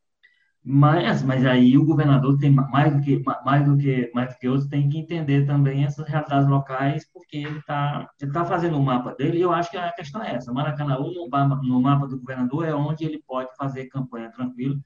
Mas, 0.65 1.23
mas 1.23 1.45
aí 1.45 1.77
o 1.77 1.85
governador 1.85 2.39
tem 2.39 2.51
mais 2.51 2.95
do 2.95 3.03
que 3.03 3.23
mais 3.45 3.67
do 3.67 3.77
que 3.77 4.11
mais 4.15 4.33
do 4.33 4.39
que 4.39 4.49
outros 4.49 4.69
tem 4.69 4.89
que 4.89 4.97
entender 4.97 5.45
também 5.45 5.85
essas 5.85 6.09
realidades 6.09 6.49
locais, 6.49 7.05
porque 7.13 7.39
ele 7.39 7.59
está 7.59 8.09
ele 8.21 8.33
tá 8.33 8.45
fazendo 8.47 8.79
o 8.79 8.83
mapa 8.83 9.15
dele. 9.15 9.39
E 9.39 9.43
eu 9.43 9.53
acho 9.53 9.71
que 9.71 9.77
a 9.77 9.93
questão 9.93 10.23
é 10.23 10.37
essa: 10.37 10.53
Maracanã 10.53 10.97
no, 10.99 11.63
no 11.63 11.81
mapa 11.83 12.07
do 12.07 12.19
governador 12.19 12.65
é 12.65 12.75
onde 12.75 13.05
ele 13.05 13.23
pode 13.27 13.55
fazer 13.57 13.87
campanha 13.89 14.31
tranquilo. 14.31 14.81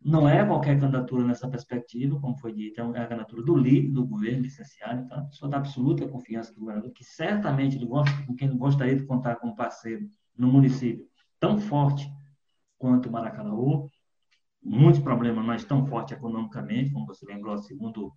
Não 0.00 0.28
é 0.28 0.44
qualquer 0.46 0.78
candidatura 0.78 1.24
nessa 1.24 1.48
perspectiva, 1.48 2.20
como 2.20 2.36
foi 2.38 2.52
dito, 2.52 2.80
é 2.80 2.84
a 2.84 3.06
candidatura 3.06 3.42
do 3.42 3.56
líder 3.56 3.90
do 3.90 4.06
governo 4.06 4.42
licenciado, 4.42 5.02
então 5.02 5.18
a 5.18 5.22
pessoa 5.22 5.50
da 5.50 5.56
absoluta 5.56 6.08
confiança 6.08 6.52
do 6.54 6.60
governador, 6.60 6.92
que 6.92 7.04
certamente 7.04 7.76
ele 7.76 7.86
gosta, 7.86 8.24
com 8.24 8.34
quem 8.34 8.56
gostaria 8.56 8.94
de 8.94 9.04
contar 9.04 9.36
como 9.36 9.56
parceiro 9.56 10.08
no 10.36 10.46
município 10.46 11.04
tão 11.40 11.58
forte 11.58 12.10
quanto 12.78 13.10
Maracanã 13.10 13.54
muitos 14.62 15.00
problemas, 15.00 15.44
mas 15.44 15.64
tão 15.64 15.86
forte 15.86 16.14
economicamente, 16.14 16.92
como 16.92 17.06
você 17.06 17.24
lembrou, 17.26 17.56
segundo 17.58 18.12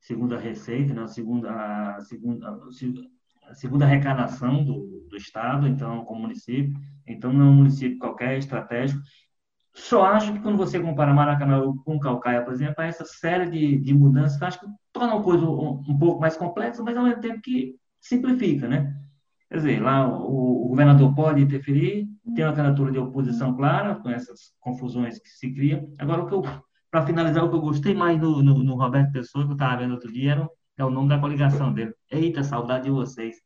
segunda 0.00 0.38
receita, 0.38 0.92
né, 0.92 1.02
a 1.02 1.08
segunda 1.08 1.50
a 1.50 1.98
a 3.46 3.54
segunda 3.54 3.84
arrecadação 3.84 4.64
do, 4.64 5.06
do 5.08 5.16
estado, 5.16 5.66
então 5.66 6.04
como 6.04 6.22
município, 6.22 6.74
então 7.06 7.32
não 7.32 7.46
é 7.46 7.48
um 7.50 7.54
município 7.54 7.98
qualquer 7.98 8.38
estratégico. 8.38 9.02
Só 9.74 10.04
acho 10.04 10.32
que 10.32 10.38
quando 10.38 10.56
você 10.56 10.78
compara 10.78 11.12
Maracanã 11.12 11.60
com 11.84 11.98
Calcaia, 11.98 12.42
por 12.42 12.52
exemplo, 12.52 12.76
há 12.78 12.86
essa 12.86 13.04
série 13.04 13.50
de, 13.50 13.78
de 13.80 13.92
mudanças 13.92 14.38
que 14.38 14.44
acho 14.44 14.60
que 14.60 14.66
torna 14.92 15.16
a 15.16 15.22
coisa 15.22 15.44
um, 15.44 15.82
um 15.88 15.98
pouco 15.98 16.20
mais 16.20 16.36
complexa, 16.36 16.82
mas 16.82 16.96
ao 16.96 17.04
mesmo 17.04 17.20
tempo 17.20 17.40
que 17.42 17.74
simplifica, 18.00 18.68
né? 18.68 18.94
Quer 19.48 19.56
dizer, 19.56 19.82
lá 19.82 20.08
o, 20.08 20.66
o 20.66 20.68
governador 20.68 21.14
pode 21.14 21.42
interferir, 21.42 22.08
tem 22.34 22.44
uma 22.44 22.54
candidatura 22.54 22.92
de 22.92 22.98
oposição 22.98 23.54
clara, 23.56 23.96
com 23.96 24.10
essas 24.10 24.52
confusões 24.60 25.18
que 25.18 25.28
se 25.28 25.52
criam. 25.52 25.92
Agora, 25.98 26.22
o 26.22 26.26
que 26.26 26.34
eu, 26.34 26.42
para 26.90 27.06
finalizar, 27.06 27.44
o 27.44 27.50
que 27.50 27.56
eu 27.56 27.60
gostei 27.60 27.94
mais 27.94 28.20
no, 28.20 28.42
no, 28.42 28.62
no 28.62 28.74
Roberto 28.76 29.12
Pessoa, 29.12 29.44
que 29.44 29.50
eu 29.50 29.54
estava 29.54 29.78
vendo 29.78 29.92
outro 29.92 30.12
dia, 30.12 30.32
era, 30.32 30.48
é 30.76 30.84
o 30.84 30.90
nome 30.90 31.08
da 31.08 31.18
coligação 31.18 31.72
dele. 31.72 31.92
Eita, 32.10 32.42
saudade 32.42 32.84
de 32.84 32.90
vocês. 32.90 33.36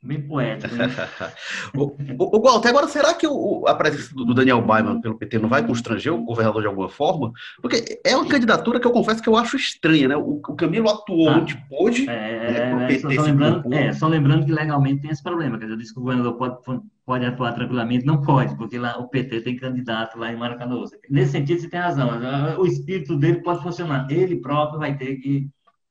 Bem 0.00 0.22
poético, 0.22 0.72
né? 0.76 0.86
o, 1.74 1.86
o, 2.18 2.38
o 2.40 2.48
agora 2.48 2.86
será 2.86 3.14
que 3.14 3.26
o, 3.26 3.64
a 3.66 3.74
presença 3.74 4.14
do 4.14 4.32
Daniel 4.32 4.62
Baiman 4.62 5.00
pelo 5.00 5.18
PT 5.18 5.40
não 5.40 5.48
vai 5.48 5.66
constranger 5.66 6.14
o 6.14 6.24
governador 6.24 6.62
de 6.62 6.68
alguma 6.68 6.88
forma? 6.88 7.32
Porque 7.60 8.00
é 8.04 8.16
uma 8.16 8.28
candidatura 8.28 8.78
que 8.78 8.86
eu 8.86 8.92
confesso 8.92 9.20
que 9.20 9.28
eu 9.28 9.36
acho 9.36 9.56
estranha, 9.56 10.06
né? 10.06 10.16
O, 10.16 10.34
o 10.36 10.54
Camilo 10.54 10.88
atuou 10.88 11.28
ah, 11.28 11.38
onde 11.38 11.56
pôde. 11.68 12.08
É, 12.08 12.76
né, 12.76 12.86
PT 12.86 13.16
só, 13.16 13.22
lembrando, 13.22 13.74
é, 13.74 13.92
só 13.92 14.06
lembrando 14.06 14.46
que 14.46 14.52
legalmente 14.52 15.02
tem 15.02 15.10
esse 15.10 15.22
problema. 15.22 15.58
Quer 15.58 15.64
dizer, 15.64 15.74
eu 15.74 15.78
disse 15.78 15.92
que 15.92 15.98
o 15.98 16.02
governador 16.02 16.34
pode, 16.34 16.80
pode 17.04 17.26
atuar 17.26 17.52
tranquilamente, 17.54 18.06
não 18.06 18.22
pode, 18.22 18.56
porque 18.56 18.78
lá 18.78 18.98
o 18.98 19.08
PT 19.08 19.40
tem 19.40 19.56
candidato 19.56 20.16
lá 20.16 20.32
em 20.32 20.36
Maracanã. 20.36 20.80
Nesse 21.10 21.32
sentido, 21.32 21.60
você 21.60 21.68
tem 21.68 21.80
razão. 21.80 22.08
O 22.56 22.66
espírito 22.66 23.16
dele 23.16 23.42
pode 23.42 23.64
funcionar. 23.64 24.06
Ele 24.08 24.36
próprio 24.36 24.78
vai 24.78 24.96
ter 24.96 25.16
que, 25.16 25.50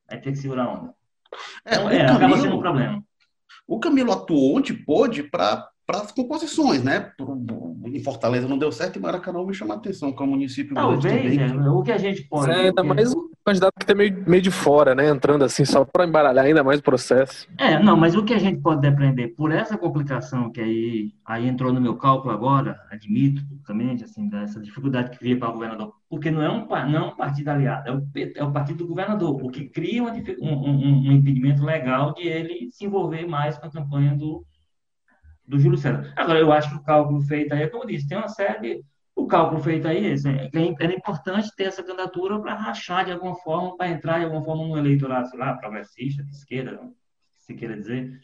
vai 0.09 0.17
ter 0.21 0.31
que 0.31 0.37
segurar 0.37 0.63
a 0.63 0.73
onda. 0.73 0.93
É, 1.65 1.75
então, 1.75 1.89
é, 1.89 1.97
Camilo... 1.97 2.15
acaba 2.15 2.37
sendo 2.37 2.55
um 2.55 2.61
problema. 2.61 3.06
O 3.67 3.79
Camilo 3.79 4.11
atuou 4.11 4.55
onde 4.55 4.73
pôde 4.73 5.23
para 5.23 5.69
as 5.89 6.11
composições, 6.11 6.83
né? 6.83 7.11
Em 7.85 8.01
Fortaleza 8.01 8.47
não 8.47 8.57
deu 8.57 8.71
certo 8.71 8.97
e 8.97 9.01
Maracanã 9.01 9.43
me 9.43 9.53
chama 9.53 9.73
a 9.73 9.77
atenção, 9.77 10.13
que 10.13 10.21
é 10.23 10.25
um 10.25 10.29
município 10.29 10.73
Talvez, 10.73 11.03
grande 11.03 11.37
também. 11.37 11.67
É, 11.67 11.69
o 11.69 11.83
que 11.83 11.91
a 11.91 11.97
gente 11.97 12.23
pode... 12.23 12.49
É, 12.49 12.67
ainda 12.67 12.83
mais 12.83 13.13
o 13.13 13.26
candidato 13.47 13.75
que 13.77 13.83
está 13.83 13.95
meio, 13.95 14.23
meio 14.27 14.41
de 14.41 14.51
fora, 14.51 14.93
né? 14.93 15.07
Entrando 15.07 15.45
assim, 15.45 15.63
só 15.63 15.85
para 15.85 16.05
embaralhar 16.05 16.45
ainda 16.45 16.63
mais 16.65 16.81
o 16.81 16.83
processo. 16.83 17.47
É, 17.57 17.81
não, 17.81 17.95
mas 17.95 18.13
o 18.13 18.25
que 18.25 18.33
a 18.33 18.39
gente 18.39 18.59
pode 18.59 18.81
depreender 18.81 19.33
por 19.35 19.53
essa 19.53 19.77
complicação 19.77 20.51
que 20.51 20.59
aí, 20.59 21.13
aí 21.25 21.47
entrou 21.47 21.71
no 21.71 21.79
meu 21.79 21.95
cálculo 21.95 22.33
agora, 22.33 22.77
admito 22.91 23.41
publicamente, 23.47 24.03
assim, 24.03 24.27
dessa 24.27 24.59
dificuldade 24.59 25.11
que 25.11 25.19
cria 25.19 25.39
para 25.39 25.49
o 25.49 25.53
governador, 25.53 25.93
porque 26.09 26.29
não 26.29 26.41
é 26.41 26.49
um, 26.49 26.67
não 26.67 26.95
é 26.95 27.01
um 27.01 27.15
partido 27.15 27.47
aliado, 27.47 27.89
é 27.89 27.93
o, 27.93 28.31
é 28.35 28.43
o 28.43 28.51
partido 28.51 28.79
do 28.79 28.87
governador, 28.87 29.41
o 29.41 29.49
que 29.49 29.69
cria 29.69 30.03
um, 30.03 30.09
um, 30.09 31.09
um 31.09 31.11
impedimento 31.13 31.63
legal 31.63 32.13
de 32.13 32.27
ele 32.27 32.69
se 32.71 32.85
envolver 32.85 33.25
mais 33.25 33.57
com 33.57 33.67
a 33.67 33.71
campanha 33.71 34.13
do, 34.13 34.45
do 35.47 35.57
Júlio 35.57 35.77
César. 35.77 36.11
Agora, 36.17 36.39
eu 36.39 36.51
acho 36.51 36.69
que 36.69 36.75
o 36.75 36.83
cálculo 36.83 37.21
feito 37.21 37.53
aí, 37.53 37.63
é 37.63 37.67
como 37.67 37.83
eu 37.83 37.87
disse, 37.87 38.09
tem 38.09 38.17
uma 38.17 38.27
série 38.27 38.83
o 39.17 39.25
cálculo 39.25 39.59
feito 39.59 39.87
aí 39.87 40.13
é 40.13 40.49
que 40.49 40.83
era 40.83 40.93
importante 40.93 41.53
ter 41.55 41.63
essa 41.63 41.83
candidatura 41.83 42.39
para 42.39 42.53
rachar 42.53 43.03
de 43.03 43.11
alguma 43.11 43.35
forma, 43.35 43.75
para 43.75 43.89
entrar 43.89 44.19
de 44.19 44.25
alguma 44.25 44.43
forma 44.43 44.67
no 44.67 44.77
eleitorado, 44.77 45.27
sei 45.27 45.39
lá, 45.39 45.55
progressista, 45.55 46.23
de 46.23 46.31
esquerda, 46.31 46.79
se 47.35 47.55
queira 47.55 47.75
dizer, 47.75 48.19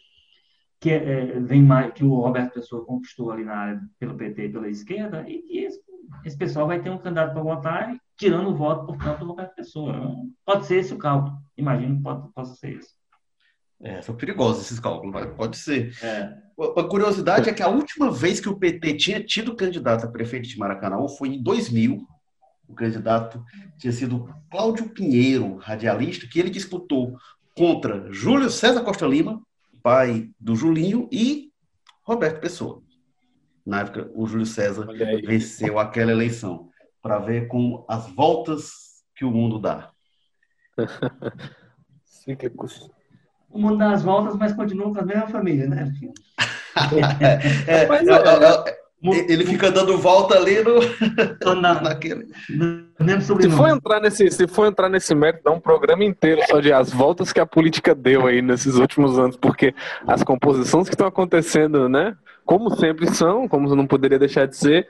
que 0.79 0.91
é, 0.91 1.39
vem 1.39 1.63
mais, 1.63 1.91
que 1.93 2.03
o 2.03 2.13
Roberto 2.13 2.53
Pessoa 2.53 2.85
conquistou 2.85 3.31
ali 3.31 3.43
na 3.43 3.55
área 3.55 3.81
pelo 3.97 4.15
PT 4.15 4.49
pela 4.49 4.69
esquerda, 4.69 5.27
e 5.27 5.41
que 5.41 5.57
esse, 5.59 5.81
esse 6.23 6.37
pessoal 6.37 6.67
vai 6.67 6.79
ter 6.79 6.91
um 6.91 6.99
candidato 6.99 7.33
para 7.33 7.41
votar, 7.41 7.97
tirando 8.15 8.49
o 8.49 8.55
voto, 8.55 8.85
portanto, 8.85 9.19
do 9.19 9.25
Roberto 9.25 9.55
Pessoa. 9.55 10.15
Pode 10.45 10.67
ser 10.67 10.77
esse 10.77 10.93
o 10.93 10.97
cálculo. 10.97 11.35
Imagino 11.57 11.97
que 11.97 12.03
pode, 12.03 12.31
possa 12.33 12.53
ser 12.53 12.77
isso. 12.77 12.93
É, 13.83 14.01
são 14.01 14.15
perigosos 14.15 14.65
esses 14.65 14.79
cálculos, 14.79 15.25
pode 15.35 15.57
ser. 15.57 15.93
É. 16.01 16.41
A 16.77 16.83
curiosidade 16.83 17.49
é 17.49 17.53
que 17.53 17.61
a 17.61 17.67
última 17.67 18.09
vez 18.09 18.39
que 18.39 18.47
o 18.47 18.55
PT 18.55 18.93
tinha 18.95 19.21
tido 19.21 19.55
candidato 19.55 20.05
a 20.05 20.11
prefeito 20.11 20.47
de 20.47 20.57
Maracanã 20.57 21.05
foi 21.07 21.29
em 21.29 21.43
2000. 21.43 22.07
O 22.69 22.73
candidato 22.73 23.43
tinha 23.77 23.91
sido 23.91 24.33
Cláudio 24.49 24.89
Pinheiro, 24.89 25.57
radialista, 25.57 26.25
que 26.27 26.39
ele 26.39 26.49
disputou 26.49 27.17
contra 27.57 28.11
Júlio 28.11 28.49
César 28.49 28.81
Costa 28.83 29.05
Lima, 29.05 29.41
pai 29.81 30.29
do 30.39 30.55
Julinho, 30.55 31.09
e 31.11 31.51
Roberto 32.03 32.39
Pessoa. 32.39 32.81
Na 33.65 33.81
época, 33.81 34.09
o 34.13 34.25
Júlio 34.25 34.45
César 34.45 34.87
venceu 35.25 35.77
aquela 35.77 36.11
eleição, 36.11 36.69
para 37.01 37.19
ver 37.19 37.49
com 37.49 37.85
as 37.89 38.09
voltas 38.11 39.03
que 39.13 39.25
o 39.25 39.31
mundo 39.31 39.59
dá. 39.59 39.91
Cíclicos. 42.05 42.92
O 43.53 43.59
mundo 43.59 43.77
dá 43.77 43.91
as 43.91 44.03
voltas, 44.03 44.35
mas 44.35 44.51
continua 44.53 44.91
com 44.91 44.99
a 44.99 45.05
mesma 45.05 45.27
família, 45.27 45.67
né? 45.67 45.91
é, 47.21 47.71
é, 47.71 47.83
é, 47.83 47.83
é 47.83 48.83
ele 49.27 49.45
fica 49.45 49.69
dando 49.69 49.97
volta 49.97 50.35
ali 50.35 50.63
no, 50.63 51.55
na, 51.55 51.75
naquele. 51.81 52.25
Se 53.21 53.49
for, 53.49 53.67
entrar 53.67 53.99
nesse, 53.99 54.31
se 54.31 54.47
for 54.47 54.65
entrar 54.65 54.87
nesse 54.87 55.13
mérito, 55.13 55.43
dá 55.43 55.51
um 55.51 55.59
programa 55.59 56.05
inteiro 56.05 56.41
só 56.49 56.61
de 56.61 56.71
as 56.71 56.91
voltas 56.91 57.33
que 57.33 57.39
a 57.39 57.45
política 57.45 57.93
deu 57.93 58.25
aí 58.25 58.41
nesses 58.41 58.75
últimos 58.75 59.19
anos, 59.19 59.35
porque 59.35 59.75
as 60.07 60.23
composições 60.23 60.87
que 60.87 60.95
estão 60.95 61.07
acontecendo, 61.07 61.89
né? 61.89 62.15
Como 62.45 62.73
sempre 62.77 63.13
são, 63.13 63.47
como 63.47 63.75
não 63.75 63.85
poderia 63.85 64.17
deixar 64.17 64.47
de 64.47 64.55
ser, 64.55 64.87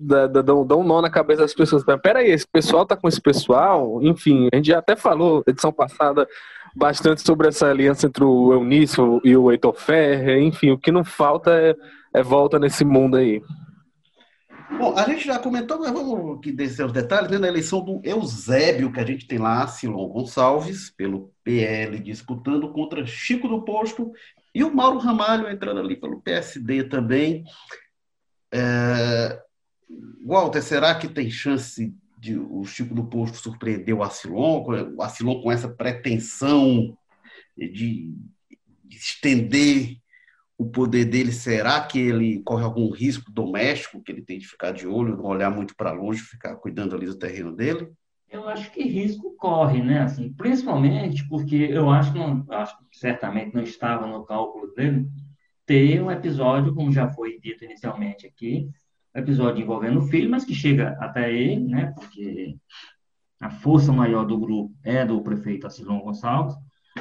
dão, 0.00 0.66
dão 0.66 0.80
um 0.80 0.84
nó 0.84 1.00
na 1.00 1.10
cabeça 1.10 1.42
das 1.42 1.54
pessoas. 1.54 1.84
Pera 2.02 2.20
aí, 2.20 2.30
esse 2.30 2.46
pessoal 2.46 2.84
tá 2.84 2.96
com 2.96 3.06
esse 3.06 3.20
pessoal, 3.20 4.00
enfim, 4.02 4.48
a 4.52 4.56
gente 4.56 4.68
já 4.68 4.78
até 4.78 4.96
falou, 4.96 5.44
edição 5.46 5.72
passada, 5.72 6.26
bastante 6.74 7.22
sobre 7.22 7.48
essa 7.48 7.68
aliança 7.68 8.06
entre 8.06 8.24
o 8.24 8.52
Eunício 8.52 9.20
e 9.24 9.36
o 9.36 9.50
Heitor 9.50 9.74
Ferrer, 9.74 10.42
enfim, 10.42 10.70
o 10.70 10.78
que 10.78 10.90
não 10.90 11.04
falta 11.04 11.50
é 11.52 11.74
é 12.14 12.22
volta 12.22 12.58
nesse 12.60 12.84
mundo 12.84 13.16
aí. 13.16 13.42
Bom, 14.78 14.96
a 14.96 15.04
gente 15.04 15.26
já 15.26 15.38
comentou, 15.38 15.80
mas 15.80 15.90
vamos 15.90 16.40
descer 16.54 16.86
os 16.86 16.92
detalhes, 16.92 17.30
né? 17.30 17.38
Na 17.38 17.48
eleição 17.48 17.84
do 17.84 18.00
Eusébio, 18.04 18.92
que 18.92 19.00
a 19.00 19.04
gente 19.04 19.26
tem 19.26 19.38
lá, 19.38 19.66
Silon 19.66 20.08
Gonçalves, 20.08 20.90
pelo 20.90 21.32
PL, 21.42 21.98
disputando 21.98 22.72
contra 22.72 23.04
Chico 23.04 23.48
do 23.48 23.64
Posto, 23.64 24.12
e 24.54 24.62
o 24.62 24.74
Mauro 24.74 24.98
Ramalho 24.98 25.50
entrando 25.50 25.80
ali 25.80 25.96
pelo 25.96 26.20
PSD 26.20 26.84
também. 26.84 27.44
É... 28.52 29.40
Walter, 30.24 30.62
será 30.62 30.94
que 30.94 31.08
tem 31.08 31.30
chance 31.30 31.92
de 32.24 32.38
o 32.38 32.64
Chico 32.64 32.94
do 32.94 33.04
Posto 33.04 33.36
surpreender 33.36 33.94
o 33.94 34.02
Acilon, 34.02 34.64
o 34.96 35.02
Acilon 35.02 35.42
com 35.42 35.52
essa 35.52 35.68
pretensão 35.68 36.96
de, 37.56 38.14
de 38.82 38.96
estender 38.96 39.98
o 40.56 40.64
poder 40.64 41.04
dele, 41.04 41.32
será 41.32 41.82
que 41.82 41.98
ele 41.98 42.40
corre 42.42 42.64
algum 42.64 42.90
risco 42.90 43.30
doméstico, 43.30 44.00
que 44.02 44.10
ele 44.10 44.22
tem 44.22 44.38
de 44.38 44.46
ficar 44.46 44.72
de 44.72 44.86
olho, 44.86 45.16
não 45.16 45.24
olhar 45.24 45.50
muito 45.50 45.76
para 45.76 45.92
longe, 45.92 46.20
ficar 46.20 46.56
cuidando 46.56 46.94
ali 46.94 47.06
do 47.06 47.18
terreno 47.18 47.54
dele? 47.54 47.92
Eu 48.30 48.48
acho 48.48 48.70
que 48.72 48.82
risco 48.82 49.34
corre, 49.36 49.82
né? 49.82 50.00
Assim, 50.00 50.32
principalmente 50.32 51.28
porque 51.28 51.56
eu 51.56 51.90
acho 51.90 52.12
que, 52.12 52.18
não, 52.18 52.46
acho 52.50 52.78
que 52.78 52.98
certamente 52.98 53.54
não 53.54 53.62
estava 53.62 54.06
no 54.06 54.24
cálculo 54.24 54.72
dele 54.74 55.06
ter 55.66 56.00
um 56.00 56.10
episódio, 56.10 56.74
como 56.74 56.90
já 56.90 57.08
foi 57.08 57.38
dito 57.38 57.64
inicialmente 57.64 58.26
aqui, 58.26 58.68
episódio 59.14 59.62
envolvendo 59.62 59.98
o 59.98 60.06
filho, 60.06 60.30
mas 60.30 60.44
que 60.44 60.54
chega 60.54 60.96
até 61.00 61.32
ele, 61.32 61.64
né? 61.68 61.92
Porque 61.94 62.56
a 63.40 63.50
força 63.50 63.92
maior 63.92 64.24
do 64.24 64.38
grupo 64.38 64.74
é 64.82 65.04
do 65.04 65.22
prefeito 65.22 65.66
Acilon 65.66 66.00
Gonçalves, 66.00 66.54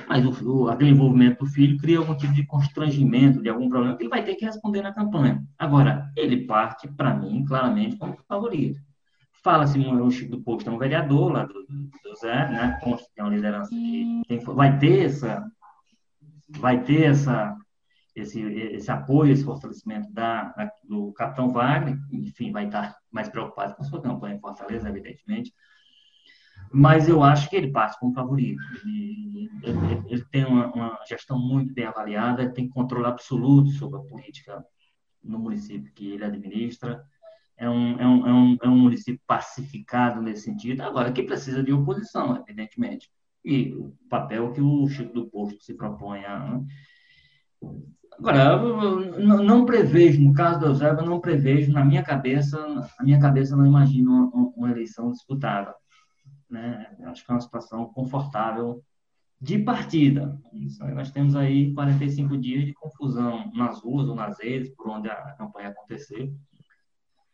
mas 0.08 0.26
o, 0.26 0.50
o, 0.50 0.70
aquele 0.70 0.92
envolvimento 0.92 1.44
do 1.44 1.50
filho 1.50 1.78
cria 1.78 2.00
algum 2.00 2.16
tipo 2.16 2.34
de 2.34 2.46
constrangimento, 2.46 3.42
de 3.42 3.50
algum 3.50 3.70
problema 3.70 3.96
que 3.96 4.04
ele 4.04 4.10
vai 4.10 4.24
ter 4.24 4.36
que 4.36 4.46
responder 4.46 4.82
na 4.82 4.94
campanha. 4.94 5.44
Agora, 5.58 6.12
ele 6.16 6.46
parte, 6.46 6.88
para 6.88 7.14
mim, 7.14 7.46
claramente 7.46 7.98
como 7.98 8.18
favorito. 8.28 8.80
Fala-se 9.44 9.78
no 9.78 10.10
Chico 10.10 10.32
do 10.32 10.42
Posto, 10.42 10.70
é 10.70 10.74
um 10.74 10.78
vereador 10.78 11.32
lá 11.32 11.46
do, 11.46 11.54
do 11.54 12.16
Zé, 12.20 12.50
né? 12.50 12.80
Consta 12.82 13.08
que 13.14 13.20
é 13.20 13.24
uma 13.24 13.36
liderança 13.36 13.70
que 13.70 14.22
tem, 14.28 14.40
vai 14.40 14.80
ter 14.80 15.06
essa 15.06 15.46
vai 16.60 16.84
ter 16.84 17.04
essa 17.04 17.56
esse, 18.16 18.42
esse 18.42 18.92
apoio, 18.92 19.32
esse 19.32 19.44
fortalecimento 19.44 20.12
da, 20.12 20.50
da, 20.52 20.72
do 20.84 21.12
capitão 21.14 21.52
Wagner, 21.52 21.98
enfim, 22.12 22.52
vai 22.52 22.66
estar 22.66 22.96
mais 23.12 23.30
preocupado 23.30 23.76
com 23.76 23.84
sua 23.84 24.02
campanha 24.02 24.36
em 24.36 24.40
Fortaleza, 24.40 24.90
evidentemente, 24.90 25.54
mas 26.72 27.08
eu 27.08 27.22
acho 27.22 27.50
que 27.50 27.56
ele 27.56 27.72
passa 27.72 28.00
como 28.00 28.14
favorito. 28.14 28.62
Ele, 28.84 29.50
ele, 29.62 30.04
ele 30.08 30.26
tem 30.32 30.44
uma, 30.44 30.74
uma, 30.74 31.00
gestão 31.08 31.38
muito 31.38 31.72
bem 31.72 31.86
avaliada, 31.86 32.52
tem 32.52 32.68
controle 32.68 33.06
absoluto 33.06 33.70
sobre 33.72 34.00
a 34.00 34.04
política 34.04 34.66
no 35.24 35.38
município 35.38 35.94
que 35.94 36.14
ele 36.14 36.26
administra. 36.26 37.04
É 37.56 37.70
um, 37.70 38.00
é 38.00 38.08
um, 38.08 38.28
é 38.28 38.34
um, 38.34 38.58
é 38.64 38.68
um 38.68 38.78
município 38.78 39.22
pacificado 39.28 40.20
nesse 40.20 40.44
sentido. 40.44 40.82
Agora, 40.82 41.12
que 41.12 41.22
precisa 41.22 41.62
de 41.62 41.72
oposição, 41.72 42.44
evidentemente. 42.48 43.10
E 43.46 43.74
o 43.74 43.96
papel 44.10 44.52
que 44.52 44.62
o 44.62 44.88
Chico 44.88 45.14
do 45.14 45.30
Posto 45.30 45.62
se 45.64 45.76
propõe 45.76 46.26
a. 46.26 46.60
Agora, 48.18 48.58
não, 49.20 49.66
prevejo, 49.66 50.22
no 50.22 50.34
caso 50.34 50.60
do 50.60 50.68
Eusébio, 50.68 51.06
não 51.06 51.20
prevejo, 51.20 51.72
na 51.72 51.84
minha 51.84 52.04
cabeça, 52.04 52.58
na 52.68 53.04
minha 53.04 53.20
cabeça 53.20 53.56
não 53.56 53.66
imagino 53.66 54.32
uma, 54.56 54.70
eleição 54.70 55.12
disputada 55.12 55.74
né? 56.54 56.88
Acho 57.06 57.26
que 57.26 57.32
é 57.32 57.34
uma 57.34 57.42
situação 57.42 57.86
confortável 57.88 58.84
de 59.42 59.58
partida. 59.58 60.40
Nós 60.94 61.12
temos 61.12 61.36
aí 61.36 61.74
45 61.74 62.38
dias 62.38 62.66
de 62.66 62.74
confusão 62.74 63.52
nas 63.56 63.82
ruas 63.82 64.08
ou 64.08 64.16
nas 64.16 64.40
redes, 64.40 64.70
por 64.76 64.88
onde 64.88 65.10
a 65.10 65.34
campanha 65.34 65.70
acontecer. 65.70 66.32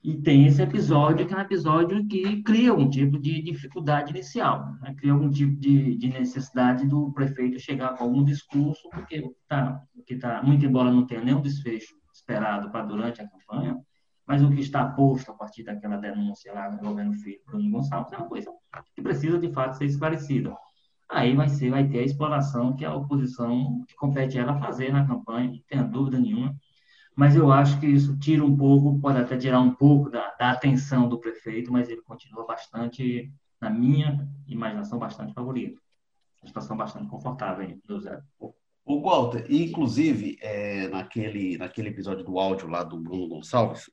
E 0.01 0.15
tem 0.15 0.45
esse 0.45 0.61
episódio, 0.61 1.27
que 1.27 1.33
é 1.33 1.37
um 1.37 1.41
episódio 1.41 2.07
que 2.07 2.41
cria 2.43 2.71
algum 2.71 2.89
tipo 2.89 3.19
de 3.19 3.41
dificuldade 3.41 4.11
inicial, 4.11 4.73
né? 4.81 4.95
cria 4.97 5.11
algum 5.11 5.29
tipo 5.29 5.59
de, 5.59 5.97
de, 5.97 6.07
necessidade 6.07 6.87
do 6.87 7.11
prefeito 7.11 7.59
chegar 7.59 7.97
com 7.97 8.05
algum 8.05 8.23
discurso, 8.23 8.89
porque 8.91 9.29
tá, 9.47 9.81
que 10.07 10.15
tá, 10.15 10.41
muito 10.41 10.65
embora 10.65 10.89
não 10.89 11.05
tenha 11.05 11.21
nenhum 11.21 11.41
desfecho 11.41 11.93
esperado 12.13 12.71
para 12.71 12.85
durante 12.85 13.21
a 13.21 13.27
campanha, 13.27 13.77
mas 14.25 14.41
o 14.41 14.49
que 14.49 14.61
está 14.61 14.87
posto 14.87 15.31
a 15.31 15.33
partir 15.33 15.63
daquela 15.63 15.97
denúncia 15.97 16.53
lá 16.53 16.73
envolvendo 16.73 17.11
o 17.11 17.15
filho 17.15 17.41
Bruno 17.45 17.69
Gonçalves 17.69 18.13
é 18.13 18.17
uma 18.17 18.27
coisa 18.27 18.49
que 18.95 19.01
precisa 19.01 19.37
de 19.37 19.51
fato 19.51 19.75
ser 19.75 19.85
esclarecida. 19.85 20.55
Aí 21.09 21.35
vai 21.35 21.49
ser, 21.49 21.71
vai 21.71 21.87
ter 21.87 21.99
a 21.99 22.03
exploração 22.03 22.75
que 22.75 22.85
a 22.85 22.93
oposição 22.93 23.83
que 23.87 23.95
compete 23.95 24.37
ela 24.37 24.59
fazer 24.59 24.93
na 24.93 25.05
campanha, 25.07 25.49
não 25.49 25.59
tenha 25.67 25.83
dúvida 25.83 26.19
nenhuma. 26.19 26.55
Mas 27.19 27.35
eu 27.35 27.51
acho 27.51 27.77
que 27.81 27.85
isso 27.85 28.17
tira 28.17 28.45
um 28.45 28.55
pouco, 28.55 28.97
pode 28.97 29.17
até 29.17 29.35
tirar 29.35 29.59
um 29.59 29.75
pouco 29.75 30.09
da, 30.09 30.33
da 30.39 30.51
atenção 30.51 31.09
do 31.09 31.19
prefeito, 31.19 31.69
mas 31.69 31.89
ele 31.89 32.01
continua 32.01 32.45
bastante, 32.45 33.29
na 33.59 33.69
minha 33.69 34.25
imaginação, 34.47 34.97
bastante 34.97 35.33
favorito. 35.33 35.81
Uma 36.41 36.47
situação 36.47 36.77
bastante 36.77 37.09
confortável 37.09 37.67
aí, 37.67 37.77
do 37.85 37.99
Zé. 37.99 38.21
O 38.85 39.01
Walter, 39.01 39.45
inclusive, 39.49 40.37
é, 40.39 40.87
naquele, 40.87 41.57
naquele 41.57 41.89
episódio 41.89 42.23
do 42.23 42.39
áudio 42.39 42.69
lá 42.69 42.85
do 42.85 42.97
Bruno 42.97 43.27
Gonçalves, 43.27 43.91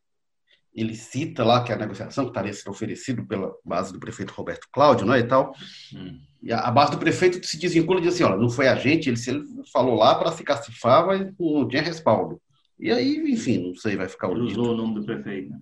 ele 0.73 0.95
cita 0.95 1.43
lá 1.43 1.65
que 1.65 1.73
a 1.73 1.77
negociação 1.77 2.27
que 2.27 2.31
estaria 2.31 2.53
sendo 2.53 2.71
oferecida 2.71 3.25
pela 3.25 3.53
base 3.65 3.93
do 3.93 3.99
prefeito 3.99 4.35
Roberto 4.35 4.69
Cláudio, 4.71 5.05
não 5.05 5.15
é, 5.15 5.19
e 5.19 5.27
tal. 5.27 5.53
Hum. 5.93 6.21
E 6.41 6.53
a, 6.53 6.61
a, 6.61 6.71
base 6.71 6.93
do 6.93 6.99
prefeito 6.99 7.45
se 7.45 7.59
desvincula 7.59 7.99
e 7.99 8.05
diz 8.05 8.15
assim, 8.15 8.23
olha, 8.23 8.37
não 8.37 8.49
foi 8.49 8.69
a 8.69 8.77
gente, 8.77 9.09
ele, 9.09 9.19
ele 9.27 9.45
falou 9.73 9.97
lá 9.97 10.15
para 10.15 10.31
se 10.31 10.45
cacifar, 10.45 11.05
mas 11.05 11.27
não 11.41 11.67
tinha 11.67 11.83
respaldo. 11.83 12.41
E 12.79 12.91
aí, 12.91 13.17
enfim, 13.33 13.69
não 13.69 13.75
sei, 13.75 13.97
vai 13.97 14.09
ficar... 14.09 14.31
Ele 14.31 14.41
usou 14.41 14.73
o 14.73 14.77
nome 14.77 14.95
do 14.95 15.05
prefeito. 15.05 15.51
Né? 15.51 15.61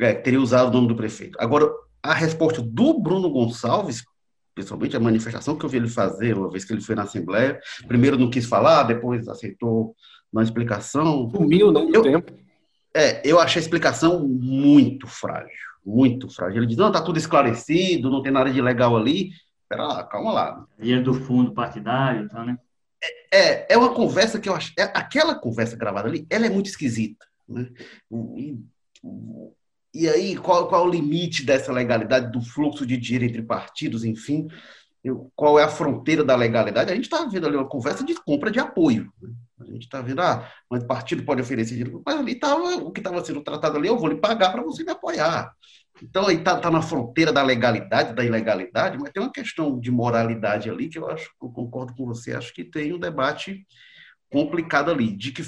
É, 0.00 0.14
teria 0.14 0.40
usado 0.40 0.68
o 0.68 0.72
nome 0.72 0.88
do 0.88 0.96
prefeito. 0.96 1.36
Agora, 1.40 1.70
a 2.02 2.12
resposta 2.12 2.62
do 2.62 3.00
Bruno 3.00 3.30
Gonçalves, 3.30 4.04
pessoalmente, 4.54 4.96
a 4.96 5.00
manifestação 5.00 5.56
que 5.56 5.64
eu 5.64 5.68
vi 5.68 5.78
ele 5.78 5.88
fazer 5.88 6.36
uma 6.36 6.50
vez 6.50 6.64
que 6.64 6.72
ele 6.72 6.80
foi 6.80 6.94
na 6.94 7.02
Assembleia, 7.02 7.60
primeiro 7.88 8.18
não 8.18 8.30
quis 8.30 8.46
falar, 8.46 8.84
depois 8.84 9.26
aceitou 9.28 9.94
uma 10.32 10.42
explicação. 10.42 11.30
Sumiu, 11.30 11.72
né, 11.72 11.88
eu, 11.92 12.02
tempo 12.02 12.32
é, 12.96 13.20
eu 13.28 13.40
achei 13.40 13.58
a 13.58 13.62
explicação 13.62 14.20
muito 14.28 15.08
frágil, 15.08 15.50
muito 15.84 16.28
frágil. 16.28 16.58
Ele 16.58 16.66
diz, 16.66 16.76
não, 16.76 16.92
tá 16.92 17.02
tudo 17.02 17.18
esclarecido, 17.18 18.08
não 18.08 18.22
tem 18.22 18.30
nada 18.30 18.52
de 18.52 18.62
legal 18.62 18.96
ali. 18.96 19.30
Pera 19.68 19.84
lá, 19.84 20.04
calma 20.04 20.32
lá. 20.32 20.64
Dinheiro 20.78 21.02
do 21.02 21.14
fundo 21.14 21.52
partidário, 21.52 22.28
tá, 22.28 22.44
né? 22.44 22.56
É, 23.32 23.74
é, 23.74 23.76
uma 23.76 23.94
conversa 23.94 24.38
que 24.38 24.48
eu 24.48 24.54
acho. 24.54 24.72
É, 24.78 24.82
aquela 24.82 25.34
conversa 25.34 25.76
gravada 25.76 26.08
ali, 26.08 26.26
ela 26.30 26.46
é 26.46 26.50
muito 26.50 26.66
esquisita. 26.66 27.26
Né? 27.48 27.68
E, 28.36 28.58
e 29.92 30.08
aí, 30.08 30.36
qual, 30.36 30.68
qual 30.68 30.84
é 30.84 30.88
o 30.88 30.90
limite 30.90 31.44
dessa 31.44 31.72
legalidade, 31.72 32.32
do 32.32 32.42
fluxo 32.42 32.86
de 32.86 32.96
dinheiro 32.96 33.24
entre 33.24 33.42
partidos, 33.42 34.04
enfim? 34.04 34.48
Eu, 35.02 35.30
qual 35.36 35.58
é 35.58 35.62
a 35.62 35.68
fronteira 35.68 36.24
da 36.24 36.34
legalidade? 36.34 36.90
A 36.90 36.94
gente 36.94 37.04
está 37.04 37.24
vendo 37.26 37.46
ali 37.46 37.56
uma 37.56 37.68
conversa 37.68 38.02
de 38.02 38.14
compra 38.14 38.50
de 38.50 38.58
apoio. 38.58 39.12
Né? 39.20 39.30
A 39.60 39.64
gente 39.66 39.82
está 39.82 40.00
vendo, 40.00 40.20
ah, 40.20 40.50
mas 40.70 40.82
o 40.82 40.86
partido 40.86 41.24
pode 41.24 41.42
oferecer 41.42 41.74
dinheiro, 41.74 42.02
mas 42.04 42.18
ali 42.18 42.32
estava, 42.32 42.76
o 42.76 42.90
que 42.90 43.00
estava 43.00 43.22
sendo 43.24 43.42
tratado 43.42 43.76
ali, 43.76 43.88
eu 43.88 43.98
vou 43.98 44.08
lhe 44.08 44.16
pagar 44.16 44.50
para 44.50 44.62
você 44.62 44.82
me 44.82 44.90
apoiar. 44.90 45.52
Então, 46.02 46.26
aí 46.26 46.36
está 46.36 46.58
tá 46.58 46.70
na 46.70 46.82
fronteira 46.82 47.32
da 47.32 47.42
legalidade, 47.42 48.14
da 48.14 48.24
ilegalidade, 48.24 48.98
mas 48.98 49.12
tem 49.12 49.22
uma 49.22 49.32
questão 49.32 49.78
de 49.78 49.90
moralidade 49.90 50.68
ali 50.68 50.88
que 50.88 50.98
eu 50.98 51.08
acho, 51.08 51.30
eu 51.40 51.48
concordo 51.50 51.94
com 51.94 52.04
você, 52.06 52.34
acho 52.34 52.52
que 52.52 52.64
tem 52.64 52.92
um 52.92 52.98
debate 52.98 53.66
complicado 54.30 54.90
ali, 54.90 55.16
de 55.16 55.30
que, 55.30 55.42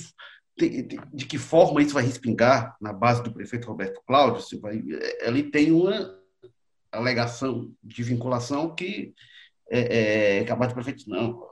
de, 0.57 0.99
de 1.13 1.27
que 1.27 1.39
forma 1.39 1.83
isso 1.83 1.95
vai 1.95 2.05
respingar 2.05 2.77
na 2.81 2.93
base 2.93 3.23
do 3.23 3.33
prefeito 3.33 3.67
Roberto 3.67 4.01
Cláudio, 4.07 4.43
se 4.43 4.59
vai, 4.59 4.81
ali 5.27 5.43
tem 5.43 5.73
uma 5.73 6.17
alegação 6.93 7.73
de 7.83 8.03
vinculação 8.05 8.75
que 8.75 9.13
é, 9.69 10.39
é, 10.39 10.45
que 10.45 10.53
a 10.53 10.57
base 10.57 10.73
do 10.73 10.75
prefeito, 10.77 11.09
não, 11.11 11.45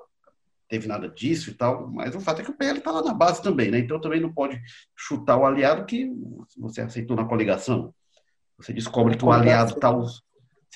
teve 0.68 0.86
nada 0.86 1.08
disso 1.08 1.50
e 1.50 1.54
tal, 1.54 1.88
mas 1.90 2.14
o 2.14 2.20
fato 2.20 2.40
é 2.40 2.44
que 2.44 2.50
o 2.50 2.56
PL 2.56 2.78
está 2.78 2.90
lá 2.90 3.02
na 3.02 3.14
base 3.14 3.42
também, 3.42 3.70
né? 3.70 3.78
Então 3.78 4.00
também 4.00 4.20
não 4.20 4.32
pode 4.32 4.60
chutar 4.96 5.36
o 5.36 5.44
aliado 5.44 5.84
que 5.84 6.10
você 6.56 6.80
aceitou 6.80 7.16
na 7.16 7.24
coligação. 7.24 7.94
Você 8.58 8.72
descobre 8.72 9.16
que 9.16 9.24
o 9.24 9.32
aliado 9.32 9.72
está 9.74 9.90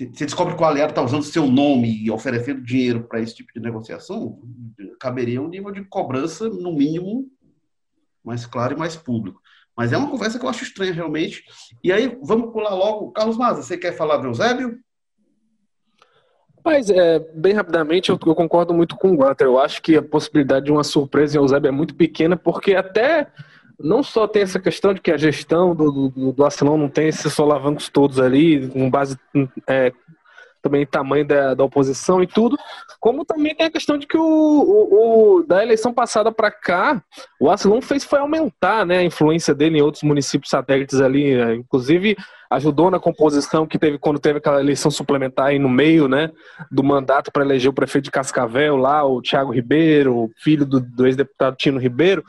você 0.07 0.24
descobre 0.24 0.55
que 0.55 0.62
o 0.62 0.64
aliado 0.64 0.93
está 0.93 1.03
usando 1.03 1.24
seu 1.24 1.49
nome 1.49 2.05
e 2.05 2.09
oferecendo 2.09 2.62
dinheiro 2.62 3.03
para 3.09 3.20
esse 3.20 3.35
tipo 3.35 3.53
de 3.53 3.59
negociação, 3.59 4.39
caberia 5.01 5.43
um 5.43 5.49
nível 5.49 5.72
de 5.72 5.85
cobrança, 5.85 6.49
no 6.49 6.72
mínimo, 6.72 7.29
mais 8.24 8.47
claro 8.47 8.74
e 8.74 8.79
mais 8.79 8.95
público. 8.95 9.41
Mas 9.76 9.93
é 9.93 9.97
uma 9.97 10.11
conversa 10.11 10.39
que 10.39 10.45
eu 10.45 10.49
acho 10.49 10.62
estranha, 10.62 10.93
realmente. 10.93 11.43
E 11.83 11.93
aí, 11.93 12.16
vamos 12.22 12.53
pular 12.53 12.74
logo. 12.74 13.11
Carlos 13.11 13.37
Maza, 13.37 13.62
você 13.62 13.76
quer 13.76 13.93
falar 13.93 14.18
do 14.18 14.29
Eusébio? 14.29 14.79
Mas, 16.64 16.91
é, 16.91 17.18
bem 17.35 17.55
rapidamente, 17.55 18.11
eu, 18.11 18.18
eu, 18.24 18.35
concordo 18.35 18.74
muito 18.74 18.97
com 18.97 19.12
o 19.12 19.16
Walter. 19.16 19.47
Eu 19.47 19.59
acho 19.59 19.83
que 19.83 19.97
a 19.97 20.03
possibilidade 20.03 20.66
de 20.66 20.72
uma 20.72 20.85
surpresa 20.85 21.37
em 21.37 21.41
Eusébio 21.41 21.68
é 21.68 21.72
muito 21.72 21.95
pequena, 21.95 22.37
porque 22.37 22.74
até 22.74 23.33
não 23.79 24.03
só 24.03 24.26
tem 24.26 24.43
essa 24.43 24.59
questão 24.59 24.93
de 24.93 25.01
que 25.01 25.11
a 25.11 25.16
gestão 25.16 25.74
do, 25.74 26.11
do, 26.11 26.33
do 26.33 26.45
Arsenal 26.45 26.76
não 26.76 26.89
tem 26.89 27.09
esses 27.09 27.33
solavancos 27.33 27.89
todos 27.89 28.18
ali, 28.18 28.68
com 28.68 28.91
base 28.91 29.16
é, 29.66 29.93
também 30.61 30.85
tamanho 30.85 31.24
da, 31.24 31.55
da 31.55 31.64
oposição 31.64 32.22
e 32.22 32.26
tudo, 32.26 32.59
como 33.01 33.24
também 33.24 33.55
tem 33.55 33.66
a 33.66 33.70
questão 33.70 33.97
de 33.97 34.07
que 34.07 34.16
o, 34.16 34.22
o, 34.22 35.39
o 35.39 35.43
da 35.45 35.62
eleição 35.62 35.93
passada 35.93 36.33
para 36.33 36.51
cá, 36.51 37.03
o 37.41 37.49
Arcelon 37.49 37.81
fez 37.81 38.05
foi 38.05 38.18
aumentar 38.18 38.85
né, 38.85 38.99
a 38.99 39.05
influência 39.05 39.55
dele 39.55 39.79
em 39.79 39.83
outros 39.83 40.03
municípios 40.03 40.51
satélites 40.51 41.01
ali, 41.01 41.37
né? 41.37 41.55
inclusive 41.55 42.16
ajudou 42.51 42.91
na 42.91 42.99
composição 42.99 43.66
que 43.66 43.79
teve 43.79 43.99
quando 43.99 44.18
teve 44.18 44.39
aquela 44.39 44.61
eleição 44.61 44.91
suplementar 44.91 45.47
aí 45.47 45.59
no 45.59 45.68
meio 45.68 46.09
né, 46.09 46.31
do 46.70 46.83
mandato 46.83 47.31
para 47.31 47.45
eleger 47.45 47.70
o 47.70 47.74
prefeito 47.74 48.07
de 48.07 48.11
Cascavel 48.11 48.76
lá, 48.76 49.05
o 49.05 49.20
Thiago 49.20 49.53
Ribeiro, 49.53 50.31
filho 50.39 50.64
do, 50.64 50.81
do 50.81 51.07
ex-deputado 51.07 51.57
Tino 51.57 51.79
Ribeiro, 51.79 52.24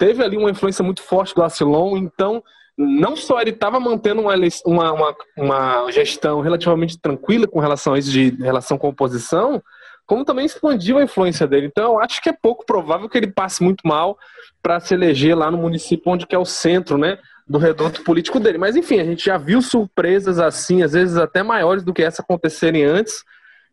teve 0.00 0.24
ali 0.24 0.38
uma 0.38 0.50
influência 0.50 0.82
muito 0.82 1.02
forte 1.02 1.34
do 1.34 1.42
Arcelon, 1.42 1.98
então 1.98 2.42
não 2.76 3.14
só 3.14 3.38
ele 3.38 3.50
estava 3.50 3.78
mantendo 3.78 4.22
uma, 4.22 4.34
uma, 4.64 4.92
uma, 4.92 5.16
uma, 5.36 5.92
gestão 5.92 6.40
relativamente 6.40 6.98
tranquila 6.98 7.46
com 7.46 7.60
relação 7.60 7.92
a 7.92 7.98
isso 7.98 8.10
de 8.10 8.30
relação 8.40 8.78
com 8.78 8.86
a 8.86 8.90
oposição, 8.90 9.62
como 10.06 10.24
também 10.24 10.46
expandiu 10.46 10.96
a 10.96 11.02
influência 11.02 11.46
dele. 11.46 11.66
Então, 11.66 11.92
eu 11.92 12.00
acho 12.00 12.22
que 12.22 12.30
é 12.30 12.32
pouco 12.32 12.64
provável 12.64 13.10
que 13.10 13.18
ele 13.18 13.30
passe 13.30 13.62
muito 13.62 13.86
mal 13.86 14.18
para 14.62 14.80
se 14.80 14.94
eleger 14.94 15.36
lá 15.36 15.50
no 15.50 15.58
município 15.58 16.10
onde 16.10 16.26
que 16.26 16.34
é 16.34 16.38
o 16.38 16.46
centro, 16.46 16.96
né, 16.96 17.18
do 17.46 17.58
reduto 17.58 18.02
político 18.02 18.40
dele. 18.40 18.56
Mas, 18.56 18.76
enfim, 18.76 19.00
a 19.00 19.04
gente 19.04 19.26
já 19.26 19.36
viu 19.36 19.60
surpresas 19.60 20.38
assim, 20.38 20.82
às 20.82 20.92
vezes 20.92 21.18
até 21.18 21.42
maiores 21.42 21.84
do 21.84 21.92
que 21.92 22.02
essa 22.02 22.22
acontecerem 22.22 22.84
antes. 22.84 23.22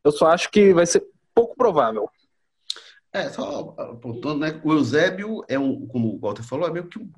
Eu 0.03 0.11
só 0.11 0.28
acho 0.28 0.51
que 0.51 0.73
vai 0.73 0.86
ser 0.86 1.03
pouco 1.34 1.55
provável. 1.55 2.09
É, 3.18 3.30
só 3.30 3.76
apontando, 3.78 4.39
né? 4.39 4.59
O 4.63 4.74
Eusébio 4.74 5.43
é 5.47 5.57
um, 5.57 5.88
como 5.88 6.15
o 6.15 6.20
Walter 6.20 6.43
falou, 6.43 6.68
é 6.68 6.72
meio 6.72 6.88
que 6.88 6.99
um 6.99 7.09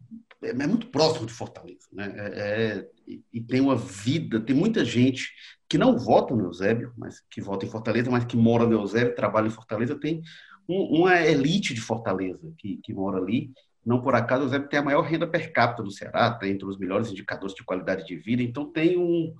é, 0.41 0.49
é 0.49 0.67
muito 0.67 0.87
próximo 0.87 1.25
de 1.25 1.33
Fortaleza, 1.33 1.87
né? 1.91 2.13
É, 2.17 2.29
é, 2.39 2.89
e 3.33 3.41
tem 3.41 3.59
uma 3.59 3.75
vida, 3.75 4.39
tem 4.39 4.55
muita 4.55 4.85
gente 4.85 5.31
que 5.67 5.77
não 5.77 5.97
vota 5.97 6.35
no 6.35 6.45
Eusébio, 6.45 6.93
mas 6.97 7.21
que 7.29 7.41
vota 7.41 7.65
em 7.65 7.69
Fortaleza, 7.69 8.09
mas 8.09 8.25
que 8.25 8.37
mora 8.37 8.65
no 8.65 8.73
Eusébio, 8.73 9.15
trabalha 9.15 9.47
em 9.47 9.51
Fortaleza, 9.51 9.95
tem 9.95 10.21
um, 10.67 10.99
uma 10.99 11.19
elite 11.21 11.73
de 11.73 11.81
Fortaleza 11.81 12.51
que, 12.57 12.77
que 12.77 12.93
mora 12.93 13.17
ali. 13.17 13.51
Não 13.85 14.01
por 14.01 14.15
acaso, 14.15 14.43
o 14.43 14.45
Eusébio 14.45 14.69
tem 14.69 14.79
a 14.79 14.83
maior 14.83 15.01
renda 15.01 15.27
per 15.27 15.51
capita 15.51 15.83
do 15.83 15.91
Ceará, 15.91 16.27
está 16.27 16.47
entre 16.47 16.65
os 16.65 16.77
melhores 16.77 17.11
indicadores 17.11 17.55
de 17.55 17.63
qualidade 17.63 18.05
de 18.05 18.15
vida, 18.15 18.41
então 18.41 18.71
tem 18.71 18.97
um, 18.97 19.33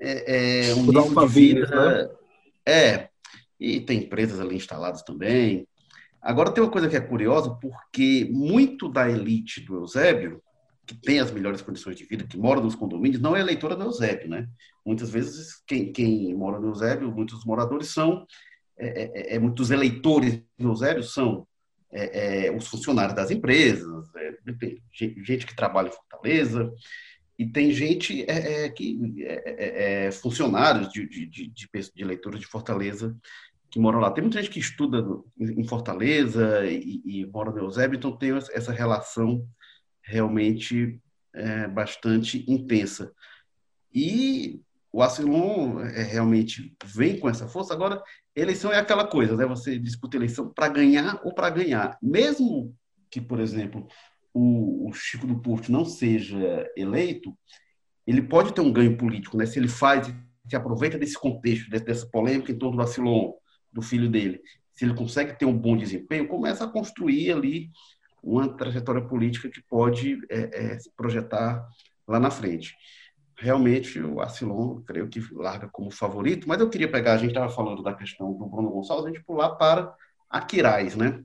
é, 0.00 0.68
é 0.70 0.74
um 0.74 0.86
nível 0.86 1.26
de 1.26 1.32
vida. 1.32 1.66
Né? 1.66 2.10
É, 2.66 3.08
e 3.58 3.80
tem 3.80 4.00
empresas 4.00 4.40
ali 4.40 4.56
instaladas 4.56 5.02
também. 5.02 5.66
Agora, 6.26 6.50
tem 6.50 6.62
uma 6.62 6.70
coisa 6.70 6.88
que 6.88 6.96
é 6.96 7.00
curiosa, 7.00 7.50
porque 7.54 8.28
muito 8.32 8.88
da 8.88 9.08
elite 9.08 9.60
do 9.60 9.76
Eusébio, 9.76 10.42
que 10.84 10.92
tem 10.92 11.20
as 11.20 11.30
melhores 11.30 11.62
condições 11.62 11.94
de 11.94 12.04
vida, 12.04 12.26
que 12.26 12.36
mora 12.36 12.60
nos 12.60 12.74
condomínios, 12.74 13.22
não 13.22 13.36
é 13.36 13.40
eleitora 13.40 13.76
do 13.76 13.84
Eusébio, 13.84 14.28
né? 14.28 14.48
Muitas 14.84 15.08
vezes, 15.08 15.62
quem, 15.64 15.92
quem 15.92 16.34
mora 16.34 16.58
no 16.58 16.68
Eusébio, 16.68 17.12
muitos 17.12 17.44
moradores 17.44 17.90
são, 17.90 18.26
é, 18.76 18.86
é, 18.86 19.02
é, 19.14 19.36
é 19.36 19.38
muitos 19.38 19.70
eleitores 19.70 20.42
do 20.58 20.70
Eusébio 20.70 21.04
são 21.04 21.46
é, 21.92 22.46
é, 22.46 22.50
os 22.50 22.66
funcionários 22.66 23.14
das 23.14 23.30
empresas, 23.30 23.86
gente 24.92 25.46
que 25.46 25.54
trabalha 25.54 25.88
em 25.88 25.92
Fortaleza, 25.92 26.72
e 27.38 27.46
tem 27.46 27.70
gente 27.70 28.28
é, 28.28 28.68
que 28.68 28.98
é, 29.24 30.10
funcionários 30.10 30.92
de, 30.92 31.08
de, 31.08 31.26
de, 31.26 31.48
de, 31.48 31.68
de 31.94 32.02
eleitores 32.02 32.40
de 32.40 32.46
Fortaleza 32.46 33.16
que 33.70 33.78
moram 33.78 34.00
lá. 34.00 34.10
Tem 34.10 34.22
muita 34.22 34.40
gente 34.40 34.52
que 34.52 34.58
estuda 34.58 35.04
em 35.38 35.64
Fortaleza 35.64 36.64
e, 36.66 37.02
e 37.04 37.26
mora 37.26 37.50
no 37.50 37.58
Eusébio, 37.58 37.96
então 37.96 38.16
tem 38.16 38.30
essa 38.36 38.72
relação 38.72 39.46
realmente 40.02 41.00
é, 41.34 41.68
bastante 41.68 42.44
intensa. 42.50 43.12
E 43.92 44.60
o 44.92 45.02
Asilon 45.02 45.80
é, 45.80 46.02
realmente 46.02 46.74
vem 46.84 47.18
com 47.18 47.28
essa 47.28 47.46
força. 47.46 47.74
Agora, 47.74 48.02
eleição 48.34 48.72
é 48.72 48.78
aquela 48.78 49.06
coisa, 49.06 49.36
né? 49.36 49.44
Você 49.46 49.78
disputa 49.78 50.16
eleição 50.16 50.48
para 50.48 50.68
ganhar 50.68 51.20
ou 51.24 51.34
para 51.34 51.50
ganhar. 51.50 51.98
Mesmo 52.02 52.74
que, 53.10 53.20
por 53.20 53.40
exemplo, 53.40 53.86
o, 54.32 54.88
o, 54.88 54.92
Chico 54.92 55.26
do 55.26 55.38
Porto 55.40 55.70
não 55.70 55.84
seja 55.84 56.66
eleito, 56.76 57.36
ele 58.06 58.22
pode 58.22 58.54
ter 58.54 58.60
um 58.60 58.72
ganho 58.72 58.96
político, 58.96 59.36
né? 59.36 59.44
Se 59.44 59.58
ele 59.58 59.68
faz, 59.68 60.06
se 60.48 60.56
aproveita 60.56 60.98
desse 60.98 61.18
contexto, 61.18 61.68
dessa 61.68 62.06
polêmica 62.06 62.52
em 62.52 62.58
torno 62.58 62.76
do 62.76 62.82
Asilon, 62.82 63.32
do 63.76 63.82
filho 63.82 64.08
dele, 64.08 64.40
se 64.72 64.86
ele 64.86 64.94
consegue 64.94 65.38
ter 65.38 65.44
um 65.44 65.56
bom 65.56 65.76
desempenho, 65.76 66.26
começa 66.26 66.64
a 66.64 66.68
construir 66.68 67.30
ali 67.30 67.70
uma 68.22 68.48
trajetória 68.48 69.02
política 69.02 69.50
que 69.50 69.62
pode 69.62 70.18
é, 70.30 70.72
é, 70.72 70.78
se 70.78 70.90
projetar 70.96 71.66
lá 72.08 72.18
na 72.18 72.30
frente. 72.30 72.74
Realmente, 73.38 74.00
o 74.00 74.18
Arcilon, 74.18 74.80
creio 74.80 75.08
que 75.08 75.20
larga 75.32 75.68
como 75.68 75.90
favorito, 75.90 76.48
mas 76.48 76.58
eu 76.58 76.70
queria 76.70 76.90
pegar, 76.90 77.12
a 77.12 77.18
gente 77.18 77.28
estava 77.28 77.52
falando 77.52 77.82
da 77.82 77.94
questão 77.94 78.32
do 78.32 78.46
Bruno 78.46 78.70
Gonçalves, 78.70 79.04
a 79.04 79.08
gente 79.08 79.24
pular 79.24 79.50
para 79.56 79.94
Aquiraz, 80.28 80.96
né? 80.96 81.22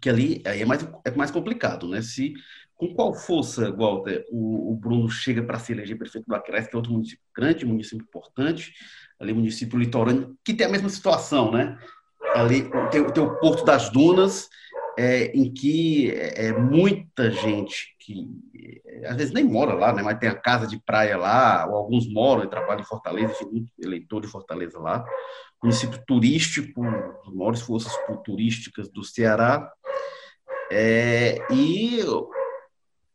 Que 0.00 0.08
ali 0.08 0.42
aí 0.46 0.62
é 0.62 0.64
mais, 0.64 0.88
é 1.04 1.10
mais 1.10 1.32
complicado, 1.32 1.88
né? 1.88 2.00
Se 2.00 2.34
com 2.76 2.94
qual 2.94 3.14
força, 3.14 3.70
Walter, 3.72 4.24
o, 4.30 4.72
o 4.72 4.76
Bruno 4.76 5.08
chega 5.08 5.42
para 5.42 5.58
se 5.58 5.72
eleger 5.72 5.98
prefeito 5.98 6.26
do 6.26 6.34
Aquiraz, 6.34 6.68
que 6.68 6.74
é 6.74 6.76
outro 6.76 6.92
município 6.92 7.24
grande, 7.36 7.66
município 7.66 8.04
importante, 8.04 8.72
ali 9.24 9.32
município 9.32 9.78
litorâneo, 9.78 10.36
que 10.44 10.54
tem 10.54 10.66
a 10.66 10.70
mesma 10.70 10.88
situação, 10.88 11.50
né? 11.50 11.76
Ali 12.34 12.70
tem, 12.90 13.04
tem 13.10 13.22
o 13.22 13.38
Porto 13.38 13.64
das 13.64 13.90
Dunas, 13.90 14.48
é, 14.96 15.26
em 15.36 15.52
que 15.52 16.10
é, 16.10 16.46
é, 16.46 16.52
muita 16.52 17.30
gente 17.30 17.94
que 17.98 18.28
é, 18.86 19.08
às 19.08 19.16
vezes 19.16 19.32
nem 19.32 19.44
mora 19.44 19.74
lá, 19.74 19.92
né? 19.92 20.02
Mas 20.02 20.18
tem 20.18 20.28
a 20.28 20.34
casa 20.34 20.66
de 20.66 20.78
praia 20.78 21.16
lá, 21.16 21.66
ou 21.68 21.76
alguns 21.76 22.10
moram 22.10 22.44
e 22.44 22.50
trabalham 22.50 22.80
em 22.80 22.86
Fortaleza, 22.86 23.32
enfim, 23.32 23.66
eleitor 23.78 24.20
de 24.20 24.28
Fortaleza 24.28 24.78
lá. 24.78 25.04
Município 25.62 26.00
turístico, 26.06 26.84
as 27.26 27.32
maiores 27.32 27.60
forças 27.62 27.92
turísticas 28.24 28.88
do 28.88 29.02
Ceará. 29.02 29.70
É, 30.70 31.38
e 31.50 32.00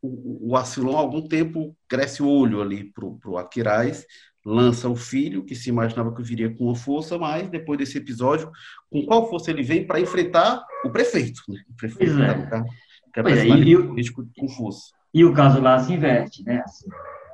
o, 0.01 0.51
o 0.51 0.55
há 0.55 0.63
algum 0.97 1.27
tempo, 1.27 1.75
cresce 1.87 2.23
o 2.23 2.29
olho 2.29 2.61
ali 2.61 2.83
para 2.83 3.05
o 3.05 3.37
Aquiraz, 3.37 4.05
lança 4.45 4.87
o 4.87 4.95
filho, 4.95 5.43
que 5.43 5.55
se 5.55 5.69
imaginava 5.69 6.13
que 6.13 6.23
viria 6.23 6.53
com 6.53 6.65
uma 6.65 6.75
força, 6.75 7.17
mas 7.17 7.49
depois 7.49 7.77
desse 7.77 7.97
episódio, 7.97 8.49
com 8.89 9.05
qual 9.05 9.29
força 9.29 9.51
ele 9.51 9.63
vem 9.63 9.85
para 9.85 9.99
enfrentar 9.99 10.63
o 10.83 10.89
prefeito? 10.89 11.41
Né? 11.47 11.61
O 11.69 11.75
prefeito 11.75 12.15
pois 12.15 12.19
é. 12.19 12.45
Tá, 12.47 12.63
que 13.13 13.19
é, 13.19 13.45
e, 13.45 13.75
o, 13.75 13.95
com 14.37 14.47
força. 14.47 14.91
E 15.13 15.25
o 15.25 15.33
caso 15.33 15.59
lá 15.59 15.79
se 15.79 15.91
inverte, 15.91 16.43
né? 16.43 16.61
Assim, 16.63 16.87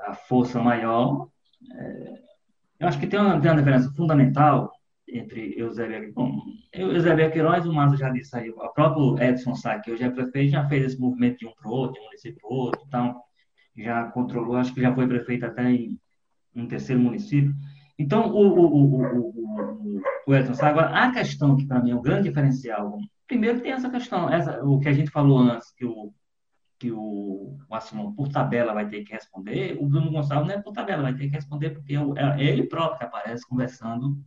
a 0.06 0.14
força 0.14 0.62
maior. 0.62 1.28
É, 1.72 2.14
eu 2.80 2.88
acho 2.88 3.00
que 3.00 3.08
tem 3.08 3.20
uma, 3.20 3.40
tem 3.40 3.52
uma 3.52 3.58
diferença 3.58 3.92
fundamental 3.94 4.72
entre 5.08 5.54
Eusébio 5.58 6.12
bom, 6.14 6.42
Eusébio 6.74 7.32
Queiroz, 7.32 7.66
o 7.66 7.74
Márcio 7.74 7.98
já 7.98 8.10
disse 8.10 8.36
aí, 8.36 8.50
o 8.50 8.56
próprio 8.70 9.22
Edson 9.22 9.56
Sá, 9.56 9.80
que 9.80 9.92
hoje 9.92 10.04
é 10.04 10.10
prefeito, 10.10 10.52
já 10.52 10.68
fez 10.68 10.86
esse 10.86 11.00
movimento 11.00 11.40
de 11.40 11.48
um 11.48 11.52
para 11.54 11.70
o 11.70 11.72
outro, 11.72 11.94
de 11.94 12.00
um 12.00 12.04
município 12.06 12.42
para 12.42 12.50
o 12.50 12.54
outro, 12.54 12.82
então 12.88 13.22
já 13.78 14.06
controlou, 14.06 14.56
acho 14.58 14.74
que 14.74 14.82
já 14.82 14.94
foi 14.94 15.08
prefeito 15.08 15.46
até 15.46 15.70
em 15.70 16.00
um 16.56 16.68
terceiro 16.68 17.02
município. 17.02 17.54
Então, 17.98 18.30
o, 18.30 18.48
o, 18.48 19.02
o, 19.02 20.02
o, 20.28 20.36
Edson 20.36 20.54
Sá, 20.54 20.70
agora, 20.70 20.90
a 20.90 21.12
questão 21.12 21.56
que 21.56 21.66
para 21.66 21.82
mim 21.82 21.92
é 21.92 21.96
o 21.96 22.02
grande 22.02 22.30
diferencial, 22.30 22.98
primeiro 23.28 23.62
tem 23.62 23.72
essa 23.72 23.90
questão, 23.90 24.30
essa, 24.30 24.64
o 24.64 24.80
que 24.80 24.90
a 24.90 24.94
gente 24.94 25.10
falou 25.10 25.40
antes, 25.40 25.72
que 25.72 25.86
o 25.86 26.14
que 26.78 26.92
o 26.92 27.58
Assimão, 27.72 28.14
por 28.14 28.28
tabela, 28.28 28.74
vai 28.74 28.88
ter 28.88 29.04
que 29.04 29.14
responder, 29.14 29.78
o 29.80 29.88
Bruno 29.88 30.12
Gonçalves 30.12 30.48
não 30.48 30.56
é 30.56 30.62
por 30.62 30.74
tabela, 30.74 31.04
vai 31.04 31.16
ter 31.16 31.28
que 31.30 31.36
responder, 31.36 31.70
porque 31.70 31.96
é, 31.96 32.42
é 32.42 32.44
ele 32.44 32.64
próprio 32.64 32.98
que 32.98 33.06
aparece 33.06 33.48
conversando 33.48 34.18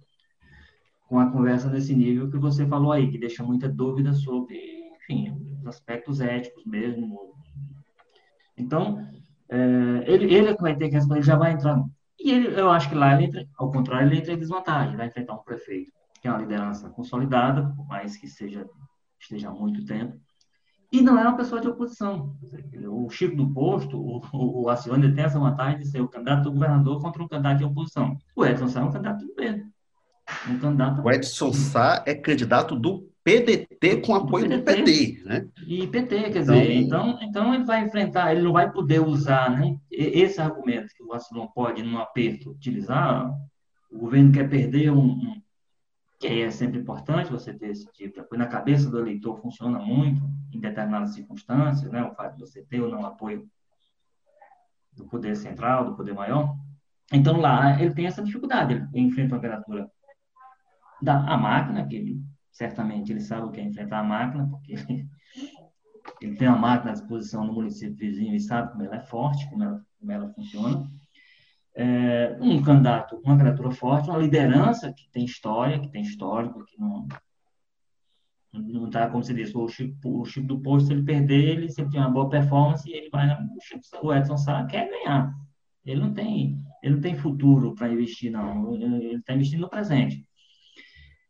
com 1.07 1.19
a 1.19 1.31
conversa 1.31 1.71
nesse 1.71 1.95
nível 1.95 2.31
que 2.31 2.39
você 2.39 2.67
falou 2.67 2.93
aí, 2.93 3.11
que 3.11 3.19
deixa 3.19 3.43
muita 3.43 3.69
dúvida 3.69 4.13
sobre, 4.13 4.59
enfim, 4.97 5.31
os 5.61 5.67
aspectos 5.67 6.21
éticos 6.21 6.65
mesmo. 6.67 7.35
Então, 8.57 9.07
é, 9.49 10.05
ele, 10.07 10.35
ele 10.35 10.49
é 10.49 10.55
vai 10.55 10.77
ter 10.77 10.89
que 10.89 10.95
responder, 10.95 11.23
já 11.23 11.37
vai 11.37 11.53
entrar. 11.53 11.83
E 12.19 12.31
ele, 12.31 12.61
eu 12.61 12.71
acho 12.71 12.89
que 12.89 12.95
lá, 12.95 13.15
ele 13.15 13.27
entra, 13.27 13.47
ao 13.57 13.71
contrário, 13.71 14.09
ele 14.09 14.19
entra 14.19 14.33
em 14.33 14.39
desvantagem, 14.39 14.97
vai 14.97 15.07
enfrentar 15.07 15.35
um 15.35 15.43
prefeito, 15.43 15.93
que 16.21 16.27
é 16.27 16.31
uma 16.31 16.41
liderança 16.41 16.91
consolidada, 16.91 17.73
por 17.77 17.87
mais 17.87 18.17
que 18.17 18.27
seja 18.27 18.67
esteja 19.21 19.49
há 19.49 19.53
muito 19.53 19.85
tempo, 19.85 20.17
e 20.91 21.03
não 21.03 21.19
é 21.19 21.23
uma 21.23 21.37
pessoa 21.37 21.61
de 21.61 21.69
oposição. 21.69 22.35
O 22.87 23.11
Chico 23.11 23.37
do 23.37 23.53
Posto, 23.53 23.99
o, 23.99 24.23
o, 24.33 24.63
o 24.63 24.71
Acione 24.71 25.13
tem 25.15 25.25
essa 25.25 25.39
vantagem 25.39 25.81
de 25.81 25.87
ser 25.87 26.01
o 26.01 26.09
candidato 26.09 26.45
do 26.45 26.53
governador 26.53 27.01
contra 27.01 27.23
um 27.23 27.29
candidato 27.29 27.59
de 27.59 27.65
oposição. 27.65 28.17
O 28.35 28.45
Edson 28.45 28.69
Sá 28.69 28.81
é 28.81 28.85
um 28.85 28.91
candidato 28.91 29.27
do 29.27 29.35
Pedro. 29.35 29.67
Um 30.49 30.59
candidato... 30.59 31.03
O 31.03 31.11
Edson 31.11 31.53
Sá 31.53 32.03
é 32.07 32.15
candidato 32.15 32.75
do 32.75 33.07
PDT 33.23 33.68
com 34.05 34.15
apoio 34.15 34.49
do, 34.49 34.57
do 34.59 34.63
PT, 34.65 35.23
né? 35.25 35.49
E 35.67 35.87
PT, 35.87 36.31
quer 36.31 36.41
dizer, 36.41 36.73
então, 36.73 37.11
então, 37.11 37.23
então 37.23 37.55
ele 37.55 37.65
vai 37.65 37.85
enfrentar, 37.85 38.33
ele 38.33 38.43
não 38.43 38.53
vai 38.53 38.71
poder 38.71 39.01
usar 39.01 39.51
né, 39.51 39.79
esse 39.91 40.41
argumento 40.41 40.95
que 40.95 41.03
o 41.03 41.13
Assilon 41.13 41.47
pode, 41.47 41.83
num 41.83 41.99
aperto, 41.99 42.51
utilizar. 42.51 43.33
O 43.91 43.99
governo 43.99 44.33
quer 44.33 44.49
perder 44.49 44.91
um, 44.91 45.11
um 45.11 45.43
que 46.19 46.27
é 46.27 46.51
sempre 46.51 46.81
importante 46.81 47.31
você 47.31 47.55
ter 47.55 47.69
esse 47.69 47.87
tipo 47.93 48.15
de 48.15 48.21
apoio. 48.21 48.41
Na 48.41 48.49
cabeça 48.49 48.91
do 48.91 48.99
eleitor 48.99 49.41
funciona 49.41 49.79
muito, 49.79 50.21
em 50.53 50.59
determinadas 50.59 51.15
circunstâncias, 51.15 51.91
né? 51.93 52.03
o 52.03 52.15
fato 52.15 52.35
de 52.35 52.41
você 52.41 52.63
ter 52.63 52.81
ou 52.81 52.91
não 52.91 53.07
apoio 53.07 53.49
do 54.93 55.07
poder 55.07 55.37
central, 55.37 55.85
do 55.85 55.97
poder 55.97 56.13
maior. 56.13 56.57
Então, 57.13 57.41
lá, 57.41 57.81
ele 57.81 57.95
tem 57.95 58.07
essa 58.07 58.23
dificuldade, 58.23 58.75
ele 58.93 59.07
enfrenta 59.07 59.37
uma 59.37 59.41
criatura 59.41 59.89
da 61.01 61.21
a 61.33 61.39
máquina, 61.39 61.87
que 61.87 61.95
ele, 61.95 62.21
certamente 62.59 63.13
ele 63.13 63.21
sabe 63.21 63.47
o 63.47 63.51
que 63.51 63.61
é 63.61 63.65
enfrentar 63.65 64.01
a 64.01 64.05
máquina, 64.05 64.49
porque 64.51 64.75
ele, 66.21 66.37
tem 66.37 66.49
uma 66.49 66.59
máquina 66.59 66.91
à 66.91 66.95
disposição 66.95 67.47
no 67.47 67.53
município 67.53 67.97
vizinho 67.97 68.35
e 68.35 68.41
sabe 68.41 68.73
como 68.73 68.83
ela 68.83 68.97
é 68.97 69.01
forte, 69.01 69.49
como 69.49 69.63
ela, 69.63 69.81
como 69.99 70.13
ela 70.13 70.29
funciona 70.31 70.89
é, 71.79 72.37
um 72.41 72.61
candidato, 72.61 73.21
uma 73.25 73.39
criatura 73.39 73.71
forte, 73.71 74.11
uma 74.11 74.19
liderança 74.19 74.93
que 74.93 75.09
tem 75.11 75.25
história, 75.25 75.79
que 75.79 75.89
tem 75.89 76.03
histórico, 76.03 76.65
que 76.65 76.79
não 76.79 77.07
não 78.51 78.87
está, 78.87 79.09
como 79.09 79.23
você 79.23 79.35
disse, 79.35 79.57
o 79.57 79.69
Chico, 79.69 80.21
o 80.21 80.25
Chico 80.25 80.47
do 80.47 80.59
Posto, 80.59 80.87
se 80.87 80.93
ele 80.95 81.05
perder, 81.05 81.59
ele 81.59 81.69
sempre 81.69 81.93
tem 81.93 82.01
uma 82.01 82.11
boa 82.11 82.31
performance 82.31 82.89
e 82.89 82.95
ele 82.95 83.11
vai 83.11 83.31
o, 83.31 83.61
Chico, 83.61 83.83
o 84.03 84.13
Edson 84.13 84.39
Sá 84.39 84.65
quer 84.65 84.89
ganhar. 84.89 85.33
Ele 85.85 86.01
não 86.01 86.13
tem, 86.13 86.59
ele 86.83 86.95
não 86.95 87.01
tem 87.01 87.15
futuro 87.15 87.75
para 87.75 87.93
investir, 87.93 88.33
não. 88.33 88.75
Ele 88.75 89.17
está 89.17 89.35
investindo 89.35 89.61
no 89.61 89.69
presente. 89.69 90.27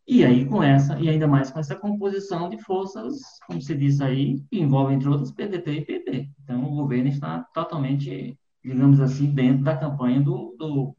E 0.09 0.25
aí, 0.25 0.47
com 0.47 0.63
essa, 0.63 0.99
e 0.99 1.09
ainda 1.09 1.29
mais 1.29 1.51
com 1.51 1.61
essa 1.61 1.77
composição 1.77 2.49
de 2.49 2.59
forças, 2.63 3.21
como 3.47 3.61
você 3.61 3.75
disse 3.75 4.03
aí, 4.03 4.41
que 4.51 4.59
envolve, 4.59 4.95
entre 4.95 5.09
outras, 5.09 5.31
PDT 5.31 5.71
e 5.71 5.85
PP. 5.85 6.31
Então, 6.43 6.65
o 6.65 6.77
governo 6.77 7.09
está 7.09 7.45
totalmente 7.53 8.39
digamos 8.65 9.01
assim, 9.01 9.27
dentro 9.27 9.65
da 9.65 9.77
campanha 9.77 10.21
do, 10.21 10.55
do, 10.59 10.97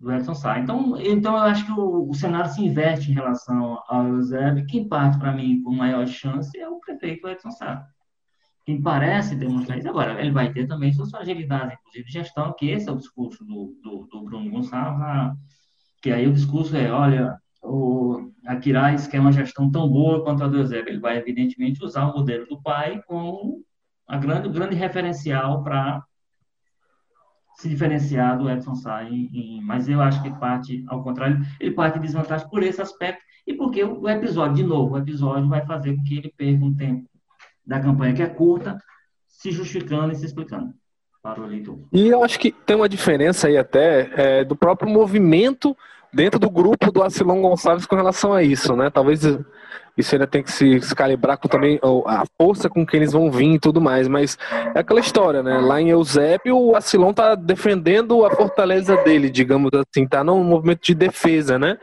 do 0.00 0.12
Edson 0.12 0.34
Sá. 0.34 0.58
Então, 0.58 0.98
então, 1.00 1.34
eu 1.34 1.42
acho 1.42 1.66
que 1.66 1.72
o, 1.72 2.08
o 2.08 2.14
cenário 2.14 2.50
se 2.50 2.64
inverte 2.64 3.10
em 3.10 3.14
relação 3.14 3.82
ao 3.88 4.06
Eusébio. 4.06 4.66
Quem 4.66 4.88
parte, 4.88 5.18
para 5.18 5.32
mim, 5.32 5.62
com 5.62 5.74
maior 5.74 6.06
chance 6.06 6.56
é 6.58 6.68
o 6.68 6.80
prefeito 6.80 7.28
Edson 7.28 7.50
Sá. 7.50 7.86
Quem 8.64 8.82
parece 8.82 9.36
demonstrar 9.36 9.78
isso. 9.78 9.88
Agora, 9.88 10.20
ele 10.20 10.32
vai 10.32 10.52
ter 10.52 10.66
também 10.66 10.92
suas 10.92 11.10
fragilidades, 11.10 11.78
inclusive 11.78 12.04
de 12.04 12.12
gestão, 12.12 12.54
que 12.58 12.68
esse 12.70 12.88
é 12.88 12.92
o 12.92 12.96
discurso 12.96 13.44
do, 13.44 13.76
do, 13.82 14.08
do 14.10 14.24
Bruno 14.24 14.50
Gonçalves, 14.50 14.98
né? 14.98 15.36
que 16.02 16.10
aí 16.10 16.26
o 16.26 16.32
discurso 16.32 16.76
é, 16.76 16.90
olha, 16.90 17.36
o, 17.66 18.32
a 18.46 18.56
Quirais 18.56 19.06
quer 19.06 19.20
uma 19.20 19.32
gestão 19.32 19.70
tão 19.70 19.88
boa 19.88 20.22
quanto 20.22 20.44
a 20.44 20.48
do 20.48 20.58
Eusébio. 20.58 20.90
Ele 20.90 21.00
vai, 21.00 21.18
evidentemente, 21.18 21.84
usar 21.84 22.06
o 22.06 22.14
modelo 22.14 22.46
do 22.46 22.60
pai 22.62 23.02
como 23.06 23.62
a 24.06 24.16
grande, 24.16 24.48
grande 24.48 24.74
referencial 24.74 25.62
para 25.62 26.02
se 27.56 27.68
diferenciar 27.68 28.38
do 28.38 28.50
Edson 28.50 28.74
Sá, 28.74 29.00
mas 29.62 29.88
eu 29.88 30.00
acho 30.00 30.22
que 30.22 30.30
parte, 30.38 30.84
ao 30.88 31.02
contrário, 31.02 31.40
ele 31.58 31.74
parte 31.74 31.94
de 31.94 32.06
desvantagem 32.06 32.48
por 32.50 32.62
esse 32.62 32.82
aspecto 32.82 33.22
e 33.46 33.54
porque 33.54 33.82
o 33.82 34.08
episódio, 34.08 34.56
de 34.56 34.62
novo, 34.62 34.94
o 34.94 34.98
episódio 34.98 35.48
vai 35.48 35.64
fazer 35.64 35.96
com 35.96 36.02
que 36.02 36.18
ele 36.18 36.32
perca 36.36 36.64
um 36.64 36.74
tempo 36.74 37.08
da 37.66 37.80
campanha 37.80 38.14
que 38.14 38.22
é 38.22 38.26
curta, 38.26 38.78
se 39.26 39.50
justificando 39.50 40.12
e 40.12 40.16
se 40.16 40.26
explicando 40.26 40.74
para 41.22 41.40
o. 41.40 41.88
E 41.92 42.08
eu 42.08 42.22
acho 42.22 42.38
que 42.38 42.52
tem 42.52 42.76
uma 42.76 42.88
diferença 42.88 43.48
aí 43.48 43.56
até 43.56 44.10
é, 44.40 44.44
do 44.44 44.54
próprio 44.54 44.88
movimento 44.88 45.76
dentro 46.16 46.40
do 46.40 46.48
grupo 46.48 46.90
do 46.90 47.02
Acilon 47.02 47.42
Gonçalves 47.42 47.84
com 47.84 47.94
relação 47.94 48.32
a 48.32 48.42
isso, 48.42 48.74
né? 48.74 48.88
Talvez 48.88 49.22
isso 49.96 50.14
ainda 50.14 50.26
tem 50.26 50.42
que 50.42 50.50
se, 50.50 50.80
se 50.80 50.94
calibrar 50.94 51.36
com 51.36 51.46
também 51.46 51.78
a 52.06 52.24
força 52.40 52.70
com 52.70 52.86
que 52.86 52.96
eles 52.96 53.12
vão 53.12 53.30
vir 53.30 53.54
e 53.54 53.58
tudo 53.58 53.80
mais. 53.82 54.08
Mas 54.08 54.38
é 54.74 54.80
aquela 54.80 55.00
história, 55.00 55.42
né? 55.42 55.58
Lá 55.58 55.80
em 55.80 55.90
Eusébio, 55.90 56.56
o 56.56 56.74
Acilon 56.74 57.12
tá 57.12 57.34
defendendo 57.34 58.24
a 58.24 58.30
fortaleza 58.30 58.96
dele, 59.04 59.28
digamos 59.28 59.70
assim, 59.74 60.06
tá 60.06 60.24
num 60.24 60.42
movimento 60.42 60.80
de 60.82 60.94
defesa, 60.94 61.58
né? 61.58 61.76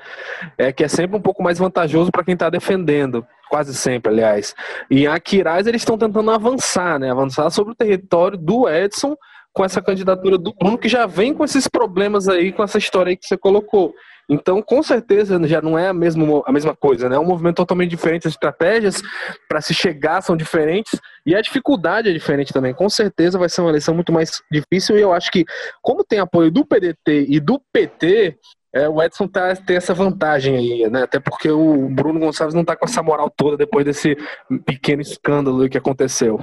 É 0.57 0.71
que 0.71 0.83
é 0.83 0.87
sempre 0.87 1.15
um 1.15 1.21
pouco 1.21 1.43
mais 1.43 1.59
vantajoso 1.59 2.11
para 2.11 2.23
quem 2.23 2.35
tá 2.35 2.49
defendendo. 2.49 3.25
Quase 3.49 3.75
sempre, 3.75 4.11
aliás. 4.11 4.55
E 4.89 5.03
em 5.03 5.07
Aquiraz 5.07 5.67
eles 5.67 5.81
estão 5.81 5.95
tentando 5.95 6.31
avançar, 6.31 6.97
né? 6.97 7.11
Avançar 7.11 7.51
sobre 7.51 7.73
o 7.73 7.75
território 7.75 8.35
do 8.35 8.67
Edson 8.67 9.15
com 9.53 9.63
essa 9.63 9.81
candidatura 9.81 10.37
do 10.37 10.53
Bruno, 10.53 10.77
que 10.77 10.89
já 10.89 11.05
vem 11.05 11.33
com 11.33 11.45
esses 11.45 11.67
problemas 11.67 12.27
aí, 12.27 12.51
com 12.51 12.63
essa 12.63 12.77
história 12.77 13.11
aí 13.11 13.17
que 13.17 13.27
você 13.27 13.37
colocou. 13.37 13.93
Então, 14.29 14.61
com 14.61 14.81
certeza, 14.81 15.39
já 15.47 15.61
não 15.61 15.77
é 15.77 15.89
a 15.89 15.93
mesma, 15.93 16.41
a 16.45 16.51
mesma 16.51 16.75
coisa, 16.75 17.09
né? 17.09 17.15
É 17.17 17.19
um 17.19 17.25
movimento 17.25 17.57
totalmente 17.57 17.89
diferente, 17.89 18.27
as 18.27 18.33
estratégias 18.33 19.01
para 19.49 19.61
se 19.61 19.73
chegar 19.73 20.21
são 20.21 20.35
diferentes 20.35 20.99
e 21.25 21.35
a 21.35 21.41
dificuldade 21.41 22.09
é 22.09 22.13
diferente 22.13 22.53
também. 22.53 22.73
Com 22.73 22.89
certeza 22.89 23.37
vai 23.37 23.49
ser 23.49 23.61
uma 23.61 23.69
eleição 23.69 23.93
muito 23.93 24.13
mais 24.13 24.41
difícil 24.49 24.97
e 24.97 25.01
eu 25.01 25.13
acho 25.13 25.29
que, 25.29 25.45
como 25.81 26.03
tem 26.03 26.19
apoio 26.19 26.49
do 26.49 26.65
PDT 26.65 27.27
e 27.27 27.39
do 27.39 27.61
PT, 27.71 28.37
é, 28.73 28.89
o 28.89 29.01
Edson 29.03 29.27
tá, 29.27 29.55
tem 29.55 29.75
essa 29.75 29.93
vantagem 29.93 30.55
aí, 30.57 30.89
né? 30.89 31.03
Até 31.03 31.19
porque 31.19 31.51
o 31.51 31.89
Bruno 31.89 32.19
Gonçalves 32.19 32.55
não 32.55 32.61
está 32.61 32.75
com 32.75 32.85
essa 32.85 33.03
moral 33.03 33.29
toda 33.29 33.57
depois 33.57 33.85
desse 33.85 34.17
pequeno 34.65 35.01
escândalo 35.01 35.69
que 35.69 35.77
aconteceu. 35.77 36.39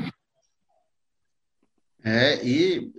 É, 2.03 2.45
e 2.45 2.93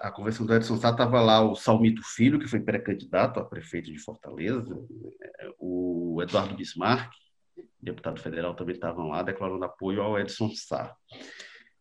a 0.00 0.10
convenção 0.10 0.46
do 0.46 0.54
Edson 0.54 0.76
Sá 0.76 0.90
estava 0.90 1.20
lá 1.20 1.40
o 1.42 1.56
Salmito 1.56 2.02
Filho, 2.04 2.38
que 2.38 2.46
foi 2.46 2.60
pré-candidato 2.60 3.40
a 3.40 3.44
prefeito 3.44 3.92
de 3.92 3.98
Fortaleza, 3.98 4.76
o 5.58 6.20
Eduardo 6.22 6.54
Bismarck, 6.54 7.10
deputado 7.80 8.20
federal, 8.20 8.54
também 8.54 8.74
estavam 8.74 9.08
lá 9.08 9.22
declarando 9.22 9.64
apoio 9.64 10.00
ao 10.00 10.18
Edson 10.18 10.50
Sá. 10.54 10.94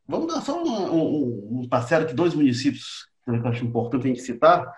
Vamos 0.07 0.33
dar 0.33 0.41
só 0.41 0.61
um, 0.61 0.93
um, 0.93 1.61
um 1.61 1.69
parcelo 1.69 2.05
de 2.05 2.13
dois 2.13 2.33
municípios 2.33 3.07
que 3.23 3.31
eu 3.31 3.47
acho 3.47 3.63
importante 3.63 4.05
a 4.05 4.07
gente 4.07 4.21
citar. 4.21 4.69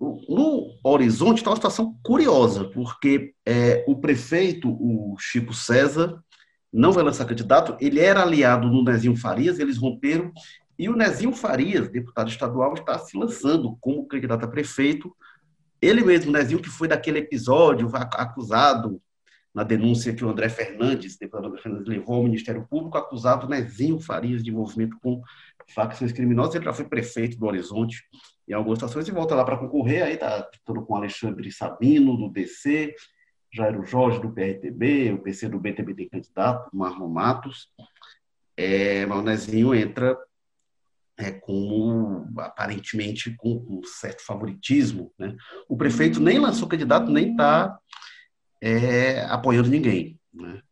No 0.00 0.78
Horizonte 0.84 1.38
está 1.38 1.50
uma 1.50 1.56
situação 1.56 1.98
curiosa, 2.04 2.64
porque 2.70 3.34
é, 3.44 3.84
o 3.88 3.96
prefeito, 3.96 4.70
o 4.70 5.16
Chico 5.18 5.52
César, 5.52 6.22
não 6.72 6.92
vai 6.92 7.02
lançar 7.02 7.24
candidato, 7.24 7.76
ele 7.80 7.98
era 7.98 8.22
aliado 8.22 8.70
do 8.70 8.84
Nezinho 8.84 9.16
Farias, 9.16 9.58
eles 9.58 9.76
romperam, 9.76 10.30
e 10.78 10.88
o 10.88 10.96
Nezinho 10.96 11.32
Farias, 11.32 11.88
deputado 11.88 12.30
estadual, 12.30 12.74
está 12.74 12.96
se 12.98 13.16
lançando 13.16 13.76
como 13.80 14.06
candidato 14.06 14.44
a 14.44 14.48
prefeito. 14.48 15.14
Ele 15.82 16.04
mesmo, 16.04 16.30
Nezinho, 16.30 16.62
que 16.62 16.68
foi 16.68 16.86
daquele 16.86 17.18
episódio 17.18 17.90
acusado 17.94 19.02
na 19.52 19.64
denúncia 19.64 20.14
que 20.14 20.24
o 20.24 20.28
André 20.28 20.48
Fernandes, 20.48 21.18
deputado 21.18 21.48
André 21.48 21.60
Fernandes, 21.60 21.88
levou 21.88 22.16
ao 22.16 22.22
Ministério 22.22 22.64
Público, 22.68 22.96
acusado 22.96 23.48
Nezinho 23.48 23.98
Farias 23.98 24.44
de 24.44 24.50
envolvimento 24.50 24.96
com 25.02 25.20
facções 25.74 26.12
criminosas. 26.12 26.54
Ele 26.54 26.64
já 26.64 26.72
foi 26.72 26.84
prefeito 26.84 27.36
do 27.36 27.46
Horizonte 27.46 28.04
em 28.46 28.52
algumas 28.52 28.78
situações 28.78 29.08
e 29.08 29.12
volta 29.12 29.34
lá 29.34 29.44
para 29.44 29.58
concorrer. 29.58 30.04
Aí 30.04 30.14
está 30.14 30.48
tudo 30.64 30.82
com 30.82 30.94
Alexandre 30.94 31.50
Sabino, 31.50 32.16
do 32.16 32.28
DC, 32.28 32.94
Jairo 33.52 33.84
Jorge, 33.84 34.20
do 34.20 34.30
PRTB, 34.30 35.12
o 35.12 35.18
PC 35.18 35.48
do 35.48 35.58
BTB 35.58 35.94
tem 35.94 36.08
candidato, 36.08 36.70
Marlon 36.72 37.08
Matos. 37.08 37.68
É, 38.56 39.06
Nezinho 39.06 39.74
entra 39.74 40.16
é, 41.18 41.32
como 41.32 42.26
aparentemente 42.38 43.34
com 43.36 43.66
um 43.68 43.82
certo 43.82 44.24
favoritismo. 44.24 45.12
Né? 45.18 45.36
O 45.68 45.76
prefeito 45.76 46.20
nem 46.20 46.38
lançou 46.38 46.68
candidato, 46.68 47.10
nem 47.10 47.32
está 47.32 47.76
é, 48.60 49.24
apoiando 49.24 49.68
ninguém. 49.68 50.18
Né? 50.32 50.62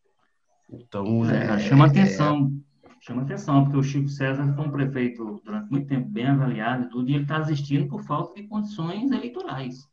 Então, 0.71 1.29
é, 1.29 1.47
é 1.47 1.59
chama 1.59 1.87
atenção, 1.87 2.53
chama 3.01 3.23
atenção, 3.23 3.65
porque 3.65 3.79
o 3.79 3.83
Chico 3.83 4.09
César 4.09 4.55
foi 4.55 4.67
um 4.67 4.71
prefeito 4.71 5.43
durante 5.45 5.71
muito 5.71 5.89
tempo 5.89 6.09
bem 6.09 6.29
avaliado 6.29 6.85
e 6.85 6.89
tudo, 6.89 7.11
e 7.11 7.15
ele 7.15 7.25
está 7.25 7.41
desistindo 7.41 7.89
por 7.89 8.05
falta 8.05 8.41
de 8.41 8.47
condições 8.47 9.11
eleitorais. 9.11 9.89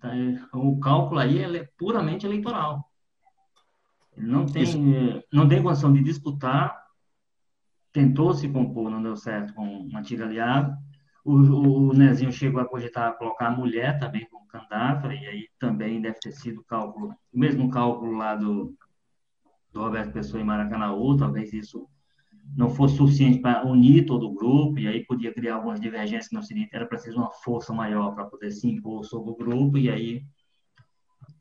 Tá, 0.00 0.10
o 0.52 0.78
cálculo 0.78 1.20
aí 1.20 1.42
é 1.42 1.68
puramente 1.76 2.24
eleitoral. 2.26 2.88
Ele 4.16 4.26
não 4.26 4.46
tem, 4.46 4.64
não 5.32 5.46
tem 5.46 5.62
condição 5.62 5.92
de 5.92 6.02
disputar 6.02 6.85
tentou 7.96 8.34
se 8.34 8.46
compor, 8.46 8.90
não 8.90 9.02
deu 9.02 9.16
certo 9.16 9.54
com 9.54 9.64
uma 9.64 10.02
tira 10.02 10.26
aliado. 10.26 10.76
O, 11.24 11.32
o, 11.32 11.92
Nezinho 11.94 12.30
chegou 12.30 12.60
a 12.60 12.68
cogitar 12.68 13.16
colocar 13.16 13.46
a 13.46 13.50
mulher 13.50 13.98
também 13.98 14.28
como 14.30 14.46
candidata, 14.46 15.14
e 15.14 15.26
aí 15.26 15.48
também 15.58 16.02
deve 16.02 16.18
ter 16.20 16.32
sido 16.32 16.62
cálculo, 16.64 17.14
o 17.32 17.38
mesmo 17.38 17.70
cálculo 17.70 18.12
lá 18.12 18.36
do, 18.36 18.76
do 19.72 19.80
Roberto 19.80 20.12
Pessoa 20.12 20.42
em 20.42 20.44
Maracanãú, 20.44 21.16
talvez 21.16 21.54
isso 21.54 21.88
não 22.54 22.68
fosse 22.68 22.98
suficiente 22.98 23.38
para 23.40 23.66
unir 23.66 24.04
todo 24.04 24.26
o 24.26 24.34
grupo, 24.34 24.78
e 24.78 24.86
aí 24.86 25.02
podia 25.06 25.32
criar 25.32 25.54
algumas 25.54 25.80
divergências 25.80 26.30
não 26.30 26.42
seria, 26.42 26.68
era 26.70 26.86
preciso 26.86 27.16
uma 27.16 27.30
força 27.30 27.72
maior 27.72 28.14
para 28.14 28.26
poder 28.26 28.50
se 28.50 28.68
impor 28.68 29.04
sobre 29.06 29.30
o 29.30 29.36
grupo, 29.36 29.78
e 29.78 29.88
aí 29.88 30.22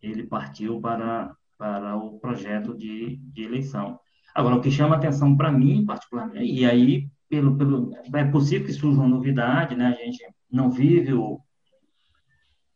ele 0.02 0.24
partiu 0.24 0.80
para, 0.80 1.36
para 1.58 1.98
o 1.98 2.18
projeto 2.18 2.74
de, 2.78 3.18
de 3.18 3.44
eleição. 3.44 4.00
Agora, 4.36 4.58
o 4.58 4.62
que 4.62 4.70
chama 4.70 4.98
atenção 4.98 5.38
para 5.38 5.50
mim, 5.50 5.86
particularmente, 5.86 6.44
e 6.44 6.66
aí, 6.66 7.08
pelo, 7.30 7.58
pelo, 7.58 7.92
é 8.14 8.26
possível 8.26 8.68
que 8.68 8.74
surja 8.74 9.00
uma 9.00 9.08
novidade, 9.08 9.78
né? 9.78 9.88
A 9.88 10.06
gente 10.06 10.22
não 10.52 10.70
vive 10.70 11.14
o, 11.14 11.40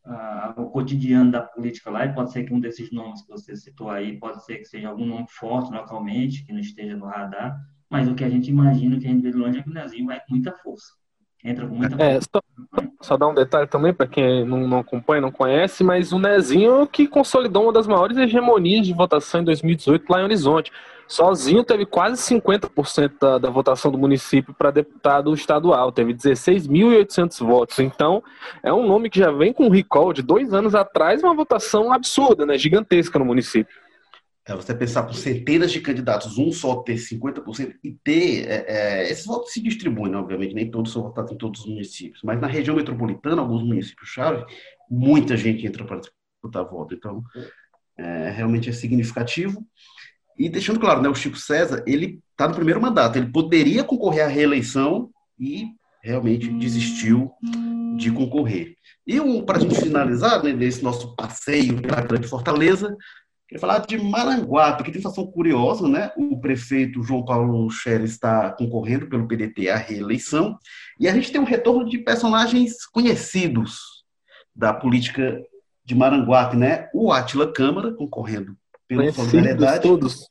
a, 0.02 0.54
o 0.56 0.70
cotidiano 0.70 1.30
da 1.30 1.42
política 1.42 1.90
lá, 1.90 2.06
e 2.06 2.14
pode 2.14 2.32
ser 2.32 2.44
que 2.44 2.54
um 2.54 2.60
desses 2.60 2.90
nomes 2.90 3.20
que 3.20 3.28
você 3.28 3.54
citou 3.54 3.90
aí, 3.90 4.18
pode 4.18 4.42
ser 4.42 4.56
que 4.56 4.64
seja 4.64 4.88
algum 4.88 5.04
nome 5.04 5.26
forte 5.28 5.70
localmente, 5.70 6.46
que 6.46 6.52
não 6.52 6.60
esteja 6.60 6.96
no 6.96 7.04
radar, 7.04 7.54
mas 7.90 8.08
o 8.08 8.14
que 8.14 8.24
a 8.24 8.30
gente 8.30 8.48
imagina, 8.48 8.98
que 8.98 9.06
a 9.06 9.10
gente 9.10 9.22
vê 9.22 9.30
de 9.30 9.36
longe 9.36 9.58
é 9.58 9.62
que 9.62 9.68
o 9.68 9.74
Nezinho 9.74 10.06
vai 10.06 10.18
com 10.18 10.30
muita 10.30 10.52
força. 10.52 10.94
Entra 11.44 11.66
com 11.66 11.74
muita 11.74 12.02
é. 12.02 12.20
Só, 12.20 12.40
só 13.02 13.16
dar 13.16 13.28
um 13.28 13.34
detalhe 13.34 13.66
também 13.66 13.92
para 13.92 14.06
quem 14.06 14.46
não, 14.46 14.66
não 14.66 14.78
acompanha, 14.78 15.20
não 15.20 15.32
conhece, 15.32 15.84
mas 15.84 16.10
o 16.12 16.18
Nezinho 16.18 16.86
que 16.86 17.06
consolidou 17.06 17.64
uma 17.64 17.72
das 17.72 17.86
maiores 17.86 18.16
hegemonias 18.16 18.86
de 18.86 18.94
votação 18.94 19.40
em 19.42 19.44
2018 19.44 20.10
lá 20.10 20.20
em 20.20 20.24
Horizonte. 20.24 20.70
Sozinho 21.10 21.64
teve 21.64 21.84
quase 21.84 22.22
50% 22.22 23.14
da, 23.20 23.36
da 23.36 23.50
votação 23.50 23.90
do 23.90 23.98
município 23.98 24.54
para 24.54 24.70
deputado 24.70 25.34
estadual, 25.34 25.90
teve 25.90 26.14
16.800 26.14 27.44
votos. 27.44 27.80
Então, 27.80 28.22
é 28.62 28.72
um 28.72 28.86
nome 28.86 29.10
que 29.10 29.18
já 29.18 29.32
vem 29.32 29.52
com 29.52 29.66
um 29.66 29.70
recall 29.70 30.12
de 30.12 30.22
dois 30.22 30.54
anos 30.54 30.72
atrás, 30.72 31.20
uma 31.20 31.34
votação 31.34 31.92
absurda, 31.92 32.46
né, 32.46 32.56
gigantesca 32.56 33.18
no 33.18 33.24
município. 33.24 33.74
É 34.46 34.54
você 34.54 34.72
pensar 34.72 35.02
por 35.02 35.14
centenas 35.14 35.72
de 35.72 35.80
candidatos, 35.80 36.38
um 36.38 36.52
só 36.52 36.76
ter 36.76 36.94
50% 36.94 37.74
e 37.82 37.90
ter. 38.04 38.48
É, 38.48 38.64
é, 38.68 39.10
esses 39.10 39.26
votos 39.26 39.52
se 39.52 39.60
distribuem, 39.60 40.12
né, 40.12 40.18
obviamente, 40.18 40.54
nem 40.54 40.70
todos 40.70 40.92
são 40.92 41.02
votados 41.02 41.32
em 41.32 41.36
todos 41.36 41.62
os 41.62 41.66
municípios, 41.66 42.22
mas 42.22 42.40
na 42.40 42.46
região 42.46 42.76
metropolitana, 42.76 43.42
alguns 43.42 43.64
municípios-chave, 43.64 44.44
muita 44.88 45.36
gente 45.36 45.66
entra 45.66 45.84
para 45.84 46.00
disputar 46.00 46.64
voto. 46.70 46.94
Então, 46.94 47.20
é, 47.98 48.30
realmente 48.30 48.70
é 48.70 48.72
significativo. 48.72 49.66
E 50.40 50.48
deixando 50.48 50.80
claro, 50.80 51.02
né, 51.02 51.08
o 51.10 51.14
Chico 51.14 51.36
César, 51.36 51.84
ele 51.86 52.18
está 52.30 52.48
no 52.48 52.54
primeiro 52.54 52.80
mandato, 52.80 53.18
ele 53.18 53.30
poderia 53.30 53.84
concorrer 53.84 54.24
à 54.24 54.26
reeleição 54.26 55.10
e 55.38 55.66
realmente 56.02 56.48
desistiu 56.48 57.30
de 57.98 58.10
concorrer. 58.10 58.74
E 59.06 59.20
para 59.42 59.58
a 59.58 59.60
gente 59.60 59.74
finalizar 59.74 60.42
né, 60.42 60.50
nesse 60.50 60.82
nosso 60.82 61.14
passeio 61.14 61.82
pela 61.82 62.00
Grande 62.00 62.26
Fortaleza, 62.26 62.96
queria 63.46 63.60
falar 63.60 63.80
de 63.80 63.98
Maranguape, 63.98 64.82
que 64.82 64.90
tem 64.90 65.02
situação 65.02 65.26
curiosa, 65.26 65.86
né? 65.86 66.10
O 66.16 66.40
prefeito 66.40 67.02
João 67.02 67.22
Paulo 67.22 67.68
Scherer 67.68 68.04
está 68.04 68.50
concorrendo 68.52 69.08
pelo 69.10 69.28
PDT 69.28 69.68
à 69.68 69.76
reeleição, 69.76 70.58
e 70.98 71.06
a 71.06 71.12
gente 71.12 71.30
tem 71.30 71.38
um 71.38 71.44
retorno 71.44 71.86
de 71.86 71.98
personagens 71.98 72.86
conhecidos 72.86 73.78
da 74.56 74.72
política 74.72 75.38
de 75.84 75.94
Maranguape, 75.94 76.56
né? 76.56 76.88
O 76.94 77.12
Átila 77.12 77.52
Câmara 77.52 77.92
concorrendo 77.92 78.56
pela 78.96 79.12
solidariedade. 79.12 79.82
todos. 79.82 80.28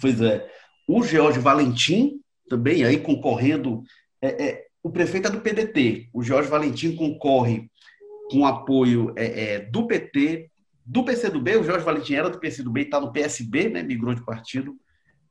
Pois 0.00 0.20
é. 0.20 0.46
O 0.86 1.02
George 1.02 1.38
Valentim, 1.38 2.20
também 2.48 2.84
aí 2.84 2.98
concorrendo. 2.98 3.82
É, 4.22 4.44
é, 4.44 4.66
o 4.82 4.90
prefeito 4.90 5.28
é 5.28 5.30
do 5.30 5.40
PDT. 5.40 6.08
O 6.12 6.22
Jorge 6.22 6.48
Valentim 6.48 6.94
concorre 6.94 7.68
com 8.30 8.46
apoio 8.46 9.12
é, 9.16 9.54
é 9.54 9.58
do 9.60 9.86
PT, 9.86 10.50
do 10.84 11.04
PCdoB. 11.04 11.56
O 11.56 11.64
Jorge 11.64 11.84
Valentim 11.84 12.14
era 12.14 12.30
do 12.30 12.38
PCdoB 12.38 12.80
e 12.80 12.84
está 12.84 13.00
no 13.00 13.12
PSB, 13.12 13.68
né? 13.68 13.82
migrou 13.82 14.14
de 14.14 14.24
partido. 14.24 14.76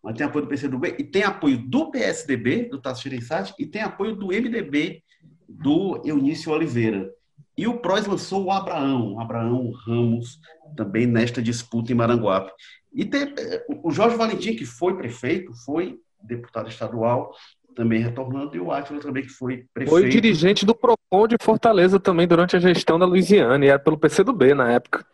Mas 0.04 0.18
tem 0.18 0.28
apoio 0.28 0.46
do 0.46 0.50
PCdoB 0.50 0.96
e 1.00 1.04
tem 1.04 1.24
apoio 1.24 1.58
do 1.58 1.90
PSDB, 1.90 2.66
do 2.66 2.82
Tasso 2.82 3.04
Gereissati, 3.04 3.54
e 3.58 3.66
tem 3.66 3.82
apoio 3.82 4.16
do 4.16 4.28
MDB, 4.28 5.02
do 5.48 6.02
Eunício 6.06 6.52
Oliveira. 6.52 7.10
E 7.58 7.68
o 7.68 7.78
PROS 7.80 8.06
lançou 8.06 8.46
o 8.46 8.52
Abraão, 8.52 9.20
Abraão 9.20 9.72
Ramos, 9.86 10.40
também 10.76 11.08
nesta 11.08 11.42
disputa 11.42 11.92
em 11.92 11.96
Maranguape. 11.96 12.52
E 12.94 13.10
o 13.84 13.92
Jorge 13.92 14.18
Valentim, 14.18 14.56
que 14.56 14.66
foi 14.66 14.96
prefeito, 14.96 15.54
foi 15.66 16.00
deputado 16.22 16.70
estadual, 16.70 17.34
também 17.76 18.02
retornando, 18.02 18.56
e 18.56 18.60
o 18.60 18.72
Átila 18.72 19.00
também, 19.00 19.24
que 19.24 19.30
foi 19.30 19.66
prefeito. 19.74 19.90
Foi 19.90 20.10
dirigente 20.10 20.66
do 20.66 20.74
PROCON 20.74 21.28
de 21.28 21.36
Fortaleza 21.42 22.00
também 22.00 22.28
durante 22.28 22.56
a 22.56 22.60
gestão 22.60 22.98
da 22.98 23.06
Louisiana, 23.06 23.64
e 23.66 23.70
era 23.70 23.80
pelo 23.80 23.98
PCdoB 23.98 24.54
na 24.54 24.72
época. 24.72 25.06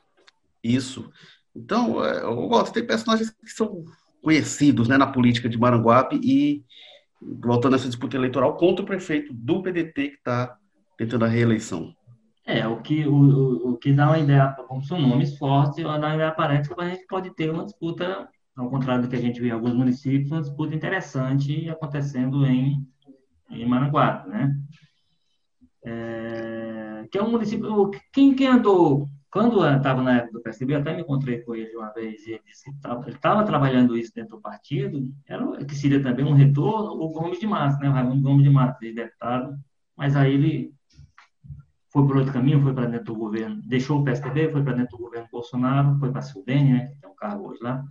Isso. 0.64 1.12
Então, 1.56 2.04
é, 2.06 2.24
eu 2.24 2.36
gosto, 2.48 2.74
tem 2.74 2.86
personagens 2.86 3.30
que 3.30 3.50
são 3.50 3.84
conhecidos 4.22 4.88
né, 4.88 4.98
na 4.98 5.08
política 5.08 5.50
de 5.50 5.58
Maranguape 5.58 6.20
e 6.24 6.64
voltando 7.20 7.74
a 7.74 7.76
essa 7.78 7.88
disputa 7.88 8.16
eleitoral 8.16 8.56
contra 8.56 8.84
o 8.84 8.88
prefeito 8.88 9.34
do 9.34 9.62
PDT 9.62 10.10
que 10.10 10.16
está 10.16 10.56
tentando 10.98 11.26
a 11.26 11.28
reeleição. 11.28 11.96
É, 12.46 12.68
o 12.68 12.82
que, 12.82 13.08
o, 13.08 13.72
o, 13.72 13.78
que 13.78 13.94
dá 13.94 14.08
uma 14.08 14.20
ideia, 14.20 14.52
como 14.68 14.84
são 14.84 15.00
nomes 15.00 15.38
fortes, 15.38 15.84
dá 15.84 15.98
uma 15.98 16.16
ideia 16.16 16.30
aparente 16.30 16.70
que 16.70 16.82
a 16.82 16.90
gente 16.90 17.06
pode 17.08 17.34
ter 17.36 17.52
uma 17.52 17.66
disputa, 17.66 18.28
ao 18.56 18.70
contrário 18.70 19.04
do 19.04 19.10
que 19.10 19.16
a 19.16 19.22
gente 19.22 19.40
vê 19.40 19.50
em 19.50 19.52
alguns 19.52 19.74
municípios, 19.74 20.32
uma 20.32 20.42
disputa 20.42 20.76
interessante 20.76 21.70
acontecendo 21.70 22.46
em, 22.46 22.86
em 23.52 23.66
Maranguape, 23.66 24.30
né? 24.30 24.56
É, 25.84 27.08
que 27.12 27.18
é 27.18 27.24
um 27.24 27.32
município, 27.32 27.92
quem, 28.12 28.36
quem 28.36 28.48
andou, 28.48 29.08
quando 29.32 29.66
estava 29.66 30.02
na 30.02 30.18
época 30.18 30.34
do 30.34 30.42
PSDB, 30.42 30.76
até 30.76 30.94
me 30.94 31.02
encontrei 31.02 31.40
com 31.40 31.56
ele 31.56 31.76
uma 31.76 31.94
vez 31.94 32.26
e 32.28 32.32
ele 32.32 32.42
disse 32.46 32.70
que 32.70 32.82
tava, 32.82 33.04
ele 33.08 33.16
estava 33.16 33.46
trabalhando 33.46 33.98
isso 33.98 34.12
dentro 34.14 34.36
do 34.36 34.42
partido, 34.42 35.10
era, 35.28 35.66
que 35.66 35.74
seria 35.74 36.04
também 36.04 36.26
um 36.26 36.34
retorno, 36.34 37.02
o 37.02 37.10
Gomes 37.10 37.40
de 37.40 37.48
Massa, 37.48 37.78
né? 37.80 37.90
O 37.90 37.94
Raimundo 37.94 38.22
Gomes 38.22 38.44
de 38.44 38.50
Massa, 38.50 38.78
deputado, 38.82 39.58
mas 39.96 40.16
aí 40.16 40.34
ele 40.34 40.74
foi 41.92 42.08
por 42.08 42.18
outro 42.18 42.32
caminho, 42.32 42.62
foi 42.62 42.74
para 42.74 42.86
dentro 42.86 43.14
do 43.14 43.16
governo, 43.16 43.62
deixou 43.66 44.00
o 44.00 44.04
PSDB, 44.04 44.50
foi 44.52 44.64
para 44.64 44.74
dentro 44.74 44.98
do 44.98 45.04
governo 45.04 45.28
Bolsonaro, 45.32 45.98
foi 46.00 46.10
para 46.10 46.20
a 46.20 46.24
Silvânia, 46.24 46.74
né, 46.74 46.88
que 46.88 47.02
tem 47.02 47.10
um 47.10 47.16
cargo 47.16 47.50
hoje 47.50 47.60
lá, 47.62 47.84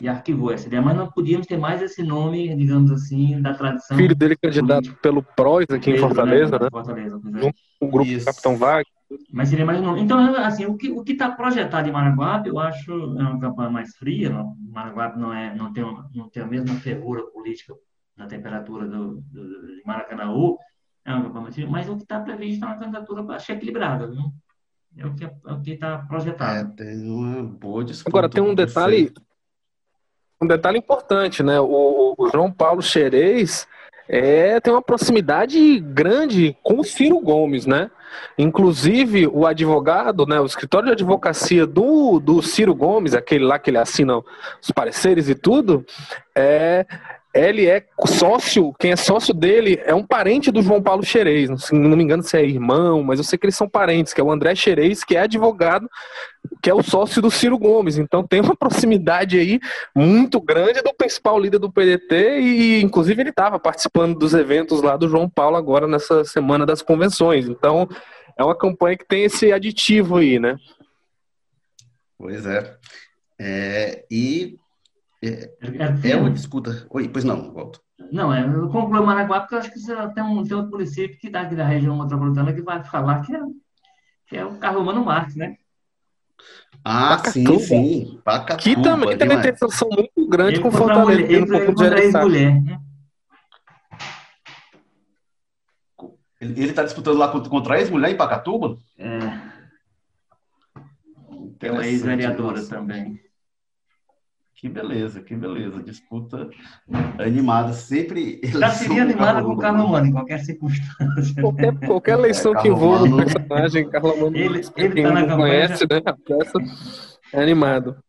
e 0.00 0.08
arquivou 0.08 0.52
essa 0.52 0.66
ideia. 0.66 0.82
Mas 0.82 0.96
não 0.96 1.10
podíamos 1.10 1.46
ter 1.46 1.56
mais 1.56 1.82
esse 1.82 2.02
nome, 2.02 2.54
digamos 2.54 2.90
assim, 2.92 3.40
da 3.40 3.54
tradição. 3.54 3.96
Filho 3.96 4.14
dele 4.14 4.36
candidato 4.36 4.82
política. 4.82 5.00
pelo 5.02 5.22
PROS 5.22 5.66
aqui 5.70 5.90
em 5.90 5.98
Fortaleza, 5.98 6.58
né? 6.58 6.64
né? 6.64 6.70
Fortaleza, 6.70 7.18
com 7.18 7.86
o 7.86 7.90
grupo 7.90 8.10
Isso. 8.10 8.26
Capitão 8.26 8.56
Wagner. 8.56 8.86
Mas 9.32 9.48
seria 9.48 9.64
mais 9.64 9.80
um 9.80 9.84
nome. 9.84 10.02
Então, 10.02 10.18
assim, 10.36 10.66
o 10.66 10.76
que 10.76 10.90
o 10.90 11.02
está 11.02 11.30
projetado 11.30 11.88
em 11.88 11.92
Maranguape, 11.92 12.50
eu 12.50 12.58
acho, 12.58 12.92
é 12.92 13.22
uma 13.22 13.40
campanha 13.40 13.70
mais 13.70 13.96
fria. 13.96 14.30
Maranguape 14.70 15.18
não, 15.18 15.32
é, 15.32 15.54
não, 15.54 15.72
tem, 15.72 15.82
não 16.14 16.28
tem 16.28 16.42
a 16.42 16.46
mesma 16.46 16.74
fervura 16.74 17.22
política 17.22 17.74
na 18.14 18.26
temperatura 18.26 18.86
do, 18.86 19.22
do, 19.32 19.76
de 19.76 19.82
Maracanãú, 19.86 20.58
é 21.08 21.14
uma 21.14 21.32
campanha 21.32 21.68
mas 21.68 21.88
o 21.88 21.96
que 21.96 22.02
está 22.02 22.20
previsto 22.20 22.64
é 22.64 22.68
uma 22.68 22.78
candidatura, 22.78 23.34
acho 23.34 23.52
equilibrada, 23.52 24.06
viu? 24.06 24.32
É 24.96 25.06
o 25.06 25.14
que 25.14 25.24
é, 25.24 25.74
está 25.74 25.98
projetado. 25.98 26.72
É, 26.80 26.84
tem 26.84 27.08
uma 27.08 27.42
boa 27.42 27.84
disputa. 27.84 28.10
Agora 28.10 28.28
tem 28.28 28.42
um 28.42 28.54
detalhe, 28.54 29.12
um 30.40 30.46
detalhe 30.46 30.78
importante, 30.78 31.42
né? 31.42 31.60
O, 31.60 32.14
o 32.18 32.28
João 32.30 32.50
Paulo 32.50 32.82
Xerez 32.82 33.66
é, 34.08 34.60
tem 34.60 34.72
uma 34.72 34.82
proximidade 34.82 35.78
grande 35.80 36.56
com 36.62 36.80
o 36.80 36.84
Ciro 36.84 37.20
Gomes, 37.20 37.66
né? 37.66 37.90
Inclusive, 38.36 39.26
o 39.26 39.46
advogado, 39.46 40.26
né, 40.26 40.40
o 40.40 40.46
escritório 40.46 40.86
de 40.86 40.92
advocacia 40.92 41.66
do, 41.66 42.18
do 42.18 42.42
Ciro 42.42 42.74
Gomes, 42.74 43.14
aquele 43.14 43.44
lá 43.44 43.58
que 43.58 43.70
ele 43.70 43.78
assina 43.78 44.18
os 44.18 44.70
pareceres 44.74 45.28
e 45.28 45.34
tudo, 45.34 45.84
é, 46.34 46.86
ele 47.38 47.66
é 47.66 47.84
sócio, 48.06 48.74
quem 48.78 48.92
é 48.92 48.96
sócio 48.96 49.32
dele 49.32 49.80
é 49.84 49.94
um 49.94 50.04
parente 50.04 50.50
do 50.50 50.62
João 50.62 50.82
Paulo 50.82 51.04
Xerez, 51.04 51.48
não, 51.70 51.96
me 51.96 52.02
engano 52.02 52.22
se 52.22 52.36
é 52.36 52.44
irmão, 52.44 53.02
mas 53.02 53.18
eu 53.18 53.24
sei 53.24 53.38
que 53.38 53.46
eles 53.46 53.56
são 53.56 53.68
parentes, 53.68 54.12
que 54.12 54.20
é 54.20 54.24
o 54.24 54.30
André 54.30 54.54
Xerez, 54.54 55.04
que 55.04 55.16
é 55.16 55.20
advogado, 55.20 55.88
que 56.62 56.68
é 56.68 56.74
o 56.74 56.82
sócio 56.82 57.22
do 57.22 57.30
Ciro 57.30 57.58
Gomes. 57.58 57.98
Então 57.98 58.26
tem 58.26 58.40
uma 58.40 58.54
proximidade 58.58 59.38
aí 59.38 59.60
muito 59.94 60.40
grande 60.40 60.82
do 60.82 60.92
principal 60.94 61.38
líder 61.38 61.58
do 61.58 61.72
PDT 61.72 62.40
e 62.40 62.82
inclusive 62.82 63.20
ele 63.20 63.30
estava 63.30 63.58
participando 63.58 64.18
dos 64.18 64.34
eventos 64.34 64.82
lá 64.82 64.96
do 64.96 65.08
João 65.08 65.28
Paulo 65.28 65.56
agora 65.56 65.86
nessa 65.86 66.24
semana 66.24 66.66
das 66.66 66.82
convenções. 66.82 67.48
Então 67.48 67.88
é 68.36 68.44
uma 68.44 68.56
campanha 68.56 68.96
que 68.96 69.06
tem 69.06 69.24
esse 69.24 69.52
aditivo 69.52 70.16
aí, 70.16 70.38
né? 70.38 70.56
Pois 72.18 72.44
é. 72.46 72.76
é 73.38 74.04
e 74.10 74.56
é, 75.22 75.50
é, 75.60 76.10
é 76.10 76.16
uma 76.16 76.30
disputa. 76.30 76.86
Oi, 76.90 77.08
pois 77.08 77.24
não, 77.24 77.52
volto. 77.52 77.80
Não, 78.12 78.32
é, 78.32 78.44
eu 78.44 78.68
concluo 78.68 79.04
Maraguá 79.04 79.40
porque 79.40 79.54
eu 79.54 79.58
acho 79.58 79.72
que 79.72 79.80
tem 80.14 80.24
um, 80.24 80.44
tem 80.44 80.56
outro 80.56 80.70
município 80.70 81.18
que 81.18 81.34
aqui 81.36 81.56
da 81.56 81.66
região 81.66 81.98
metropolitana 81.98 82.52
que 82.52 82.62
vai 82.62 82.82
falar 82.84 83.20
que 83.22 83.34
é, 83.34 83.40
que 84.26 84.36
é 84.36 84.44
o 84.44 84.56
Carlos 84.58 84.84
Mano 84.84 85.04
Marques, 85.04 85.34
né? 85.34 85.56
Ah, 86.84 87.16
Pacatuba. 87.16 87.58
sim, 87.58 87.58
sim. 87.58 88.20
Pacatuba, 88.24 88.56
que 88.62 88.76
também 88.82 89.18
tem 89.18 89.28
uma 89.28 89.40
intenção 89.40 89.88
muito 89.90 90.28
grande 90.28 90.54
ele 90.54 90.62
com 90.62 90.70
Fortaleza. 90.70 91.04
Mulher, 91.04 91.30
ele, 91.30 91.34
ele, 91.34 91.66
contra 91.66 92.22
mulher 92.22 92.62
né? 92.62 92.80
Ele 96.40 96.70
está 96.70 96.84
disputando 96.84 97.18
lá 97.18 97.28
contra 97.28 97.74
a 97.74 97.80
ex-mulher 97.80 98.10
em 98.12 98.16
Pacatuba? 98.16 98.78
É. 98.96 99.18
Tem 101.58 101.72
uma 101.72 101.84
ex-vereadora 101.84 102.64
também. 102.64 103.20
Que 104.58 104.68
beleza, 104.68 105.22
que 105.22 105.36
beleza. 105.36 105.80
Disputa 105.84 106.50
animada, 107.20 107.72
sempre. 107.72 108.40
Já 108.42 108.70
seria 108.70 109.04
animada 109.04 109.40
com 109.40 109.52
o 109.52 109.56
Carlomano, 109.56 110.06
em 110.06 110.10
qualquer 110.10 110.40
circunstância. 110.40 111.40
Qualquer, 111.40 111.78
qualquer 111.78 112.18
eleição 112.18 112.52
é, 112.52 112.62
que 112.62 112.66
envolva 112.66 113.04
o 113.04 113.16
personagem, 113.16 113.88
Carlomano, 113.88 114.36
ele, 114.36 114.60
ele 114.76 114.94
quem 114.94 115.04
tá 115.04 115.26
não 115.26 115.36
conhece, 115.36 115.86
né, 115.88 116.02
a 116.04 116.12
peça, 116.12 116.58
é 117.32 117.40
animado. 117.40 118.02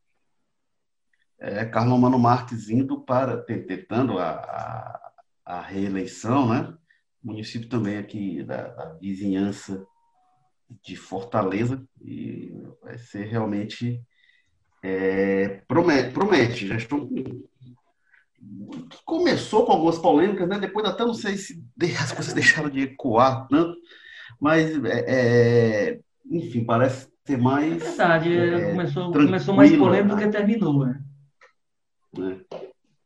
é, 1.39 1.65
Carlos 1.65 1.99
Mano 1.99 2.17
Marques 2.17 2.67
indo 2.67 2.99
para, 2.99 3.37
tentando 3.37 4.17
a, 4.17 4.31
a, 4.31 5.11
a 5.45 5.61
reeleição, 5.61 6.49
né? 6.49 6.75
município 7.23 7.69
também 7.69 7.97
aqui 7.97 8.41
da, 8.43 8.69
da, 8.69 8.93
vizinhança 8.93 9.85
de 10.83 10.95
Fortaleza, 10.95 11.85
e 12.01 12.51
vai 12.81 12.97
ser 12.97 13.25
realmente. 13.25 14.03
É, 14.81 15.61
promete, 15.67 16.11
promete, 16.11 16.67
já 16.67 16.75
estou. 16.75 17.09
Começou 19.05 19.65
com 19.65 19.73
algumas 19.73 19.97
polêmicas, 19.97 20.47
né? 20.47 20.59
Depois 20.59 20.85
até 20.85 21.03
não 21.03 21.13
sei 21.13 21.37
se 21.37 21.61
as 22.01 22.11
coisas 22.11 22.33
deixaram 22.33 22.69
de 22.69 22.81
ecoar 22.81 23.47
tanto, 23.47 23.77
mas 24.39 24.71
é, 24.85 25.05
é 25.07 25.99
enfim, 26.29 26.63
parece 26.63 27.09
ser 27.25 27.37
mais. 27.37 27.73
É 27.73 27.85
verdade, 27.85 28.37
é, 28.37 28.69
começou, 28.71 29.11
começou 29.11 29.55
mais 29.55 29.75
polêmico 29.75 30.15
do 30.15 30.21
que 30.21 30.29
terminou, 30.29 30.85
né? 30.85 31.01
né? 32.17 32.39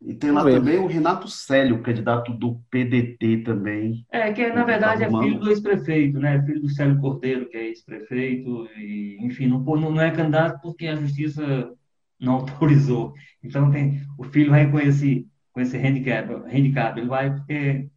E 0.06 0.14
tem 0.14 0.32
lá 0.32 0.44
também 0.44 0.78
o 0.78 0.88
Renato 0.88 1.30
Célio, 1.30 1.82
candidato 1.82 2.34
do 2.34 2.60
PDT 2.70 3.44
também. 3.44 4.06
É, 4.12 4.34
que 4.34 4.48
na 4.48 4.66
verdade 4.66 5.04
é 5.04 5.08
filho 5.08 5.40
do 5.40 5.50
ex-prefeito, 5.50 6.20
né? 6.20 6.42
Filho 6.44 6.62
do 6.62 6.70
Célio 6.70 7.00
Cordeiro, 7.00 7.48
que 7.48 7.56
é 7.56 7.68
ex-prefeito, 7.68 8.68
e 8.78 9.18
enfim, 9.22 9.48
não, 9.48 9.60
não 9.60 10.02
é 10.02 10.12
candidato 10.12 10.62
porque 10.62 10.88
a 10.88 10.96
justiça 10.96 11.72
não 12.20 12.34
autorizou. 12.44 13.14
Então 13.42 13.72
tem, 13.72 14.02
o 14.18 14.26
filho 14.26 14.52
vai 14.52 14.70
com 14.70 14.80
esse, 14.80 15.26
com 15.54 15.62
esse 15.62 15.78
handicap, 15.78 16.34
handicap, 16.54 17.00
ele 17.00 17.08
vai 17.08 17.34
porque, 17.34 17.90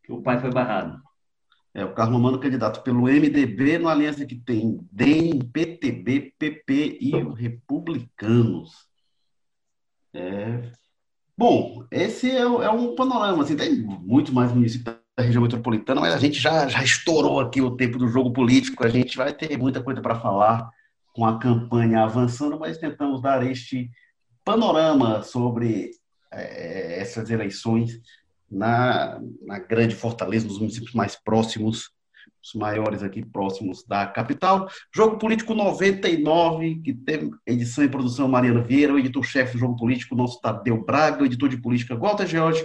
porque 0.00 0.12
o 0.12 0.22
pai 0.22 0.40
foi 0.40 0.50
barrado. 0.50 1.02
É, 1.74 1.84
o 1.84 1.92
Carlos 1.92 2.20
Mano 2.20 2.40
candidato 2.40 2.82
pelo 2.82 3.02
MDB, 3.02 3.78
numa 3.78 3.92
aliança 3.92 4.24
que 4.24 4.34
tem 4.34 4.80
DEM, 4.90 5.38
PTB, 5.52 6.32
PP 6.38 6.98
e 6.98 7.10
Republicanos. 7.34 8.87
É... 10.14 10.70
Bom, 11.36 11.84
esse 11.90 12.30
é, 12.30 12.40
é, 12.40 12.70
um 12.70 12.94
panorama. 12.94 13.42
Assim, 13.42 13.56
tem 13.56 13.76
muito 13.76 14.32
mais 14.32 14.52
municípios 14.52 14.96
da 15.16 15.22
região 15.22 15.42
metropolitana, 15.42 16.00
mas 16.00 16.14
a 16.14 16.18
gente 16.18 16.38
já, 16.38 16.68
já 16.68 16.82
estourou 16.82 17.40
aqui 17.40 17.60
o 17.60 17.76
tempo 17.76 17.98
do 17.98 18.08
jogo 18.08 18.32
político. 18.32 18.84
A 18.84 18.88
gente 18.88 19.16
vai 19.16 19.32
ter 19.32 19.56
muita 19.56 19.82
coisa 19.82 20.00
para 20.00 20.18
falar 20.18 20.68
com 21.12 21.24
a 21.24 21.38
campanha 21.38 22.02
avançando, 22.02 22.58
mas 22.58 22.78
tentamos 22.78 23.22
dar 23.22 23.44
este 23.46 23.90
panorama 24.44 25.22
sobre 25.22 25.90
é, 26.32 27.00
essas 27.00 27.30
eleições 27.30 28.00
na, 28.50 29.20
na 29.42 29.58
grande 29.58 29.94
Fortaleza, 29.94 30.46
nos 30.46 30.58
municípios 30.58 30.94
mais 30.94 31.16
próximos 31.16 31.90
os 32.42 32.54
maiores 32.54 33.02
aqui 33.02 33.24
próximos 33.24 33.84
da 33.84 34.06
capital. 34.06 34.68
Jogo 34.94 35.18
Político 35.18 35.54
99, 35.54 36.80
que 36.84 36.92
tem 36.92 37.30
edição 37.46 37.84
e 37.84 37.88
produção 37.88 38.28
Mariana 38.28 38.62
Vieira, 38.62 38.94
o 38.94 38.98
editor-chefe 38.98 39.54
do 39.54 39.58
Jogo 39.58 39.76
Político, 39.76 40.14
nosso 40.14 40.40
Tadeu 40.40 40.84
Braga, 40.84 41.22
o 41.22 41.26
editor 41.26 41.48
de 41.48 41.56
política 41.56 41.96
Walter 41.96 42.26
George, 42.26 42.64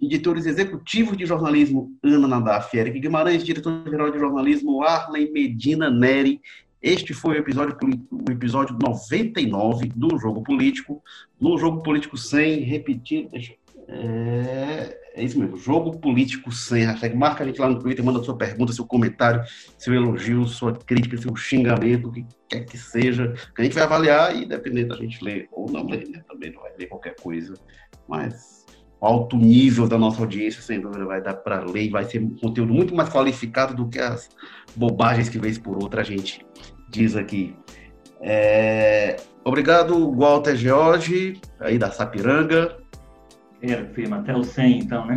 editores 0.00 0.46
executivos 0.46 1.16
de 1.16 1.26
jornalismo 1.26 1.92
Ana 2.02 2.28
Nadaf, 2.28 2.76
Eric 2.76 3.00
Guimarães, 3.00 3.44
diretor-geral 3.44 4.10
de 4.10 4.18
jornalismo 4.18 4.82
Arlen 4.82 5.32
Medina 5.32 5.90
Neri. 5.90 6.40
Este 6.80 7.12
foi 7.12 7.36
o 7.36 7.38
episódio, 7.38 7.76
o 8.10 8.30
episódio 8.30 8.78
99 8.80 9.92
do 9.96 10.16
Jogo 10.18 10.42
Político. 10.44 11.02
No 11.40 11.58
Jogo 11.58 11.82
Político 11.82 12.16
100, 12.16 12.60
repetindo, 12.60 13.30
deixa, 13.30 13.54
é, 13.88 14.98
é 15.14 15.24
isso 15.24 15.38
mesmo, 15.38 15.56
jogo 15.56 15.98
político 15.98 16.52
sem 16.52 16.84
hashtag. 16.84 17.16
Marca 17.16 17.42
a 17.42 17.46
gente 17.46 17.58
lá 17.58 17.68
no 17.68 17.78
Twitter, 17.78 18.04
manda 18.04 18.22
sua 18.22 18.36
pergunta, 18.36 18.72
seu 18.72 18.86
comentário, 18.86 19.42
seu 19.78 19.94
elogio, 19.94 20.46
sua 20.46 20.74
crítica, 20.74 21.16
seu 21.16 21.34
xingamento, 21.34 22.08
o 22.08 22.12
que 22.12 22.26
quer 22.48 22.64
que 22.66 22.76
seja, 22.76 23.32
que 23.54 23.62
a 23.62 23.64
gente 23.64 23.74
vai 23.74 23.84
avaliar 23.84 24.36
e 24.36 24.44
dependendo 24.46 24.88
da 24.88 24.96
gente 24.96 25.24
ler 25.24 25.48
ou 25.50 25.70
não 25.70 25.86
ler, 25.86 26.06
né? 26.08 26.22
Também 26.28 26.52
não 26.52 26.60
vai 26.60 26.72
ler 26.78 26.86
qualquer 26.86 27.16
coisa, 27.16 27.54
mas 28.06 28.66
o 29.00 29.06
alto 29.06 29.36
nível 29.36 29.88
da 29.88 29.96
nossa 29.96 30.20
audiência, 30.20 30.60
sem 30.60 30.80
dúvida, 30.80 31.06
vai 31.06 31.22
dar 31.22 31.34
para 31.34 31.64
ler 31.64 31.84
e 31.84 31.90
vai 31.90 32.04
ser 32.04 32.22
um 32.22 32.36
conteúdo 32.36 32.74
muito 32.74 32.94
mais 32.94 33.08
qualificado 33.08 33.74
do 33.74 33.88
que 33.88 33.98
as 33.98 34.28
bobagens 34.76 35.30
que 35.30 35.38
vez 35.38 35.56
por 35.56 35.82
outra 35.82 36.02
a 36.02 36.04
gente 36.04 36.44
diz 36.90 37.16
aqui. 37.16 37.56
É... 38.20 39.16
Obrigado, 39.44 40.12
Walter 40.14 40.56
George, 40.56 41.40
aí 41.58 41.78
da 41.78 41.90
Sapiranga. 41.90 42.76
Era, 43.60 43.86
firma, 43.86 44.18
até 44.18 44.34
o 44.34 44.44
100, 44.44 44.78
então, 44.78 45.06
né? 45.06 45.16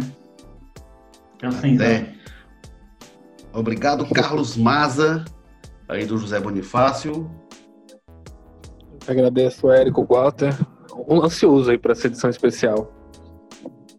Até 1.36 1.48
o 1.48 1.52
100. 1.52 1.76
Até. 1.76 2.14
Obrigado, 3.54 4.08
Carlos 4.10 4.56
Maza, 4.56 5.26
aí 5.88 6.06
do 6.06 6.18
José 6.18 6.40
Bonifácio. 6.40 7.30
Agradeço, 9.08 9.72
Érico 9.72 10.06
Walter. 10.06 10.56
Um 11.08 11.22
ansioso 11.24 11.72
aí 11.72 11.78
para 11.78 11.92
essa 11.92 12.08
edição 12.08 12.30
especial. 12.30 12.94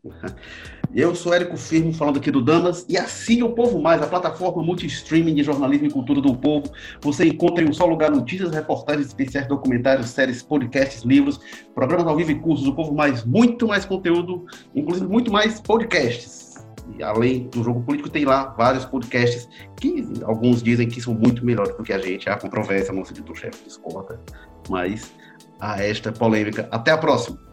Eu 0.95 1.15
sou 1.15 1.33
Érico 1.33 1.57
Firmo, 1.57 1.91
falando 1.91 2.19
aqui 2.19 2.31
do 2.31 2.43
Damas, 2.43 2.85
e 2.87 2.99
assim 2.99 3.43
o 3.43 3.51
Povo 3.53 3.81
Mais, 3.81 4.03
a 4.03 4.07
plataforma 4.07 4.63
multi-streaming 4.63 5.35
de 5.35 5.43
jornalismo 5.43 5.87
e 5.87 5.91
cultura 5.91 6.21
do 6.21 6.37
povo. 6.37 6.71
Você 7.01 7.27
encontra 7.27 7.65
em 7.65 7.69
um 7.71 7.73
só 7.73 7.87
lugar 7.87 8.11
notícias, 8.11 8.51
reportagens 8.51 9.07
especiais, 9.07 9.49
documentários, 9.49 10.11
séries, 10.11 10.43
podcasts, 10.43 11.03
livros, 11.03 11.41
programas 11.75 12.07
ao 12.07 12.15
vivo 12.15 12.33
e 12.33 12.35
cursos. 12.35 12.67
O 12.67 12.75
Povo 12.75 12.95
Mais, 12.95 13.25
muito 13.25 13.67
mais 13.67 13.87
conteúdo, 13.87 14.45
inclusive 14.75 15.07
muito 15.07 15.33
mais 15.33 15.59
podcasts. 15.63 16.63
E 16.99 17.03
além 17.03 17.49
do 17.49 17.65
jogo 17.65 17.81
político, 17.83 18.11
tem 18.11 18.27
lá 18.27 18.55
vários 18.59 18.85
podcasts 18.85 19.49
que 19.81 20.05
alguns 20.25 20.63
dizem 20.63 20.89
que 20.89 21.01
são 21.01 21.15
muito 21.15 21.43
melhores 21.43 21.75
do 21.75 21.83
que 21.83 21.95
a 21.95 21.99
gente. 21.99 22.29
Há 22.29 22.37
controvérsia, 22.37 22.93
nosso 22.93 23.13
editor-chefe 23.13 23.65
discorda, 23.65 24.21
mas 24.69 25.11
a 25.59 25.83
esta 25.83 26.13
polêmica. 26.13 26.69
Até 26.71 26.91
a 26.91 26.99
próxima! 26.99 27.52